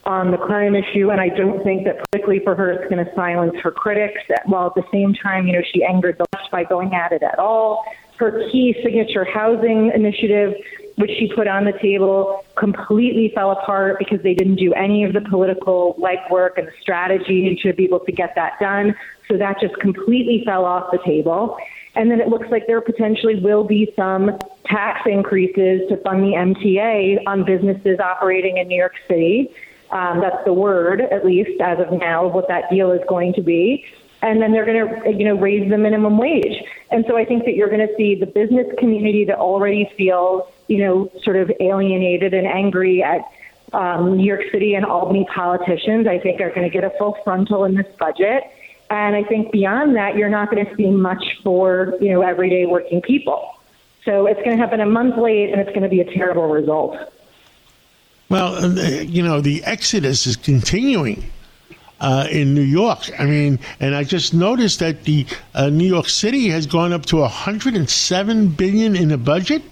on 0.05 0.32
the 0.32 0.38
crime 0.38 0.76
issue, 0.76 1.11
and 1.11 1.21
I 1.21 1.30
don't 1.30 1.63
think 1.63 1.86
that 1.86 2.03
politically 2.11 2.41
for 2.43 2.55
her 2.55 2.71
it's 2.71 2.89
going 2.91 3.03
to 3.03 3.11
silence 3.15 3.53
her 3.63 3.71
critics. 3.71 4.19
While 4.45 4.67
at 4.67 4.76
the 4.76 4.84
same 4.91 5.13
time, 5.13 5.47
you 5.47 5.53
know, 5.53 5.61
she 5.74 5.84
angered 5.84 6.17
the 6.17 6.26
left 6.36 6.51
by 6.51 6.63
going 6.65 6.93
at 6.93 7.11
it 7.11 7.24
at 7.24 7.39
all. 7.39 7.86
Her 8.17 8.49
key 8.51 8.76
signature 8.84 9.26
housing 9.26 9.91
initiative, 9.95 10.53
which 10.97 11.09
she 11.17 11.32
put 11.34 11.47
on 11.47 11.65
the 11.65 11.74
table, 11.82 12.45
completely 12.55 13.32
fell 13.34 13.51
apart 13.51 13.97
because 13.97 14.21
they 14.24 14.34
didn't 14.34 14.57
do 14.57 14.74
any 14.74 15.03
of 15.03 15.13
the 15.13 15.21
political 15.21 15.95
legwork 15.95 16.57
and 16.57 16.67
the 16.67 16.71
strategy 16.82 17.57
to 17.63 17.74
be 17.74 17.86
able 17.86 18.01
to 18.01 18.11
get 18.11 18.34
that 18.36 18.59
done. 18.59 18.93
So 19.28 19.38
that 19.38 19.59
just 19.59 19.76
completely 19.78 20.43
fell 20.45 20.65
off 20.65 20.91
the 20.91 20.99
table. 21.05 21.57
And 21.95 22.09
then 22.09 22.19
it 22.19 22.28
looks 22.28 22.47
like 22.49 22.67
there 22.67 22.82
potentially 22.82 23.39
will 23.39 23.63
be 23.63 23.93
some 23.95 24.39
tax 24.65 25.01
increases 25.05 25.82
to 25.89 25.97
fund 25.97 26.24
the 26.24 26.34
MTA 26.36 27.19
on 27.28 27.45
businesses 27.45 27.99
operating 27.99 28.57
in 28.57 28.67
New 28.67 28.78
York 28.78 28.95
City. 29.07 29.49
Um, 29.91 30.19
that's 30.21 30.43
the 30.43 30.53
word, 30.53 31.01
at 31.01 31.24
least 31.24 31.61
as 31.61 31.78
of 31.80 31.99
now, 31.99 32.26
of 32.26 32.34
what 32.34 32.47
that 32.47 32.69
deal 32.71 32.91
is 32.91 33.01
going 33.07 33.34
to 33.34 33.41
be. 33.41 33.86
And 34.24 34.41
then 34.41 34.53
they're 34.53 34.65
going 34.65 35.03
to, 35.03 35.11
you 35.11 35.26
know, 35.26 35.36
raise 35.36 35.69
the 35.69 35.78
minimum 35.78 36.17
wage. 36.17 36.63
And 36.91 37.05
so 37.07 37.17
I 37.17 37.26
think 37.26 37.45
that 37.45 37.55
you're 37.55 37.69
going 37.69 37.86
to 37.86 37.93
see 37.95 38.15
the 38.15 38.26
business 38.26 38.65
community 38.80 39.26
that 39.26 39.38
already 39.38 39.91
feels, 39.97 40.43
you 40.67 40.80
know, 40.80 41.11
sort 41.24 41.36
of 41.36 41.51
alienated 41.59 42.34
and 42.34 42.47
angry 42.47 43.03
at 43.03 43.21
um, 43.74 44.17
New 44.17 44.26
York 44.26 44.41
City 44.51 44.76
and 44.76 44.86
Albany 44.86 45.28
politicians, 45.34 46.07
I 46.07 46.19
think 46.19 46.39
are 46.41 46.49
going 46.49 46.63
to 46.63 46.69
get 46.69 46.84
a 46.84 46.91
full 46.97 47.17
frontal 47.24 47.65
in 47.65 47.76
this 47.76 47.88
budget. 47.99 48.43
And 48.93 49.15
I 49.15 49.23
think 49.23 49.51
beyond 49.51 49.95
that, 49.95 50.15
you're 50.15 50.29
not 50.29 50.51
going 50.51 50.65
to 50.65 50.75
see 50.75 50.89
much 50.89 51.23
for, 51.43 51.95
you 51.99 52.11
know, 52.11 52.21
everyday 52.21 52.65
working 52.65 53.01
people. 53.01 53.59
So 54.05 54.27
it's 54.27 54.39
going 54.43 54.51
to 54.51 54.57
happen 54.57 54.81
a 54.81 54.85
month 54.85 55.17
late 55.17 55.51
and 55.51 55.59
it's 55.59 55.69
going 55.69 55.83
to 55.83 55.89
be 55.89 56.01
a 56.01 56.13
terrible 56.13 56.47
result. 56.47 56.97
Well, 58.29 58.55
uh, 58.55 58.83
you 59.01 59.23
know, 59.23 59.41
the 59.41 59.63
exodus 59.63 60.27
is 60.27 60.35
continuing 60.35 61.23
uh, 61.99 62.27
in 62.29 62.53
New 62.53 62.61
York. 62.61 63.09
I 63.19 63.25
mean, 63.25 63.59
and 63.79 63.95
I 63.95 64.03
just 64.03 64.33
noticed 64.33 64.79
that 64.79 65.03
the 65.03 65.25
uh, 65.53 65.69
New 65.69 65.87
York 65.87 66.09
City 66.09 66.49
has 66.49 66.67
gone 66.67 66.93
up 66.93 67.05
to 67.07 67.17
107 67.17 68.47
billion 68.49 68.95
in 68.95 69.09
the 69.09 69.17
budget. 69.17 69.63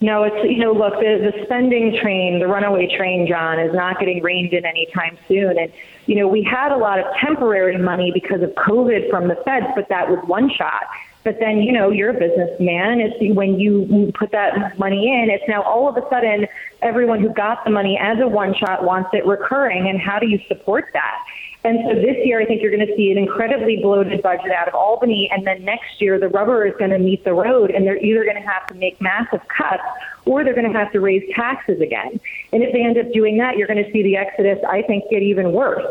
No, 0.00 0.24
it's 0.24 0.50
you 0.50 0.58
know, 0.58 0.72
look, 0.72 0.94
the 0.94 1.32
the 1.32 1.44
spending 1.44 1.96
train, 1.98 2.38
the 2.38 2.46
runaway 2.46 2.94
train, 2.94 3.26
John, 3.26 3.58
is 3.58 3.72
not 3.74 3.98
getting 3.98 4.22
reined 4.22 4.52
in 4.52 4.66
anytime 4.66 5.16
soon. 5.26 5.58
And 5.58 5.72
you 6.06 6.14
know, 6.14 6.28
we 6.28 6.42
had 6.42 6.72
a 6.72 6.76
lot 6.76 6.98
of 6.98 7.06
temporary 7.20 7.78
money 7.78 8.10
because 8.12 8.42
of 8.42 8.50
COVID 8.50 9.10
from 9.10 9.28
the 9.28 9.36
feds, 9.44 9.66
but 9.74 9.88
that 9.88 10.08
was 10.08 10.18
one 10.26 10.50
shot. 10.50 10.84
But 11.24 11.38
then, 11.40 11.58
you 11.58 11.72
know, 11.72 11.90
you're 11.90 12.10
a 12.10 12.18
businessman. 12.18 13.00
It's 13.00 13.36
when 13.36 13.58
you 13.58 14.12
put 14.16 14.30
that 14.30 14.78
money 14.78 15.08
in, 15.08 15.28
it's 15.28 15.42
now 15.48 15.62
all 15.62 15.88
of 15.88 15.96
a 15.96 16.08
sudden 16.08 16.46
everyone 16.82 17.20
who 17.20 17.30
got 17.30 17.64
the 17.64 17.70
money 17.70 17.98
as 18.00 18.18
a 18.20 18.28
one 18.28 18.54
shot 18.54 18.84
wants 18.84 19.10
it 19.12 19.26
recurring. 19.26 19.88
And 19.88 20.00
how 20.00 20.20
do 20.20 20.28
you 20.28 20.38
support 20.46 20.86
that? 20.92 21.18
And 21.64 21.78
so 21.88 21.94
this 21.94 22.16
year, 22.24 22.40
I 22.40 22.44
think 22.44 22.62
you're 22.62 22.70
going 22.70 22.86
to 22.86 22.96
see 22.96 23.10
an 23.10 23.18
incredibly 23.18 23.78
bloated 23.78 24.22
budget 24.22 24.52
out 24.52 24.68
of 24.68 24.74
Albany. 24.74 25.28
And 25.32 25.46
then 25.46 25.64
next 25.64 26.00
year, 26.00 26.18
the 26.18 26.28
rubber 26.28 26.64
is 26.64 26.74
going 26.78 26.90
to 26.90 26.98
meet 26.98 27.24
the 27.24 27.34
road, 27.34 27.70
and 27.70 27.84
they're 27.84 27.98
either 27.98 28.24
going 28.24 28.36
to 28.36 28.48
have 28.48 28.66
to 28.68 28.74
make 28.74 29.00
massive 29.00 29.40
cuts 29.48 29.82
or 30.26 30.44
they're 30.44 30.54
going 30.54 30.70
to 30.70 30.78
have 30.78 30.92
to 30.92 31.00
raise 31.00 31.22
taxes 31.34 31.80
again. 31.80 32.20
And 32.52 32.62
if 32.62 32.72
they 32.72 32.82
end 32.82 32.98
up 32.98 33.12
doing 33.12 33.38
that, 33.38 33.56
you're 33.56 33.68
going 33.68 33.82
to 33.82 33.90
see 33.92 34.02
the 34.02 34.16
exodus, 34.16 34.58
I 34.68 34.82
think, 34.82 35.10
get 35.10 35.22
even 35.22 35.52
worse. 35.52 35.84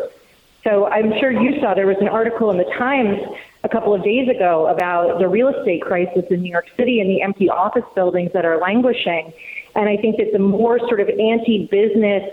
So 0.63 0.87
I'm 0.87 1.13
sure 1.19 1.29
you 1.29 1.59
saw 1.61 1.75
there 1.75 1.85
was 1.85 1.97
an 2.01 2.07
article 2.07 2.49
in 2.49 2.57
the 2.57 2.65
Times 2.77 3.19
a 3.63 3.69
couple 3.69 3.93
of 3.93 4.03
days 4.03 4.27
ago 4.27 4.65
about 4.67 5.19
the 5.19 5.27
real 5.27 5.49
estate 5.49 5.83
crisis 5.83 6.25
in 6.31 6.41
New 6.41 6.51
York 6.51 6.67
City 6.75 6.99
and 6.99 7.09
the 7.09 7.21
empty 7.21 7.49
office 7.49 7.83
buildings 7.93 8.31
that 8.33 8.45
are 8.45 8.57
languishing. 8.57 9.31
And 9.75 9.87
I 9.87 9.97
think 9.97 10.17
that 10.17 10.31
the 10.33 10.39
more 10.39 10.79
sort 10.79 11.01
of 11.01 11.09
anti 11.09 11.67
business 11.67 12.23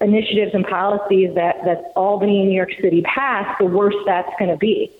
initiatives 0.00 0.54
and 0.54 0.66
policies 0.66 1.34
that, 1.34 1.64
that 1.64 1.92
Albany 1.96 2.40
and 2.40 2.48
New 2.48 2.56
York 2.56 2.72
City 2.80 3.02
pass, 3.02 3.56
the 3.58 3.66
worse 3.66 3.96
that's 4.06 4.30
going 4.38 4.50
to 4.50 4.56
be. 4.56 4.92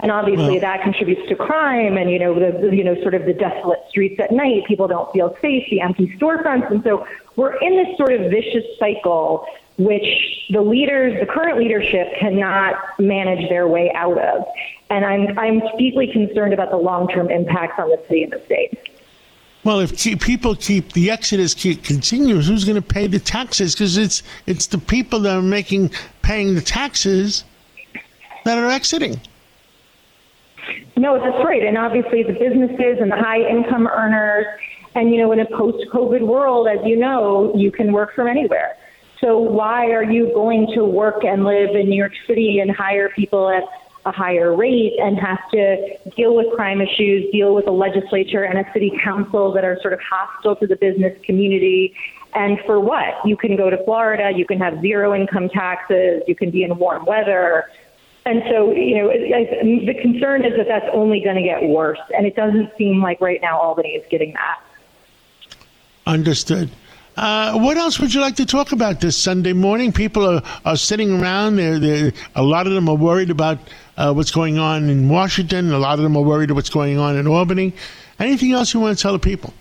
And 0.00 0.12
obviously, 0.12 0.52
well, 0.52 0.60
that 0.60 0.82
contributes 0.82 1.28
to 1.28 1.34
crime, 1.34 1.96
and 1.96 2.08
you 2.08 2.20
know, 2.20 2.32
the 2.32 2.74
you 2.74 2.84
know, 2.84 2.94
sort 3.02 3.14
of 3.14 3.24
the 3.24 3.32
desolate 3.32 3.80
streets 3.88 4.20
at 4.20 4.30
night. 4.30 4.64
People 4.66 4.86
don't 4.86 5.12
feel 5.12 5.36
safe. 5.42 5.68
The 5.70 5.80
empty 5.80 6.14
storefronts, 6.16 6.70
and 6.70 6.84
so 6.84 7.04
we're 7.34 7.56
in 7.56 7.76
this 7.76 7.96
sort 7.96 8.12
of 8.12 8.30
vicious 8.30 8.64
cycle, 8.78 9.44
which 9.76 10.46
the 10.50 10.60
leaders, 10.60 11.18
the 11.18 11.26
current 11.26 11.58
leadership, 11.58 12.14
cannot 12.20 12.76
manage 13.00 13.48
their 13.48 13.66
way 13.66 13.90
out 13.92 14.18
of. 14.18 14.44
And 14.88 15.04
I'm 15.04 15.36
I'm 15.36 15.62
deeply 15.76 16.06
concerned 16.12 16.54
about 16.54 16.70
the 16.70 16.76
long-term 16.76 17.28
impacts 17.32 17.80
on 17.80 17.88
the 17.88 18.00
city 18.06 18.22
and 18.22 18.32
the 18.32 18.40
state. 18.46 18.78
Well, 19.64 19.80
if 19.80 20.20
people 20.20 20.54
keep 20.54 20.92
the 20.92 21.10
exodus 21.10 21.52
keep, 21.52 21.82
continues, 21.82 22.46
who's 22.46 22.64
going 22.64 22.80
to 22.80 22.88
pay 22.88 23.06
the 23.06 23.18
taxes? 23.18 23.74
Because 23.74 23.96
it's 23.96 24.22
it's 24.46 24.66
the 24.66 24.78
people 24.78 25.20
that 25.20 25.36
are 25.36 25.42
making 25.42 25.90
paying 26.22 26.54
the 26.54 26.60
taxes 26.60 27.44
that 28.44 28.56
are 28.56 28.70
exiting. 28.70 29.20
No, 30.96 31.18
that's 31.18 31.44
right, 31.44 31.62
and 31.62 31.76
obviously 31.76 32.22
the 32.22 32.32
businesses 32.32 32.98
and 33.00 33.10
the 33.10 33.16
high 33.16 33.40
income 33.40 33.86
earners, 33.86 34.46
and 34.94 35.10
you 35.10 35.18
know, 35.18 35.32
in 35.32 35.40
a 35.40 35.46
post 35.46 35.84
COVID 35.92 36.22
world, 36.26 36.68
as 36.68 36.78
you 36.84 36.96
know, 36.96 37.52
you 37.54 37.70
can 37.70 37.92
work 37.92 38.14
from 38.14 38.26
anywhere. 38.26 38.76
So 39.20 39.38
why 39.38 39.86
are 39.86 40.04
you 40.04 40.32
going 40.32 40.68
to 40.74 40.84
work 40.84 41.24
and 41.24 41.44
live 41.44 41.70
in 41.74 41.88
New 41.88 41.96
York 41.96 42.12
City 42.26 42.60
and 42.60 42.70
hire 42.70 43.08
people 43.10 43.48
at 43.48 43.64
a 44.08 44.12
higher 44.12 44.56
rate 44.56 44.94
and 44.98 45.18
have 45.18 45.38
to 45.52 45.98
deal 46.16 46.34
with 46.34 46.46
crime 46.56 46.80
issues, 46.80 47.30
deal 47.30 47.54
with 47.54 47.66
a 47.66 47.70
legislature 47.70 48.42
and 48.42 48.58
a 48.58 48.72
city 48.72 48.92
council 49.04 49.52
that 49.52 49.64
are 49.64 49.78
sort 49.82 49.92
of 49.92 50.00
hostile 50.00 50.56
to 50.56 50.66
the 50.66 50.76
business 50.76 51.16
community. 51.24 51.94
And 52.34 52.58
for 52.66 52.80
what? 52.80 53.14
You 53.24 53.36
can 53.36 53.56
go 53.56 53.68
to 53.70 53.82
Florida, 53.84 54.30
you 54.34 54.46
can 54.46 54.58
have 54.58 54.80
zero 54.80 55.14
income 55.14 55.48
taxes, 55.50 56.22
you 56.26 56.34
can 56.34 56.50
be 56.50 56.62
in 56.62 56.76
warm 56.78 57.04
weather. 57.04 57.64
And 58.24 58.42
so, 58.50 58.72
you 58.72 58.96
know, 58.96 59.08
the 59.08 59.94
concern 60.00 60.44
is 60.44 60.52
that 60.56 60.68
that's 60.68 60.88
only 60.92 61.20
going 61.20 61.36
to 61.36 61.42
get 61.42 61.62
worse. 61.62 62.00
And 62.16 62.26
it 62.26 62.34
doesn't 62.34 62.70
seem 62.76 63.02
like 63.02 63.20
right 63.20 63.40
now 63.40 63.58
Albany 63.60 63.90
is 63.90 64.04
getting 64.10 64.32
that. 64.34 64.60
Understood. 66.06 66.70
Uh, 67.18 67.58
what 67.58 67.76
else 67.76 67.98
would 67.98 68.14
you 68.14 68.20
like 68.20 68.36
to 68.36 68.46
talk 68.46 68.70
about 68.70 69.00
this 69.00 69.16
Sunday 69.16 69.52
morning? 69.52 69.92
People 69.92 70.24
are, 70.24 70.42
are 70.64 70.76
sitting 70.76 71.20
around. 71.20 71.56
They're, 71.56 71.78
they're, 71.80 72.12
a 72.36 72.42
lot 72.44 72.68
of 72.68 72.74
them 72.74 72.88
are 72.88 72.94
worried 72.94 73.30
about 73.30 73.58
uh, 73.98 74.12
what's 74.14 74.30
going 74.30 74.58
on 74.58 74.88
in 74.88 75.08
Washington. 75.08 75.72
A 75.72 75.78
lot 75.78 75.98
of 75.98 76.04
them 76.04 76.16
are 76.16 76.22
worried 76.22 76.50
about 76.50 76.56
what's 76.56 76.70
going 76.70 76.98
on 76.98 77.16
in 77.16 77.26
Albany. 77.26 77.74
Anything 78.18 78.52
else 78.52 78.72
you 78.72 78.80
want 78.80 78.96
to 78.96 79.02
tell 79.02 79.12
the 79.12 79.18
people? 79.18 79.52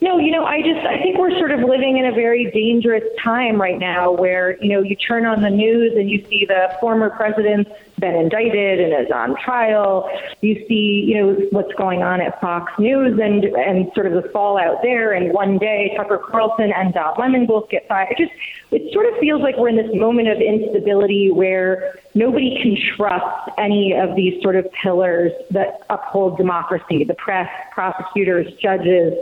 No, 0.00 0.18
you 0.18 0.30
know, 0.30 0.44
I 0.44 0.62
just 0.62 0.84
we're 1.18 1.36
sort 1.38 1.50
of 1.50 1.60
living 1.60 1.98
in 1.98 2.06
a 2.06 2.12
very 2.12 2.50
dangerous 2.50 3.04
time 3.22 3.60
right 3.60 3.78
now 3.78 4.12
where, 4.12 4.62
you 4.62 4.68
know, 4.70 4.82
you 4.82 4.96
turn 4.96 5.24
on 5.26 5.42
the 5.42 5.50
news 5.50 5.92
and 5.96 6.10
you 6.10 6.24
see 6.28 6.44
the 6.46 6.76
former 6.80 7.10
president's 7.10 7.70
been 7.98 8.14
indicted 8.14 8.80
and 8.80 9.06
is 9.06 9.10
on 9.10 9.36
trial. 9.36 10.10
You 10.42 10.54
see, 10.68 11.04
you 11.06 11.14
know, 11.14 11.32
what's 11.50 11.72
going 11.74 12.02
on 12.02 12.20
at 12.20 12.40
Fox 12.40 12.72
News 12.78 13.18
and 13.18 13.44
and 13.44 13.90
sort 13.94 14.06
of 14.06 14.22
the 14.22 14.28
fallout 14.30 14.82
there 14.82 15.12
and 15.12 15.32
one 15.32 15.58
day 15.58 15.94
Tucker 15.96 16.18
Carlson 16.18 16.72
and 16.74 16.92
Don 16.92 17.14
Lemon 17.18 17.46
both 17.46 17.70
get 17.70 17.88
fired. 17.88 18.08
It 18.10 18.18
just 18.18 18.32
it 18.70 18.92
sort 18.92 19.06
of 19.06 19.18
feels 19.18 19.40
like 19.40 19.56
we're 19.56 19.68
in 19.68 19.76
this 19.76 19.94
moment 19.94 20.28
of 20.28 20.38
instability 20.38 21.30
where 21.30 21.98
nobody 22.14 22.58
can 22.60 22.76
trust 22.96 23.50
any 23.58 23.94
of 23.94 24.14
these 24.16 24.42
sort 24.42 24.56
of 24.56 24.66
pillars 24.82 25.32
that 25.50 25.82
uphold 25.88 26.36
democracy, 26.36 27.04
the 27.04 27.14
press, 27.14 27.48
prosecutors, 27.72 28.52
judges 28.60 29.14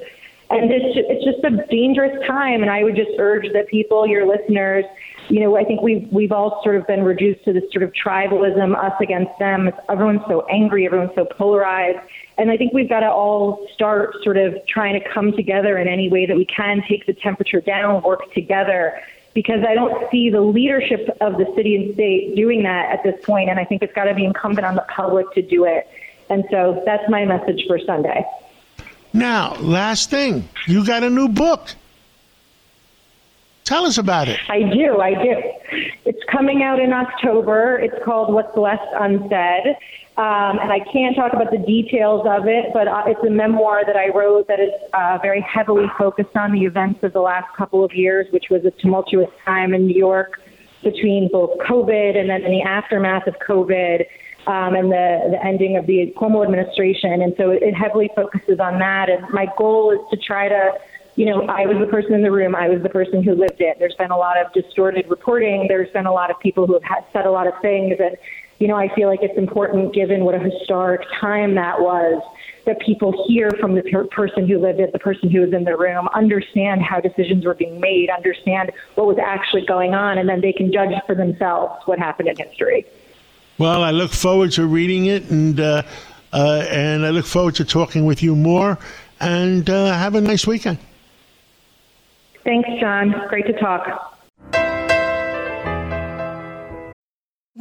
and 0.55 0.71
it's 0.71 0.97
it's 0.97 1.25
just 1.25 1.45
a 1.45 1.67
dangerous 1.67 2.27
time. 2.27 2.63
And 2.63 2.71
I 2.71 2.83
would 2.83 2.97
just 2.97 3.11
urge 3.19 3.47
that 3.53 3.69
people, 3.69 4.07
your 4.07 4.27
listeners, 4.27 4.85
you 5.29 5.41
know, 5.41 5.57
I 5.57 5.65
think 5.65 5.83
we've 5.83 6.07
we've 6.13 6.33
all 6.33 6.61
sort 6.63 6.77
of 6.77 6.87
been 6.87 7.03
reduced 7.03 7.45
to 7.45 7.53
this 7.53 7.65
sort 7.73 7.83
of 7.83 7.93
tribalism, 7.93 8.77
us 8.77 8.95
against 9.01 9.39
them. 9.39 9.71
Everyone's 9.89 10.23
so 10.29 10.47
angry, 10.47 10.87
everyone's 10.87 11.15
so 11.15 11.25
polarized, 11.25 11.99
and 12.39 12.51
I 12.51 12.57
think 12.57 12.73
we've 12.73 12.89
got 12.89 13.01
to 13.01 13.11
all 13.11 13.67
start 13.75 14.15
sort 14.23 14.37
of 14.37 14.55
trying 14.69 15.01
to 15.01 15.09
come 15.13 15.33
together 15.33 15.79
in 15.79 15.89
any 15.89 16.09
way 16.09 16.27
that 16.27 16.37
we 16.37 16.45
can, 16.45 16.83
take 16.89 17.07
the 17.07 17.15
temperature 17.15 17.61
down, 17.61 18.03
work 18.03 18.33
together. 18.33 19.01
Because 19.35 19.65
I 19.69 19.75
don't 19.75 20.09
see 20.13 20.31
the 20.31 20.41
leadership 20.41 21.09
of 21.21 21.39
the 21.39 21.53
city 21.57 21.75
and 21.75 21.95
state 21.95 22.37
doing 22.37 22.63
that 22.63 22.93
at 22.93 23.03
this 23.03 23.17
point, 23.25 23.51
and 23.51 23.59
I 23.59 23.65
think 23.65 23.83
it's 23.83 23.93
got 23.93 24.05
to 24.05 24.15
be 24.15 24.25
incumbent 24.25 24.65
on 24.65 24.77
the 24.77 24.87
public 24.89 25.33
to 25.33 25.43
do 25.43 25.65
it. 25.65 25.89
And 26.31 26.45
so 26.53 26.83
that's 26.87 27.03
my 27.11 27.25
message 27.25 27.65
for 27.67 27.81
Sunday. 27.81 28.25
Now, 29.15 29.55
last 29.61 30.11
thing, 30.11 30.49
you 30.67 30.85
got 30.85 31.05
a 31.05 31.09
new 31.09 31.29
book. 31.29 31.69
Tell 33.62 33.87
us 33.87 33.97
about 33.97 34.27
it. 34.27 34.41
I 34.49 34.62
do, 34.62 35.01
I 35.01 35.15
do. 35.15 35.41
It's 36.05 36.21
coming 36.31 36.65
out 36.65 36.81
in 36.81 36.93
October. 36.93 37.79
It's 37.79 37.95
called 38.05 38.35
What's 38.35 38.57
Left 38.57 38.83
Unsaid. 38.93 39.77
Um, 40.17 40.59
and 40.59 40.71
I 40.73 40.81
can't 40.93 41.15
talk 41.15 41.33
about 41.33 41.53
the 41.53 41.59
details 41.59 42.27
of 42.27 42.47
it, 42.47 42.67
but 42.73 42.89
uh, 42.89 43.05
it's 43.07 43.25
a 43.25 43.31
memoir 43.31 43.85
that 43.87 43.97
I 43.97 44.09
wrote 44.09 44.49
that 44.49 44.59
is 44.59 44.71
uh, 44.93 45.19
very 45.23 45.41
heavily 45.41 45.87
focused 45.97 46.37
on 46.37 46.53
the 46.53 46.65
events 46.65 47.05
of 47.05 47.12
the 47.12 47.21
last 47.21 47.47
couple 47.57 47.85
of 47.85 47.95
years, 47.95 48.27
which 48.33 48.47
was 48.51 48.65
a 48.65 48.73
tumultuous 48.73 49.31
time 49.45 49.75
in 49.75 49.87
New 49.87 49.97
York 49.97 50.41
between 50.83 51.29
both 51.33 51.57
COVID 51.59 52.17
and 52.17 52.29
then 52.29 52.43
in 52.43 52.51
the 52.51 52.62
aftermath 52.62 53.27
of 53.29 53.35
COVID 53.47 54.05
um, 54.47 54.74
and 54.74 54.90
the, 54.90 55.28
the 55.30 55.45
ending 55.45 55.76
of 55.76 55.86
the 55.86 56.12
Cuomo 56.16 56.45
administration. 56.45 57.22
And 57.22 57.34
so 57.36 57.51
it 57.51 57.74
heavily 57.74 58.11
focuses 58.14 58.61
on 58.61 58.78
that. 58.78 59.09
And 59.09 59.28
my 59.30 59.47
goal 59.57 59.92
is 59.92 60.01
to 60.11 60.16
try 60.16 60.49
to 60.49 60.72
you 61.16 61.26
know, 61.26 61.42
I 61.42 61.66
was 61.66 61.78
the 61.78 61.86
person 61.86 62.12
in 62.14 62.22
the 62.22 62.30
room, 62.32 62.57
I 62.57 62.68
was 62.68 62.82
the 62.82 62.88
person 62.88 63.22
who 63.22 63.34
lived 63.34 63.61
it. 63.61 63.76
There's 63.78 63.95
been 63.95 64.11
a 64.11 64.16
lot 64.16 64.36
of 64.36 64.53
distorted 64.53 65.07
reporting. 65.09 65.66
There's 65.68 65.90
been 65.90 66.07
a 66.07 66.12
lot 66.12 66.30
of 66.30 66.40
people 66.40 66.66
who 66.66 66.78
have 66.82 67.05
said 67.12 67.24
a 67.24 67.30
lot 67.30 67.47
of 67.47 67.55
things. 67.62 67.97
And, 68.01 68.16
you 68.59 68.66
know, 68.66 68.74
I 68.74 68.92
feel 68.95 69.09
like 69.09 69.20
it's 69.22 69.38
important, 69.38 69.95
given 69.95 70.24
what 70.24 70.34
a 70.34 70.40
historic 70.40 71.03
time 71.20 71.55
that 71.55 71.80
was, 71.80 72.20
that 72.66 72.80
people 72.80 73.24
hear 73.28 73.51
from 73.61 73.76
the 73.76 73.82
per- 73.82 74.09
person 74.09 74.49
who 74.49 74.59
lived 74.59 74.80
it, 74.80 74.92
the 74.92 74.99
person 74.99 75.30
who 75.30 75.40
was 75.42 75.53
in 75.53 75.62
the 75.62 75.76
room, 75.76 76.09
understand 76.14 76.82
how 76.82 76.99
decisions 76.99 77.45
were 77.45 77.55
being 77.55 77.78
made, 77.78 78.11
understand 78.11 78.72
what 78.97 79.07
was 79.07 79.18
actually 79.24 79.64
going 79.66 79.95
on, 79.95 80.18
and 80.18 80.28
then 80.28 80.40
they 80.40 80.53
can 80.53 80.72
judge 80.72 80.95
for 81.07 81.14
themselves 81.14 81.80
what 81.86 81.99
happened 81.99 82.28
in 82.28 82.36
history. 82.36 82.86
Well, 83.59 83.85
I 83.85 83.93
look 83.93 84.13
forward 84.13 84.53
to 84.53 84.67
reading 84.67 85.07
it, 85.07 85.31
and 85.31 85.61
uh, 85.61 85.83
uh, 86.33 86.67
and 86.69 87.07
I 87.07 87.11
look 87.11 87.27
forward 87.27 87.55
to 87.57 87.65
talking 87.65 88.05
with 88.05 88.23
you 88.23 88.35
more. 88.35 88.79
And 89.21 89.71
uh, 89.71 89.97
have 89.97 90.17
a 90.17 90.21
nice 90.21 90.47
weekend. 90.47 90.79
Thanks, 92.43 92.69
John. 92.81 93.15
Great 93.29 93.47
to 93.47 93.53
talk. 93.55 94.14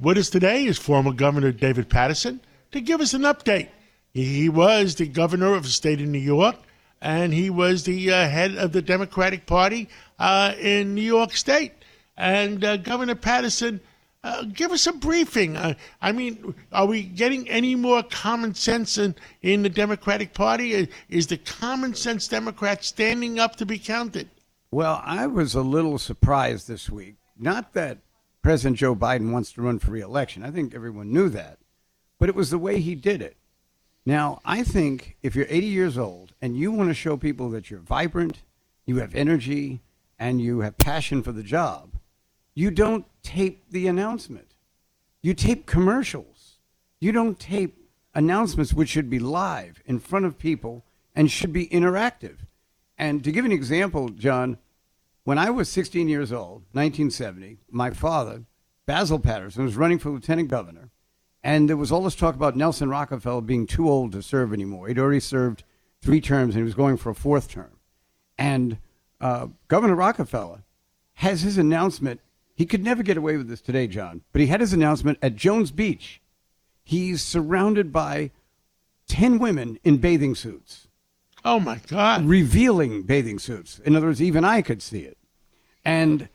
With 0.00 0.16
us 0.16 0.30
today 0.30 0.64
is 0.64 0.78
former 0.78 1.12
Governor 1.12 1.50
David 1.50 1.88
Paterson 1.88 2.40
to 2.70 2.80
give 2.80 3.00
us 3.00 3.14
an 3.14 3.22
update. 3.22 3.68
He 4.12 4.48
was 4.48 4.94
the 4.94 5.08
governor 5.08 5.54
of 5.54 5.64
the 5.64 5.70
state 5.70 6.00
of 6.00 6.06
New 6.06 6.20
York, 6.20 6.54
and 7.02 7.34
he 7.34 7.50
was 7.50 7.82
the 7.82 8.12
uh, 8.12 8.28
head 8.28 8.54
of 8.54 8.70
the 8.70 8.80
Democratic 8.80 9.44
Party 9.44 9.88
uh, 10.20 10.54
in 10.60 10.94
New 10.94 11.02
York 11.02 11.32
State. 11.32 11.72
And 12.16 12.64
uh, 12.64 12.76
Governor 12.76 13.16
Paterson, 13.16 13.80
uh, 14.22 14.44
give 14.44 14.70
us 14.70 14.86
a 14.86 14.92
briefing. 14.92 15.56
Uh, 15.56 15.74
I 16.00 16.12
mean, 16.12 16.54
are 16.70 16.86
we 16.86 17.02
getting 17.02 17.48
any 17.48 17.74
more 17.74 18.04
common 18.04 18.54
sense 18.54 18.98
in, 18.98 19.16
in 19.42 19.64
the 19.64 19.68
Democratic 19.68 20.32
Party? 20.32 20.88
Is 21.08 21.26
the 21.26 21.38
common 21.38 21.94
sense 21.94 22.28
Democrat 22.28 22.84
standing 22.84 23.40
up 23.40 23.56
to 23.56 23.66
be 23.66 23.80
counted? 23.80 24.30
Well, 24.70 25.02
I 25.04 25.26
was 25.26 25.56
a 25.56 25.62
little 25.62 25.98
surprised 25.98 26.68
this 26.68 26.88
week. 26.88 27.16
Not 27.36 27.74
that 27.74 27.98
President 28.42 28.76
Joe 28.76 28.94
Biden 28.94 29.32
wants 29.32 29.52
to 29.52 29.62
run 29.62 29.78
for 29.78 29.90
reelection. 29.90 30.42
I 30.42 30.50
think 30.50 30.74
everyone 30.74 31.12
knew 31.12 31.28
that. 31.30 31.58
But 32.18 32.28
it 32.28 32.34
was 32.34 32.50
the 32.50 32.58
way 32.58 32.80
he 32.80 32.94
did 32.94 33.22
it. 33.22 33.36
Now, 34.06 34.40
I 34.44 34.62
think 34.62 35.16
if 35.22 35.36
you're 35.36 35.46
80 35.48 35.66
years 35.66 35.98
old 35.98 36.32
and 36.40 36.56
you 36.56 36.72
want 36.72 36.88
to 36.88 36.94
show 36.94 37.16
people 37.16 37.50
that 37.50 37.70
you're 37.70 37.80
vibrant, 37.80 38.38
you 38.86 38.96
have 38.96 39.14
energy, 39.14 39.80
and 40.18 40.40
you 40.40 40.60
have 40.60 40.78
passion 40.78 41.22
for 41.22 41.32
the 41.32 41.42
job, 41.42 41.90
you 42.54 42.70
don't 42.70 43.04
tape 43.22 43.64
the 43.70 43.86
announcement. 43.86 44.54
You 45.22 45.34
tape 45.34 45.66
commercials. 45.66 46.58
You 47.00 47.12
don't 47.12 47.38
tape 47.38 47.76
announcements 48.14 48.72
which 48.72 48.88
should 48.88 49.10
be 49.10 49.18
live 49.18 49.82
in 49.86 50.00
front 50.00 50.24
of 50.24 50.38
people 50.38 50.84
and 51.14 51.30
should 51.30 51.52
be 51.52 51.68
interactive. 51.68 52.38
And 52.96 53.22
to 53.22 53.30
give 53.30 53.44
an 53.44 53.52
example, 53.52 54.08
John, 54.08 54.58
when 55.28 55.36
I 55.36 55.50
was 55.50 55.68
16 55.68 56.08
years 56.08 56.32
old, 56.32 56.62
1970, 56.72 57.58
my 57.70 57.90
father, 57.90 58.44
Basil 58.86 59.18
Paterson, 59.18 59.62
was 59.62 59.76
running 59.76 59.98
for 59.98 60.08
lieutenant 60.08 60.48
governor, 60.48 60.88
and 61.44 61.68
there 61.68 61.76
was 61.76 61.92
all 61.92 62.02
this 62.02 62.14
talk 62.14 62.34
about 62.34 62.56
Nelson 62.56 62.88
Rockefeller 62.88 63.42
being 63.42 63.66
too 63.66 63.90
old 63.90 64.12
to 64.12 64.22
serve 64.22 64.54
anymore. 64.54 64.88
He'd 64.88 64.98
already 64.98 65.20
served 65.20 65.64
three 66.00 66.22
terms, 66.22 66.54
and 66.54 66.62
he 66.62 66.64
was 66.64 66.72
going 66.72 66.96
for 66.96 67.10
a 67.10 67.14
fourth 67.14 67.50
term. 67.50 67.76
And 68.38 68.78
uh, 69.20 69.48
Governor 69.68 69.96
Rockefeller 69.96 70.62
has 71.16 71.42
his 71.42 71.58
announcement. 71.58 72.22
He 72.54 72.64
could 72.64 72.82
never 72.82 73.02
get 73.02 73.18
away 73.18 73.36
with 73.36 73.50
this 73.50 73.60
today, 73.60 73.86
John, 73.86 74.22
but 74.32 74.40
he 74.40 74.46
had 74.46 74.62
his 74.62 74.72
announcement 74.72 75.18
at 75.20 75.36
Jones 75.36 75.70
Beach. 75.70 76.22
He's 76.84 77.20
surrounded 77.20 77.92
by 77.92 78.30
10 79.08 79.38
women 79.38 79.78
in 79.84 79.98
bathing 79.98 80.34
suits. 80.34 80.88
Oh, 81.44 81.60
my 81.60 81.82
God. 81.86 82.24
Revealing 82.24 83.02
bathing 83.02 83.38
suits. 83.38 83.78
In 83.80 83.94
other 83.94 84.06
words, 84.06 84.22
even 84.22 84.42
I 84.42 84.62
could 84.62 84.80
see 84.80 85.00
it. 85.00 85.17
And 85.88 86.28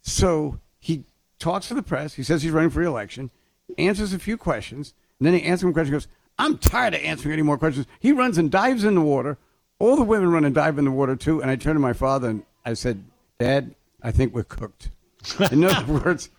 so 0.00 0.60
he 0.80 1.04
talks 1.38 1.68
to 1.68 1.74
the 1.74 1.82
press. 1.82 2.14
He 2.14 2.22
says 2.22 2.42
he's 2.42 2.52
running 2.52 2.70
for 2.70 2.80
reelection, 2.80 3.30
answers 3.76 4.14
a 4.14 4.18
few 4.18 4.38
questions, 4.38 4.94
and 5.18 5.26
then 5.26 5.34
he 5.34 5.42
answers 5.42 5.68
a 5.68 5.72
question. 5.74 5.92
Goes, 5.92 6.08
"I'm 6.38 6.56
tired 6.56 6.94
of 6.94 7.02
answering 7.02 7.34
any 7.34 7.42
more 7.42 7.58
questions." 7.58 7.86
He 8.00 8.12
runs 8.12 8.38
and 8.38 8.50
dives 8.50 8.82
in 8.82 8.94
the 8.94 9.02
water. 9.02 9.36
All 9.78 9.96
the 9.96 10.04
women 10.04 10.30
run 10.30 10.46
and 10.46 10.54
dive 10.54 10.78
in 10.78 10.86
the 10.86 10.90
water 10.90 11.16
too. 11.16 11.42
And 11.42 11.50
I 11.50 11.56
turned 11.56 11.76
to 11.76 11.80
my 11.80 11.92
father 11.92 12.30
and 12.30 12.44
I 12.64 12.72
said, 12.72 13.04
"Dad, 13.38 13.74
I 14.02 14.10
think 14.10 14.34
we're 14.34 14.42
cooked." 14.42 14.88
In 15.52 15.64
other 15.64 15.92
words, 15.92 16.30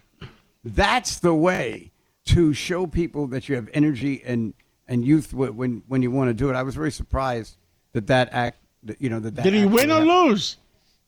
that's 0.63 1.19
the 1.19 1.35
way 1.35 1.91
to 2.25 2.51
show 2.53 2.87
people 2.87 3.27
that 3.27 3.47
you 3.47 3.55
have 3.57 3.69
energy 3.75 4.23
and 4.25 4.55
and 4.87 5.05
youth 5.05 5.35
when 5.35 5.83
when 5.87 6.01
you 6.01 6.09
want 6.09 6.29
to 6.31 6.33
do 6.33 6.49
it. 6.49 6.55
I 6.55 6.63
was 6.63 6.73
very 6.73 6.91
surprised 6.91 7.57
that 7.93 8.07
that 8.07 8.29
act, 8.31 8.57
that, 8.81 8.99
you 8.99 9.11
know, 9.11 9.19
that, 9.19 9.35
that 9.35 9.43
Did 9.43 9.53
he 9.53 9.65
win 9.65 9.91
or 9.91 9.99
happened. 9.99 10.09
lose? 10.09 10.57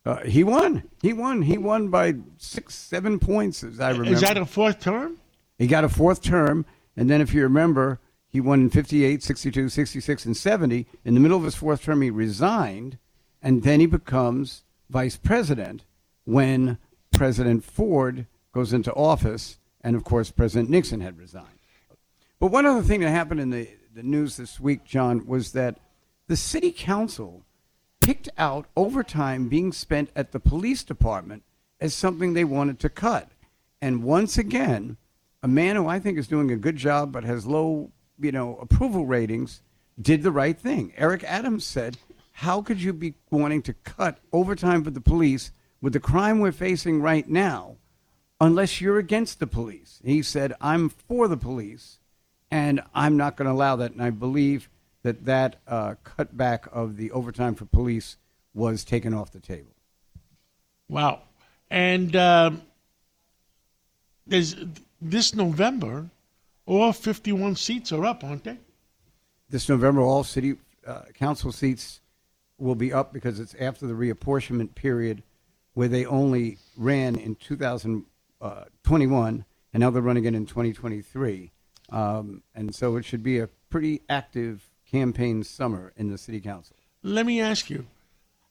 Uh, 0.07 0.23
he 0.23 0.41
won. 0.41 0.83
He 1.01 1.11
won. 1.11 1.41
He 1.41 1.57
won 1.57 1.89
by 1.89 2.15
six, 2.37 2.75
seven 2.75 3.19
points, 3.19 3.61
as 3.61 3.81
I 3.81 3.89
remember. 3.89 4.13
Is 4.13 4.21
that 4.21 4.37
a 4.37 4.45
fourth 4.45 4.79
term? 4.79 5.17
he 5.57 5.67
got 5.67 5.83
a 5.83 5.89
fourth 5.89 6.21
term, 6.21 6.65
and 6.95 7.09
then 7.09 7.19
if 7.19 7.33
you 7.33 7.41
remember, 7.43 7.99
he 8.29 8.39
won 8.39 8.61
in 8.61 8.69
58, 8.69 9.21
62, 9.21 9.67
66, 9.67 10.25
and 10.25 10.37
70. 10.37 10.87
In 11.03 11.13
the 11.13 11.19
middle 11.19 11.37
of 11.37 11.43
his 11.43 11.55
fourth 11.55 11.83
term, 11.83 12.01
he 12.01 12.09
resigned, 12.09 12.97
and 13.41 13.63
then 13.63 13.81
he 13.81 13.85
becomes 13.85 14.63
vice 14.89 15.17
president 15.17 15.83
when 16.23 16.77
President 17.11 17.65
Ford 17.65 18.27
goes 18.53 18.71
into 18.71 18.93
office, 18.93 19.59
and 19.81 19.93
of 19.93 20.05
course, 20.05 20.31
President 20.31 20.69
Nixon 20.69 21.01
had 21.01 21.17
resigned. 21.17 21.59
But 22.39 22.51
one 22.51 22.65
other 22.65 22.83
thing 22.83 23.01
that 23.01 23.09
happened 23.09 23.41
in 23.41 23.49
the, 23.49 23.67
the 23.93 24.03
news 24.03 24.37
this 24.37 24.57
week, 24.57 24.85
John, 24.85 25.25
was 25.25 25.51
that 25.51 25.79
the 26.27 26.37
city 26.37 26.71
council 26.71 27.43
picked 28.07 28.29
out 28.37 28.67
overtime 28.77 29.49
being 29.49 29.73
spent 29.73 30.09
at 30.15 30.31
the 30.31 30.39
police 30.39 30.81
department 30.81 31.43
as 31.81 31.93
something 31.93 32.31
they 32.31 32.45
wanted 32.45 32.79
to 32.79 32.87
cut. 32.87 33.29
And 33.81 34.01
once 34.01 34.37
again, 34.37 34.95
a 35.43 35.47
man 35.49 35.75
who 35.75 35.87
I 35.87 35.99
think 35.99 36.17
is 36.17 36.29
doing 36.29 36.49
a 36.49 36.55
good 36.55 36.77
job 36.77 37.11
but 37.11 37.25
has 37.25 37.45
low, 37.45 37.91
you 38.17 38.31
know, 38.31 38.55
approval 38.61 39.05
ratings 39.05 39.61
did 40.01 40.23
the 40.23 40.31
right 40.31 40.57
thing. 40.57 40.93
Eric 40.95 41.25
Adams 41.25 41.65
said, 41.65 41.97
"How 42.31 42.61
could 42.61 42.81
you 42.81 42.93
be 42.93 43.15
wanting 43.29 43.61
to 43.63 43.73
cut 43.73 44.19
overtime 44.31 44.85
for 44.85 44.91
the 44.91 45.01
police 45.01 45.51
with 45.81 45.91
the 45.91 45.99
crime 45.99 46.39
we're 46.39 46.53
facing 46.53 47.01
right 47.01 47.27
now 47.27 47.75
unless 48.39 48.79
you're 48.79 48.99
against 48.99 49.41
the 49.41 49.47
police?" 49.47 49.99
He 50.01 50.21
said, 50.21 50.53
"I'm 50.61 50.87
for 50.87 51.27
the 51.27 51.35
police 51.35 51.99
and 52.49 52.79
I'm 52.95 53.17
not 53.17 53.35
going 53.35 53.47
to 53.47 53.51
allow 53.51 53.75
that." 53.75 53.91
And 53.91 54.01
I 54.01 54.11
believe 54.11 54.69
that 55.07 55.25
that 55.25 55.55
uh, 55.67 55.95
cutback 56.03 56.67
of 56.73 56.97
the 56.97 57.11
overtime 57.11 57.55
for 57.55 57.63
police 57.63 58.17
was 58.53 58.83
taken 58.83 59.13
off 59.13 59.31
the 59.31 59.39
table. 59.39 59.71
Wow. 60.89 61.21
And 61.71 62.13
um, 62.15 62.61
there's 64.25 64.55
this 65.01 65.33
November, 65.33 66.09
all 66.65 66.91
51 66.91 67.55
seats 67.55 67.93
are 67.93 68.05
up, 68.05 68.23
aren't 68.23 68.43
they? 68.43 68.57
This 69.49 69.69
November, 69.69 70.01
all 70.01 70.25
city 70.25 70.57
uh, 70.85 71.03
council 71.13 71.53
seats 71.53 72.01
will 72.57 72.75
be 72.75 72.91
up 72.91 73.13
because 73.13 73.39
it's 73.39 73.55
after 73.59 73.87
the 73.87 73.93
reapportionment 73.93 74.75
period 74.75 75.23
where 75.73 75.87
they 75.87 76.05
only 76.05 76.57
ran 76.75 77.15
in 77.15 77.35
2021 77.35 79.45
and 79.73 79.81
now 79.81 79.89
they're 79.89 80.01
running 80.01 80.25
it 80.25 80.35
in 80.35 80.45
2023. 80.45 81.51
Um, 81.89 82.43
and 82.53 82.75
so 82.75 82.97
it 82.97 83.05
should 83.05 83.23
be 83.23 83.39
a 83.39 83.47
pretty 83.69 84.01
active 84.09 84.66
campaign 84.89 85.43
summer 85.43 85.93
in 85.95 86.09
the 86.09 86.17
city 86.17 86.39
council. 86.39 86.75
Let 87.03 87.25
me 87.25 87.41
ask 87.41 87.69
you, 87.69 87.85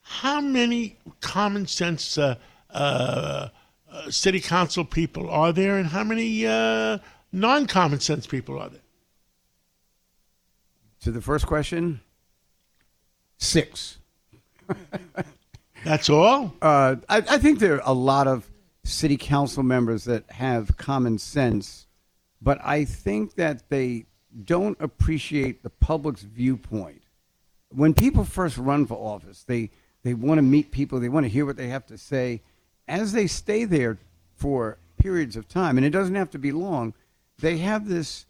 how 0.03 0.41
many 0.41 0.99
common 1.20 1.66
sense 1.66 2.16
uh, 2.16 2.37
uh, 2.70 3.49
uh, 3.91 4.11
city 4.11 4.41
council 4.41 4.84
people 4.84 5.28
are 5.28 5.53
there, 5.53 5.78
and 5.78 5.89
how 5.89 6.05
many 6.05 6.47
uh, 6.47 6.99
non 7.32 7.66
common 7.66 8.01
sense 8.01 8.26
people 8.26 8.59
are 8.59 8.68
there? 8.68 8.80
To 11.01 11.11
the 11.11 11.20
first 11.20 11.47
question, 11.47 12.01
six. 13.39 13.99
That's 15.84 16.11
all? 16.11 16.55
Uh, 16.61 16.97
I, 17.09 17.18
I 17.18 17.39
think 17.39 17.59
there 17.59 17.74
are 17.74 17.82
a 17.84 17.95
lot 17.95 18.26
of 18.26 18.51
city 18.84 19.16
council 19.16 19.62
members 19.62 20.05
that 20.05 20.30
have 20.30 20.76
common 20.76 21.18
sense, 21.18 21.87
but 22.41 22.59
I 22.64 22.84
think 22.84 23.34
that 23.34 23.68
they 23.68 24.07
don't 24.45 24.76
appreciate 24.80 25.62
the 25.62 25.70
public's 25.70 26.22
viewpoint 26.22 27.03
when 27.70 27.95
people 27.95 28.24
first 28.24 28.57
run 28.59 28.87
for 28.87 28.95
office, 28.95 29.45
they 29.45 29.70
they 30.03 30.14
want 30.14 30.39
to 30.39 30.43
meet 30.43 30.70
people, 30.70 31.01
they 31.01 31.09
want 31.09 31.24
to 31.24 31.30
hear 31.30 31.45
what 31.45 31.57
they 31.57 31.68
have 31.68 31.87
to 31.87 31.99
say. 31.99 32.43
As 32.87 33.12
they 33.12 33.26
stay 33.26 33.64
there 33.64 33.99
for 34.37 34.78
periods 34.99 35.37
of 35.37 35.49
time, 35.49 35.76
and 35.76 35.84
it 35.84 35.91
doesn't 35.91 36.14
have 36.14 36.30
to 36.30 36.39
be 36.39 36.53
long, 36.53 36.95
they 37.39 37.59
have 37.59 37.89
this 37.89 38.24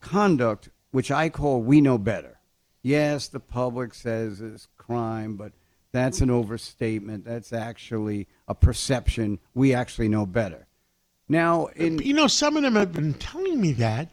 conduct 0.00 0.68
which 0.90 1.10
I 1.10 1.28
call 1.28 1.62
we 1.62 1.80
know 1.80 1.96
better. 1.96 2.38
Yes, 2.82 3.28
the 3.28 3.40
public 3.40 3.94
says 3.94 4.40
it's 4.40 4.66
crime, 4.76 5.36
but 5.36 5.52
that's 5.92 6.20
an 6.20 6.30
overstatement. 6.30 7.24
That's 7.24 7.52
actually 7.52 8.26
a 8.48 8.54
perception. 8.54 9.38
We 9.54 9.72
actually 9.72 10.08
know 10.08 10.26
better. 10.26 10.66
Now, 11.28 11.66
in 11.76 11.98
you 11.98 12.14
know, 12.14 12.26
some 12.26 12.56
of 12.56 12.64
them 12.64 12.74
have 12.74 12.92
been 12.92 13.14
telling 13.14 13.60
me 13.60 13.72
that, 13.74 14.08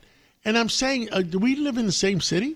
and 0.45 0.57
I'm 0.57 0.69
saying, 0.69 1.09
uh, 1.11 1.21
do 1.21 1.39
we 1.39 1.55
live 1.55 1.77
in 1.77 1.85
the 1.85 1.91
same 1.91 2.21
city? 2.21 2.55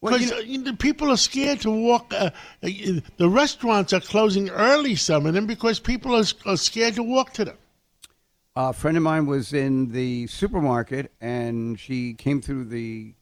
Well, 0.00 0.18
Because 0.18 0.44
you 0.44 0.62
the 0.62 0.74
people 0.74 1.10
are 1.10 1.16
scared 1.16 1.60
to 1.60 1.70
walk. 1.70 2.12
Uh, 2.12 2.30
uh, 2.62 2.68
the 3.16 3.28
restaurants 3.28 3.92
are 3.92 4.00
closing 4.00 4.50
early, 4.50 4.96
some 4.96 5.26
of 5.26 5.34
them, 5.34 5.46
because 5.46 5.78
people 5.78 6.14
are, 6.16 6.24
are 6.44 6.56
scared 6.56 6.94
to 6.96 7.04
walk 7.04 7.32
to 7.34 7.44
them. 7.44 7.56
A 8.56 8.72
friend 8.72 8.96
of 8.96 9.02
mine 9.02 9.26
was 9.26 9.52
in 9.52 9.92
the 9.92 10.26
supermarket 10.26 11.12
and 11.20 11.78
she 11.78 12.14
came 12.14 12.42
through 12.42 12.66
the 12.66 13.14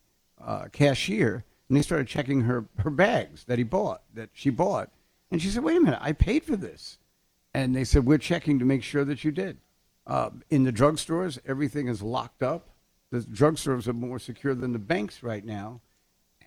uh, 0.44 0.64
cashier 0.72 1.44
and 1.68 1.76
they 1.76 1.82
started 1.82 2.08
checking 2.08 2.40
her, 2.40 2.64
her 2.78 2.90
bags 2.90 3.44
that 3.44 3.58
he 3.58 3.62
bought, 3.62 4.02
that 4.14 4.30
she 4.32 4.50
bought. 4.50 4.90
And 5.30 5.40
she 5.40 5.48
said, 5.48 5.62
wait 5.62 5.76
a 5.76 5.80
minute, 5.80 6.00
I 6.02 6.12
paid 6.12 6.42
for 6.42 6.56
this. 6.56 6.98
And 7.54 7.76
they 7.76 7.84
said, 7.84 8.06
we're 8.06 8.18
checking 8.18 8.58
to 8.58 8.64
make 8.64 8.82
sure 8.82 9.04
that 9.04 9.22
you 9.22 9.30
did. 9.30 9.58
Uh, 10.06 10.30
in 10.48 10.64
the 10.64 10.72
drugstores, 10.72 11.38
everything 11.46 11.86
is 11.86 12.02
locked 12.02 12.42
up. 12.42 12.69
The 13.10 13.20
drugstores 13.20 13.88
are 13.88 13.92
more 13.92 14.18
secure 14.18 14.54
than 14.54 14.72
the 14.72 14.78
banks 14.78 15.22
right 15.22 15.44
now. 15.44 15.80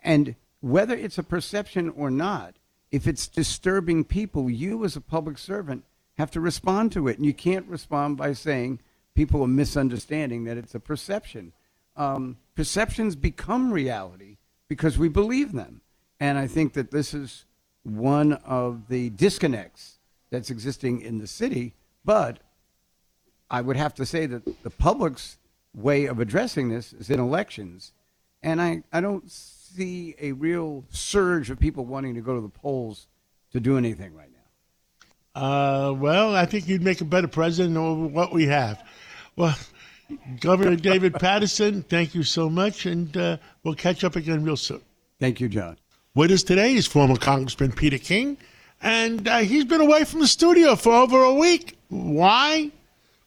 And 0.03 0.35
whether 0.61 0.95
it's 0.95 1.17
a 1.17 1.23
perception 1.23 1.89
or 1.89 2.09
not, 2.09 2.55
if 2.91 3.07
it's 3.07 3.27
disturbing 3.27 4.03
people, 4.03 4.49
you 4.49 4.85
as 4.85 4.95
a 4.95 5.01
public 5.01 5.37
servant 5.37 5.83
have 6.17 6.31
to 6.31 6.39
respond 6.39 6.91
to 6.93 7.07
it. 7.07 7.17
And 7.17 7.25
you 7.25 7.33
can't 7.33 7.67
respond 7.67 8.17
by 8.17 8.33
saying 8.33 8.79
people 9.15 9.41
are 9.41 9.47
misunderstanding 9.47 10.45
that 10.45 10.57
it's 10.57 10.75
a 10.75 10.79
perception. 10.79 11.53
Um, 11.97 12.37
perceptions 12.55 13.15
become 13.15 13.71
reality 13.71 14.37
because 14.67 14.97
we 14.97 15.09
believe 15.09 15.51
them. 15.51 15.81
And 16.19 16.37
I 16.37 16.47
think 16.47 16.73
that 16.73 16.91
this 16.91 17.13
is 17.13 17.45
one 17.83 18.33
of 18.33 18.87
the 18.87 19.09
disconnects 19.09 19.99
that's 20.29 20.49
existing 20.49 21.01
in 21.01 21.19
the 21.19 21.27
city. 21.27 21.73
But 22.05 22.39
I 23.49 23.61
would 23.61 23.75
have 23.75 23.93
to 23.95 24.05
say 24.05 24.25
that 24.25 24.63
the 24.63 24.69
public's 24.69 25.37
way 25.73 26.05
of 26.05 26.19
addressing 26.19 26.69
this 26.69 26.93
is 26.93 27.09
in 27.09 27.19
elections. 27.19 27.93
And 28.41 28.61
I, 28.61 28.83
I 28.91 29.01
don't 29.01 29.29
see 29.31 30.15
a 30.19 30.33
real 30.33 30.83
surge 30.89 31.49
of 31.49 31.59
people 31.59 31.85
wanting 31.85 32.15
to 32.15 32.21
go 32.21 32.35
to 32.35 32.41
the 32.41 32.49
polls 32.49 33.07
to 33.51 33.59
do 33.59 33.77
anything 33.77 34.13
right 34.13 34.29
now. 34.31 35.41
Uh, 35.41 35.93
well, 35.93 36.35
I 36.35 36.45
think 36.45 36.67
you'd 36.67 36.83
make 36.83 37.01
a 37.01 37.05
better 37.05 37.27
president 37.27 37.77
over 37.77 38.05
what 38.05 38.31
we 38.31 38.45
have. 38.47 38.85
Well, 39.35 39.57
Governor 40.39 40.75
David 40.75 41.15
Paterson, 41.15 41.81
thank 41.83 42.13
you 42.13 42.23
so 42.23 42.49
much, 42.49 42.85
and 42.85 43.15
uh, 43.17 43.37
we'll 43.63 43.73
catch 43.73 44.03
up 44.03 44.15
again 44.15 44.43
real 44.43 44.57
soon. 44.57 44.81
Thank 45.19 45.39
you, 45.39 45.49
John. 45.49 45.77
With 46.13 46.31
us 46.31 46.43
today 46.43 46.75
is 46.75 46.85
former 46.85 47.15
Congressman 47.15 47.71
Peter 47.71 47.97
King, 47.97 48.37
and 48.81 49.27
uh, 49.27 49.39
he's 49.39 49.65
been 49.65 49.81
away 49.81 50.03
from 50.03 50.19
the 50.19 50.27
studio 50.27 50.75
for 50.75 50.93
over 50.93 51.23
a 51.23 51.33
week. 51.33 51.77
Why? 51.89 52.69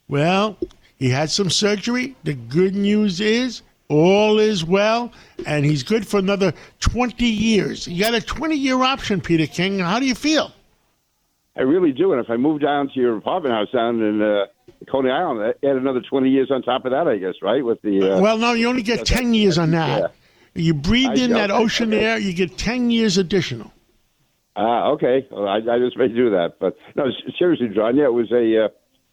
Well, 0.07 0.57
he 0.99 1.11
had 1.11 1.31
some 1.31 1.51
surgery. 1.51 2.17
The 2.25 2.35
good 2.35 2.75
news 2.75 3.21
is 3.21 3.63
all 3.89 4.39
is 4.39 4.65
well, 4.65 5.13
and 5.47 5.65
he's 5.65 5.83
good 5.83 6.07
for 6.07 6.19
another 6.19 6.53
20 6.81 7.25
years. 7.25 7.87
You 7.87 8.03
got 8.03 8.15
a 8.15 8.21
20 8.21 8.57
year 8.57 8.83
option, 8.83 9.21
Peter 9.21 9.47
King. 9.47 9.79
How 9.79 9.99
do 9.99 10.07
you 10.07 10.15
feel? 10.15 10.53
I 11.57 11.63
really 11.63 11.93
do. 11.93 12.13
And 12.13 12.23
if 12.23 12.31
I 12.31 12.37
move 12.37 12.61
down 12.61 12.89
to 12.89 13.01
your 13.01 13.17
apartment 13.17 13.55
house 13.55 13.71
down 13.73 14.03
in 14.03 14.21
uh, 14.21 14.47
Coney 14.91 15.11
Island, 15.11 15.41
I 15.63 15.67
add 15.67 15.77
another 15.77 16.01
20 16.01 16.29
years 16.29 16.51
on 16.51 16.63
top 16.63 16.85
of 16.85 16.93
that, 16.93 17.09
I 17.09 17.17
guess, 17.17 17.35
right? 17.41 17.65
With 17.65 17.81
the 17.83 18.17
uh, 18.17 18.21
well, 18.21 18.37
no, 18.37 18.53
you 18.53 18.69
only 18.69 18.83
get 18.83 19.07
10 19.07 19.33
years 19.33 19.57
on 19.59 19.71
that. 19.71 20.01
Yeah. 20.01 20.07
You 20.55 20.75
breathe 20.75 21.11
I 21.11 21.25
in 21.25 21.31
that 21.33 21.51
ocean 21.51 21.93
air, 21.93 22.19
you 22.19 22.33
get 22.33 22.59
10 22.59 22.91
years 22.91 23.19
additional. 23.19 23.73
Ah, 24.55 24.89
okay. 24.93 25.27
Well, 25.31 25.47
I, 25.47 25.57
I 25.57 25.79
just 25.79 25.99
may 25.99 26.09
do 26.09 26.31
that, 26.31 26.55
but 26.59 26.77
no, 26.95 27.05
seriously, 27.39 27.69
John. 27.69 27.97
Yeah, 27.97 28.07
it 28.07 28.15
was 28.15 28.33
a. 28.33 28.65
Uh, 28.65 28.69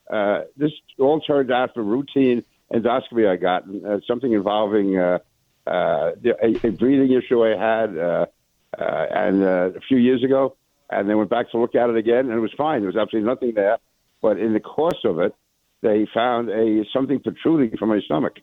uh, 0.09 0.41
this 0.57 0.71
all 0.99 1.19
turned 1.21 1.51
out 1.51 1.73
from 1.73 1.87
routine 1.87 2.43
endoscopy 2.73 3.27
I 3.29 3.35
got, 3.35 3.63
uh, 3.63 3.99
something 4.07 4.31
involving 4.31 4.97
uh, 4.97 5.19
uh, 5.67 6.11
a, 6.41 6.67
a 6.67 6.71
breathing 6.71 7.11
issue 7.13 7.43
I 7.45 7.49
had, 7.57 7.97
uh, 7.97 8.25
uh, 8.77 9.05
and 9.11 9.43
uh, 9.43 9.69
a 9.75 9.79
few 9.87 9.97
years 9.97 10.23
ago, 10.23 10.55
and 10.89 11.09
they 11.09 11.15
went 11.15 11.29
back 11.29 11.51
to 11.51 11.59
look 11.59 11.75
at 11.75 11.89
it 11.89 11.95
again, 11.95 12.25
and 12.25 12.33
it 12.33 12.39
was 12.39 12.51
fine. 12.57 12.81
There 12.81 12.87
was 12.87 12.97
absolutely 12.97 13.29
nothing 13.29 13.53
there, 13.53 13.77
but 14.21 14.37
in 14.37 14.53
the 14.53 14.59
course 14.59 14.99
of 15.05 15.19
it, 15.19 15.35
they 15.81 16.07
found 16.13 16.49
a 16.49 16.83
something 16.93 17.19
protruding 17.19 17.77
from 17.77 17.89
my 17.89 17.99
stomach, 18.01 18.39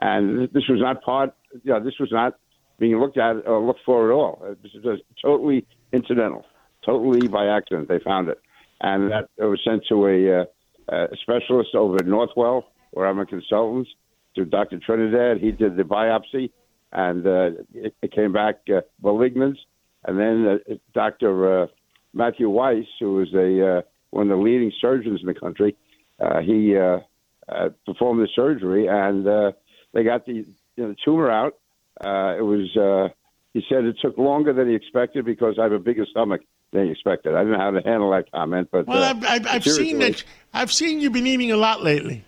and 0.00 0.38
th- 0.38 0.52
this 0.52 0.64
was 0.68 0.80
not 0.80 1.02
part. 1.02 1.34
You 1.52 1.72
know, 1.72 1.80
this 1.80 1.98
was 2.00 2.10
not 2.10 2.34
being 2.78 2.98
looked 2.98 3.18
at 3.18 3.46
or 3.46 3.60
looked 3.60 3.80
for 3.84 4.10
at 4.10 4.14
all. 4.14 4.42
Uh, 4.42 4.54
This 4.62 4.72
is 4.74 4.82
just 4.82 5.02
totally 5.22 5.66
incidental, 5.92 6.46
totally 6.84 7.28
by 7.28 7.46
accident. 7.46 7.88
They 7.88 7.98
found 7.98 8.28
it, 8.28 8.40
and 8.80 9.10
that 9.10 9.28
it 9.36 9.44
was 9.44 9.60
sent 9.64 9.84
to 9.90 10.06
a, 10.06 10.40
uh, 10.40 10.44
a 10.88 11.16
specialist 11.22 11.74
over 11.74 11.96
at 11.96 12.06
Northwell, 12.06 12.64
where 12.92 13.06
I'm 13.06 13.18
a 13.18 13.26
consultant, 13.26 13.88
to 14.34 14.44
Dr. 14.44 14.78
Trinidad. 14.78 15.38
He 15.38 15.50
did 15.50 15.76
the 15.76 15.82
biopsy, 15.82 16.50
and 16.92 17.26
uh, 17.26 17.62
it, 17.74 17.94
it 18.02 18.12
came 18.12 18.32
back 18.32 18.60
uh, 18.74 18.80
malignant. 19.02 19.58
And 20.04 20.18
then 20.18 20.60
uh, 20.70 20.74
Dr. 20.94 21.62
Uh, 21.62 21.66
Matthew 22.14 22.48
Weiss, 22.48 22.86
who 23.00 23.20
is 23.20 23.28
a 23.34 23.78
uh, 23.78 23.82
one 24.10 24.30
of 24.30 24.38
the 24.38 24.42
leading 24.42 24.72
surgeons 24.80 25.20
in 25.20 25.26
the 25.26 25.34
country, 25.34 25.76
uh, 26.20 26.40
he 26.40 26.76
uh, 26.76 27.00
uh, 27.48 27.68
performed 27.84 28.22
the 28.22 28.28
surgery, 28.34 28.86
and 28.86 29.26
uh, 29.26 29.52
they 29.92 30.02
got 30.04 30.24
the 30.26 30.32
you 30.32 30.44
know, 30.76 30.88
the 30.88 30.96
tumor 31.04 31.30
out. 31.30 31.54
Uh, 32.00 32.36
it 32.38 32.42
was. 32.42 32.76
Uh, 32.76 33.12
he 33.54 33.64
said 33.68 33.84
it 33.84 33.96
took 34.00 34.18
longer 34.18 34.52
than 34.52 34.68
he 34.68 34.74
expected 34.74 35.24
because 35.24 35.56
I 35.58 35.64
have 35.64 35.72
a 35.72 35.78
bigger 35.78 36.06
stomach 36.10 36.42
than 36.72 36.88
expected. 36.88 37.34
I 37.34 37.40
didn't 37.40 37.52
know 37.52 37.58
how 37.58 37.70
to 37.70 37.80
handle 37.80 38.10
that 38.10 38.30
comment, 38.30 38.68
but 38.70 38.86
Well, 38.86 39.02
uh, 39.02 39.10
I've, 39.10 39.24
I've, 39.24 39.46
I've 39.46 39.64
seen 39.64 39.98
that. 39.98 40.22
I've 40.52 40.72
seen 40.72 41.00
you've 41.00 41.12
been 41.12 41.26
eating 41.26 41.52
a 41.52 41.56
lot 41.56 41.82
lately. 41.82 42.24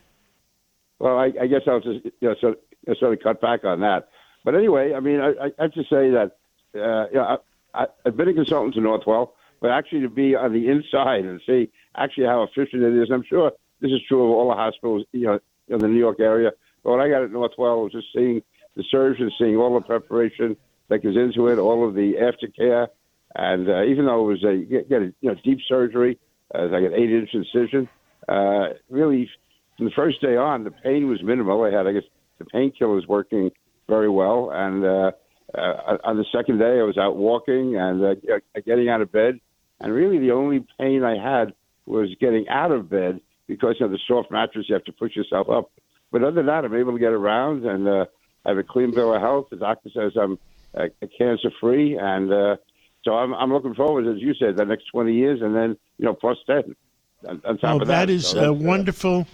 Well, 0.99 1.19
I, 1.19 1.33
I 1.41 1.47
guess 1.47 1.63
I'll 1.67 1.81
just 1.81 2.05
you 2.05 2.29
know, 2.29 2.35
sort, 2.41 2.59
of, 2.87 2.97
sort 2.99 3.13
of 3.15 3.23
cut 3.23 3.41
back 3.41 3.65
on 3.65 3.81
that. 3.81 4.09
But 4.45 4.55
anyway, 4.55 4.95
I 4.95 5.01
mean, 5.01 5.21
I, 5.21 5.31
I 5.31 5.63
have 5.63 5.73
to 5.73 5.83
say 5.83 6.11
that 6.11 6.37
uh, 6.75 7.09
you 7.09 7.15
know, 7.15 7.39
I, 7.75 7.83
I, 7.83 7.87
I've 8.07 8.17
been 8.17 8.29
a 8.29 8.35
consultant 8.35 8.75
to 8.75 8.81
Northwell, 8.81 9.31
but 9.61 9.71
actually 9.71 10.03
to 10.03 10.09
be 10.09 10.35
on 10.35 10.53
the 10.53 10.69
inside 10.69 11.25
and 11.25 11.41
see 11.47 11.71
actually 11.97 12.27
how 12.27 12.43
efficient 12.43 12.83
it 12.83 13.03
is. 13.03 13.11
I'm 13.13 13.25
sure 13.29 13.53
this 13.81 13.91
is 13.91 14.01
true 14.09 14.25
of 14.25 14.31
all 14.31 14.49
the 14.49 14.57
hospitals, 14.57 15.05
you 15.13 15.27
know, 15.27 15.39
in 15.69 15.79
the 15.79 15.89
New 15.89 15.99
York 15.99 16.21
area. 16.21 16.53
But 16.83 16.93
when 16.93 17.01
I 17.01 17.09
got 17.09 17.23
at 17.23 17.31
Northwell 17.31 17.81
I 17.81 17.83
was 17.83 17.93
just 17.93 18.09
seeing 18.15 18.43
the 18.77 18.85
surgeons, 18.91 19.35
seeing 19.39 19.57
all 19.57 19.75
the 19.75 19.81
preparation 19.81 20.57
that 20.89 21.03
goes 21.03 21.17
into 21.17 21.49
it, 21.49 21.59
all 21.59 21.87
of 21.87 21.95
the 21.95 22.15
aftercare, 22.15 22.89
and 23.35 23.69
uh, 23.69 23.85
even 23.85 24.07
though 24.07 24.29
it 24.29 24.33
was 24.33 24.45
a 24.45 24.57
get 24.65 25.03
a 25.03 25.13
you 25.21 25.31
know 25.31 25.37
deep 25.45 25.59
surgery, 25.69 26.19
uh, 26.55 26.67
like 26.67 26.85
an 26.85 26.95
eight 26.95 27.11
inch 27.11 27.31
incision, 27.33 27.89
uh, 28.29 28.75
really 28.89 29.29
from 29.77 29.87
the 29.87 29.93
first 29.93 30.21
day 30.21 30.37
on, 30.37 30.65
the 30.65 30.71
pain 30.71 31.09
was 31.09 31.23
minimal. 31.23 31.63
I 31.65 31.71
had, 31.71 31.87
I 31.87 31.93
guess, 31.93 32.03
the 32.39 32.45
painkillers 32.45 33.07
working 33.07 33.51
very 33.89 34.09
well, 34.09 34.51
and 34.53 34.85
uh, 34.85 35.13
uh, 35.55 35.99
on 36.05 36.17
the 36.17 36.25
second 36.33 36.59
day, 36.59 36.79
I 36.79 36.83
was 36.83 36.99
out 36.99 37.17
walking 37.17 37.77
and 37.77 38.05
uh, 38.05 38.15
getting 38.65 38.89
out 38.89 39.01
of 39.01 39.11
bed, 39.11 39.41
and 39.81 39.93
really 39.93 40.19
the 40.19 40.33
only 40.33 40.65
pain 40.79 41.05
I 41.05 41.17
had 41.17 41.55
was 41.87 42.09
getting 42.21 42.49
out 42.49 42.73
of 42.73 42.91
bed 42.91 43.21
because 43.47 43.77
of 43.81 43.91
the 43.91 43.99
soft 44.07 44.31
mattress. 44.31 44.67
You 44.69 44.75
have 44.75 44.85
to 44.85 44.93
push 44.93 45.17
yourself 45.17 45.49
up, 45.49 45.71
but 46.13 46.23
other 46.23 46.37
than 46.37 46.47
that, 46.47 46.65
I'm 46.65 46.75
able 46.75 46.93
to 46.93 46.99
get 46.99 47.13
around 47.13 47.65
and 47.65 47.87
uh, 47.87 48.07
I 48.45 48.51
have 48.51 48.59
a 48.59 48.63
clean 48.63 48.93
bill 48.93 49.15
of 49.15 49.21
health. 49.21 49.49
The 49.51 49.57
doctor 49.57 49.91
says 49.95 50.13
I'm 50.21 50.39
uh, 50.75 50.87
cancer 51.17 51.51
free, 51.61 51.97
and 51.97 52.33
uh, 52.33 52.57
so 53.05 53.15
I'm, 53.15 53.35
I'm 53.35 53.53
looking 53.53 53.75
forward, 53.75 54.07
as 54.07 54.21
you 54.21 54.35
said, 54.35 54.57
the 54.57 54.65
next 54.65 54.87
20 54.93 55.13
years, 55.15 55.41
and 55.43 55.55
then 55.55 55.77
you 55.99 56.05
know 56.05 56.15
plus 56.15 56.39
10 56.47 56.75
on, 57.29 57.43
on 57.45 57.59
top 57.59 57.63
Well, 57.63 57.83
of 57.83 57.89
that. 57.89 58.07
that 58.07 58.11
is 58.11 58.27
So 58.29 58.51
uh, 58.51 58.53
wonderful. 58.53 59.27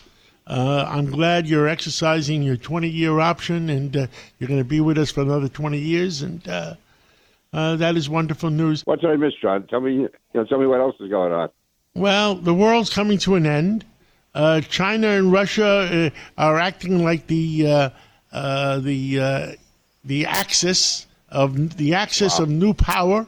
Uh, 0.47 0.85
I'm 0.89 1.07
glad 1.11 1.49
you're 1.49 1.67
exercising 1.67 2.43
your 2.43 2.57
20 2.57 2.89
year 2.89 3.19
option 3.19 3.69
and 3.69 3.97
uh, 3.97 4.07
you're 4.39 4.47
going 4.49 4.61
to 4.61 4.65
be 4.65 4.81
with 4.81 4.97
us 4.97 5.11
for 5.11 5.23
another 5.23 5.49
20 5.49 5.77
years. 5.77 6.23
And 6.23 6.47
uh, 6.49 6.75
uh, 7.53 7.75
that 7.77 7.97
is 7.97 8.09
wonderful 8.09 8.51
news. 8.51 8.83
What 8.87 9.01
did 9.01 9.11
I 9.11 9.17
miss, 9.17 9.33
John? 9.43 9.67
Tell 9.67 9.81
me, 9.81 9.95
you 9.95 10.11
know, 10.35 10.45
tell 10.45 10.59
me 10.59 10.67
what 10.67 10.81
else 10.81 10.95
is 11.01 11.11
going 11.11 11.33
on. 11.33 11.49
Well, 11.95 12.37
the 12.37 12.55
world's 12.55 12.91
coming 12.91 13.19
to 13.19 13.35
an 13.35 13.47
end. 13.47 13.85
Uh, 14.35 14.61
China 14.61 15.09
and 15.09 15.33
Russia 15.33 15.67
uh, 15.67 16.11
are 16.37 16.59
acting 16.59 17.03
like 17.03 17.27
the 17.27 17.67
uh, 17.67 17.91
uh, 18.33 18.79
the 18.81 19.19
uh, 19.19 19.53
the 20.05 20.27
axis 20.27 21.07
of 21.31 21.77
the 21.79 21.95
axis 21.95 22.39
of 22.39 22.49
new 22.49 22.75
power. 22.75 23.27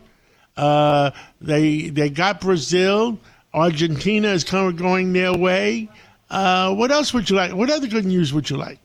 Uh, 0.58 1.12
they 1.40 1.88
they 1.88 2.10
got 2.10 2.40
Brazil. 2.40 3.18
Argentina 3.54 4.28
is 4.28 4.44
kind 4.44 4.68
of 4.68 4.76
going 4.76 5.12
their 5.12 5.32
way. 5.32 5.88
Uh, 6.28 6.74
what 6.74 6.90
else 6.90 7.14
would 7.14 7.30
you 7.30 7.36
like? 7.36 7.54
What 7.54 7.70
other 7.70 7.86
good 7.86 8.04
news 8.04 8.32
would 8.32 8.50
you 8.50 8.56
like? 8.56 8.78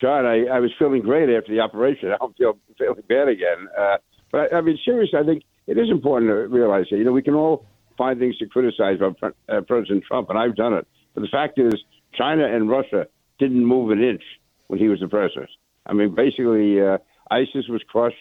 John, 0.00 0.24
I, 0.24 0.44
I 0.46 0.60
was 0.60 0.70
feeling 0.78 1.02
great 1.02 1.28
after 1.28 1.52
the 1.52 1.60
operation. 1.60 2.10
I 2.12 2.16
don't 2.18 2.36
feel 2.36 2.56
feeling 2.78 3.02
bad 3.08 3.28
again. 3.28 3.68
Uh, 3.76 3.96
But 4.30 4.54
I, 4.54 4.60
mean, 4.60 4.78
seriously, 4.84 5.18
I 5.18 5.24
think 5.24 5.42
it 5.66 5.78
is 5.78 5.90
important 5.90 6.30
to 6.30 6.34
realize 6.48 6.86
that 6.90 6.98
you 6.98 7.04
know 7.04 7.12
we 7.12 7.22
can 7.22 7.34
all 7.34 7.66
find 7.98 8.18
things 8.18 8.36
to 8.38 8.46
criticize 8.46 8.96
about 8.96 9.34
uh, 9.48 9.60
President 9.62 10.04
Trump, 10.06 10.30
and 10.30 10.38
I've 10.38 10.56
done 10.56 10.74
it. 10.74 10.86
But 11.14 11.22
the 11.22 11.28
fact 11.28 11.58
is, 11.58 11.74
China 12.14 12.46
and 12.46 12.68
Russia 12.68 13.06
didn't 13.38 13.64
move 13.64 13.90
an 13.90 14.02
inch 14.02 14.22
when 14.68 14.78
he 14.78 14.88
was 14.88 15.00
the 15.00 15.08
president. 15.08 15.50
I 15.86 15.92
mean, 15.92 16.14
basically, 16.14 16.80
uh, 16.80 16.98
ISIS 17.30 17.68
was 17.68 17.82
crushed. 17.88 18.16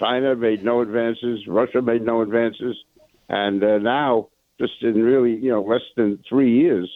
China 0.00 0.34
made 0.34 0.64
no 0.64 0.80
advances. 0.80 1.46
Russia 1.46 1.82
made 1.82 2.02
no 2.02 2.22
advances. 2.22 2.76
And 3.28 3.62
uh, 3.62 3.78
now, 3.78 4.28
just 4.58 4.72
in 4.82 4.94
really, 4.94 5.36
you 5.36 5.50
know, 5.50 5.62
less 5.62 5.82
than 5.96 6.18
three 6.28 6.58
years, 6.58 6.90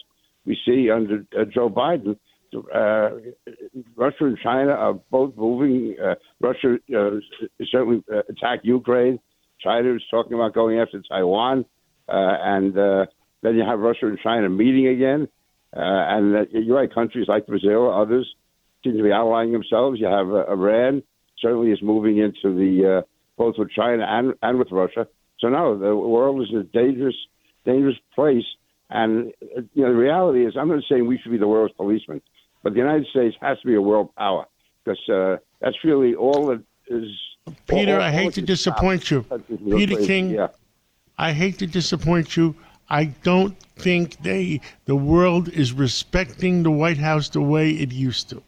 we 0.45 0.57
see 0.65 0.89
under 0.91 1.25
uh, 1.39 1.45
Joe 1.45 1.69
Biden, 1.69 2.17
uh, 2.73 3.09
Russia 3.95 4.25
and 4.25 4.37
China 4.41 4.71
are 4.71 4.93
both 4.93 5.35
moving. 5.35 5.95
Uh, 6.03 6.15
Russia 6.39 6.77
uh, 6.95 7.09
certainly 7.71 8.03
uh, 8.13 8.21
attacked 8.29 8.65
Ukraine. 8.65 9.19
China 9.61 9.95
is 9.95 10.01
talking 10.11 10.33
about 10.33 10.53
going 10.53 10.79
after 10.79 11.01
Taiwan. 11.01 11.65
And 12.07 12.75
then 12.75 13.55
you 13.55 13.63
have 13.65 13.79
Russia 13.79 14.07
and 14.07 14.19
China 14.19 14.49
meeting 14.49 14.87
again. 14.87 15.27
And 15.73 16.47
you're 16.51 16.77
right, 16.77 16.93
countries 16.93 17.27
like 17.27 17.47
Brazil, 17.47 17.91
others 17.91 18.27
seem 18.83 18.97
to 18.97 19.03
be 19.03 19.11
allying 19.11 19.51
themselves. 19.51 19.99
You 19.99 20.07
have 20.07 20.27
Iran 20.27 21.03
certainly 21.39 21.71
is 21.71 21.81
moving 21.81 22.17
into 22.17 22.55
the 22.55 22.99
uh, 22.99 23.01
both 23.37 23.55
with 23.57 23.71
China 23.71 24.05
and, 24.07 24.33
and 24.41 24.59
with 24.59 24.71
Russia. 24.71 25.07
So 25.39 25.49
now 25.49 25.75
the 25.75 25.95
world 25.95 26.41
is 26.41 26.47
a 26.55 26.63
dangerous, 26.63 27.15
dangerous 27.65 27.97
place. 28.13 28.45
And 28.89 29.33
you 29.73 29.83
know, 29.83 29.89
the 29.89 29.97
reality 29.97 30.45
is, 30.45 30.55
I'm 30.57 30.69
not 30.69 30.83
saying 30.89 31.07
we 31.07 31.17
should 31.17 31.31
be 31.31 31.37
the 31.37 31.47
world's 31.47 31.73
policeman, 31.73 32.21
but 32.63 32.73
the 32.73 32.79
United 32.79 33.07
States 33.07 33.35
has 33.41 33.59
to 33.61 33.67
be 33.67 33.75
a 33.75 33.81
world 33.81 34.13
power 34.15 34.45
because 34.83 35.09
uh, 35.09 35.37
that's 35.61 35.77
really 35.83 36.15
all 36.15 36.47
that 36.47 36.63
is. 36.87 37.09
Peter, 37.67 37.95
all- 37.95 38.01
I 38.01 38.11
hate 38.11 38.33
to 38.33 38.41
disappoint 38.41 39.09
you. 39.11 39.23
countries 39.23 39.59
from 39.59 39.69
going 39.69 39.79
Peter 39.79 39.95
crazy. 39.95 40.07
King, 40.07 40.29
Yeah. 40.29 40.47
I 41.17 41.31
hate 41.31 41.57
to 41.59 41.67
disappoint 41.67 42.35
you. 42.35 42.55
I 42.89 43.05
don't 43.23 43.57
think 43.77 44.21
they 44.21 44.61
the 44.85 44.95
world 44.95 45.49
is 45.49 45.73
respecting 45.73 46.63
the 46.63 46.71
White 46.71 46.97
House 46.97 47.29
the 47.29 47.41
way 47.41 47.71
it 47.71 47.91
used 47.91 48.29
to. 48.29 48.43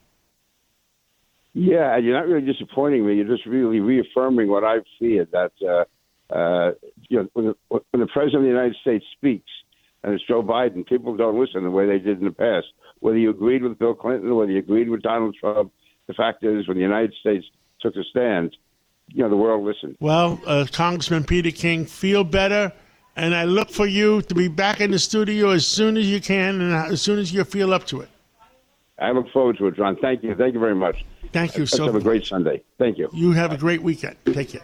Yeah, 1.58 1.97
you're 1.97 2.14
not 2.14 2.28
really 2.28 2.45
disappointing 2.45 3.03
me. 3.03 3.16
You're 3.16 3.36
just 3.36 3.47
really 3.47 3.80
reaffirming 3.80 4.47
what 4.47 4.64
I've 4.64 4.86
feared 4.99 5.30
that 5.32 5.51
uh, 5.68 6.32
uh, 6.32 6.74
you 7.10 7.18
know 7.18 7.28
when 7.34 7.45
the, 7.47 7.55
when 7.70 7.99
the 7.99 8.08
president 8.14 8.36
of 8.36 8.43
the 8.43 8.49
United 8.49 8.76
States 8.80 9.03
speaks, 9.18 9.49
and 10.03 10.14
it's 10.14 10.24
Joe 10.28 10.43
Biden, 10.43 10.86
people 10.86 11.18
don't 11.18 11.39
listen 11.39 11.64
the 11.64 11.72
way 11.72 11.88
they 11.88 11.97
did 11.97 12.20
in 12.20 12.26
the 12.26 12.32
past. 12.32 12.68
Whether 12.99 13.18
you 13.18 13.32
agreed 13.32 13.64
with 13.64 13.80
Bill 13.80 13.95
Clinton, 13.95 14.30
or 14.30 14.36
whether 14.36 14.51
you 14.51 14.60
agreed 14.60 14.88
with 14.88 15.01
Donald 15.01 15.36
Trump, 15.39 15.72
the 16.05 16.14
fact 16.14 16.43
is 16.43 16.68
when 16.68 16.78
the 16.78 16.84
United 16.84 17.16
States 17.20 17.47
took 17.82 17.95
a 17.95 18.03
stand, 18.12 18.55
you 19.08 19.24
know 19.24 19.30
the 19.30 19.36
world 19.36 19.66
listened. 19.66 19.97
Well, 19.99 20.39
uh, 20.45 20.68
Congressman 20.72 21.24
Peter 21.24 21.49
King, 21.49 21.88
feel 21.88 22.24
better, 22.24 22.72
and 23.16 23.34
I 23.34 23.45
look 23.45 23.72
for 23.72 23.88
you 23.88 24.22
to 24.22 24.36
be 24.36 24.47
back 24.47 24.80
in 24.80 24.91
the 24.91 24.99
studio 24.99 25.49
as 25.49 25.66
soon 25.66 25.97
as 25.97 26.08
you 26.08 26.22
can 26.22 26.62
and 26.62 26.93
as 26.93 27.01
soon 27.01 27.18
as 27.18 27.34
you 27.34 27.43
feel 27.45 27.74
up 27.74 27.88
to 27.88 28.01
it. 28.01 28.10
I 29.00 29.12
look 29.12 29.30
forward 29.32 29.58
to 29.60 29.68
it, 29.68 29.76
John. 29.76 29.95
Thank 30.02 30.24
you. 30.24 30.36
Thank 30.36 30.54
you 30.54 30.60
very 30.60 30.76
much. 30.76 31.06
Thank 31.32 31.56
you 31.56 31.64
Let's 31.64 31.76
so 31.76 31.86
have 31.86 31.95
a 31.95 32.02
great 32.02 32.26
Sunday. 32.26 32.64
Thank 32.80 32.98
you. 32.98 33.10
You 33.14 33.34
have 33.34 33.52
a 33.52 33.58
great 33.58 33.84
weekend. 33.84 34.16
Take 34.26 34.50
care. 34.50 34.62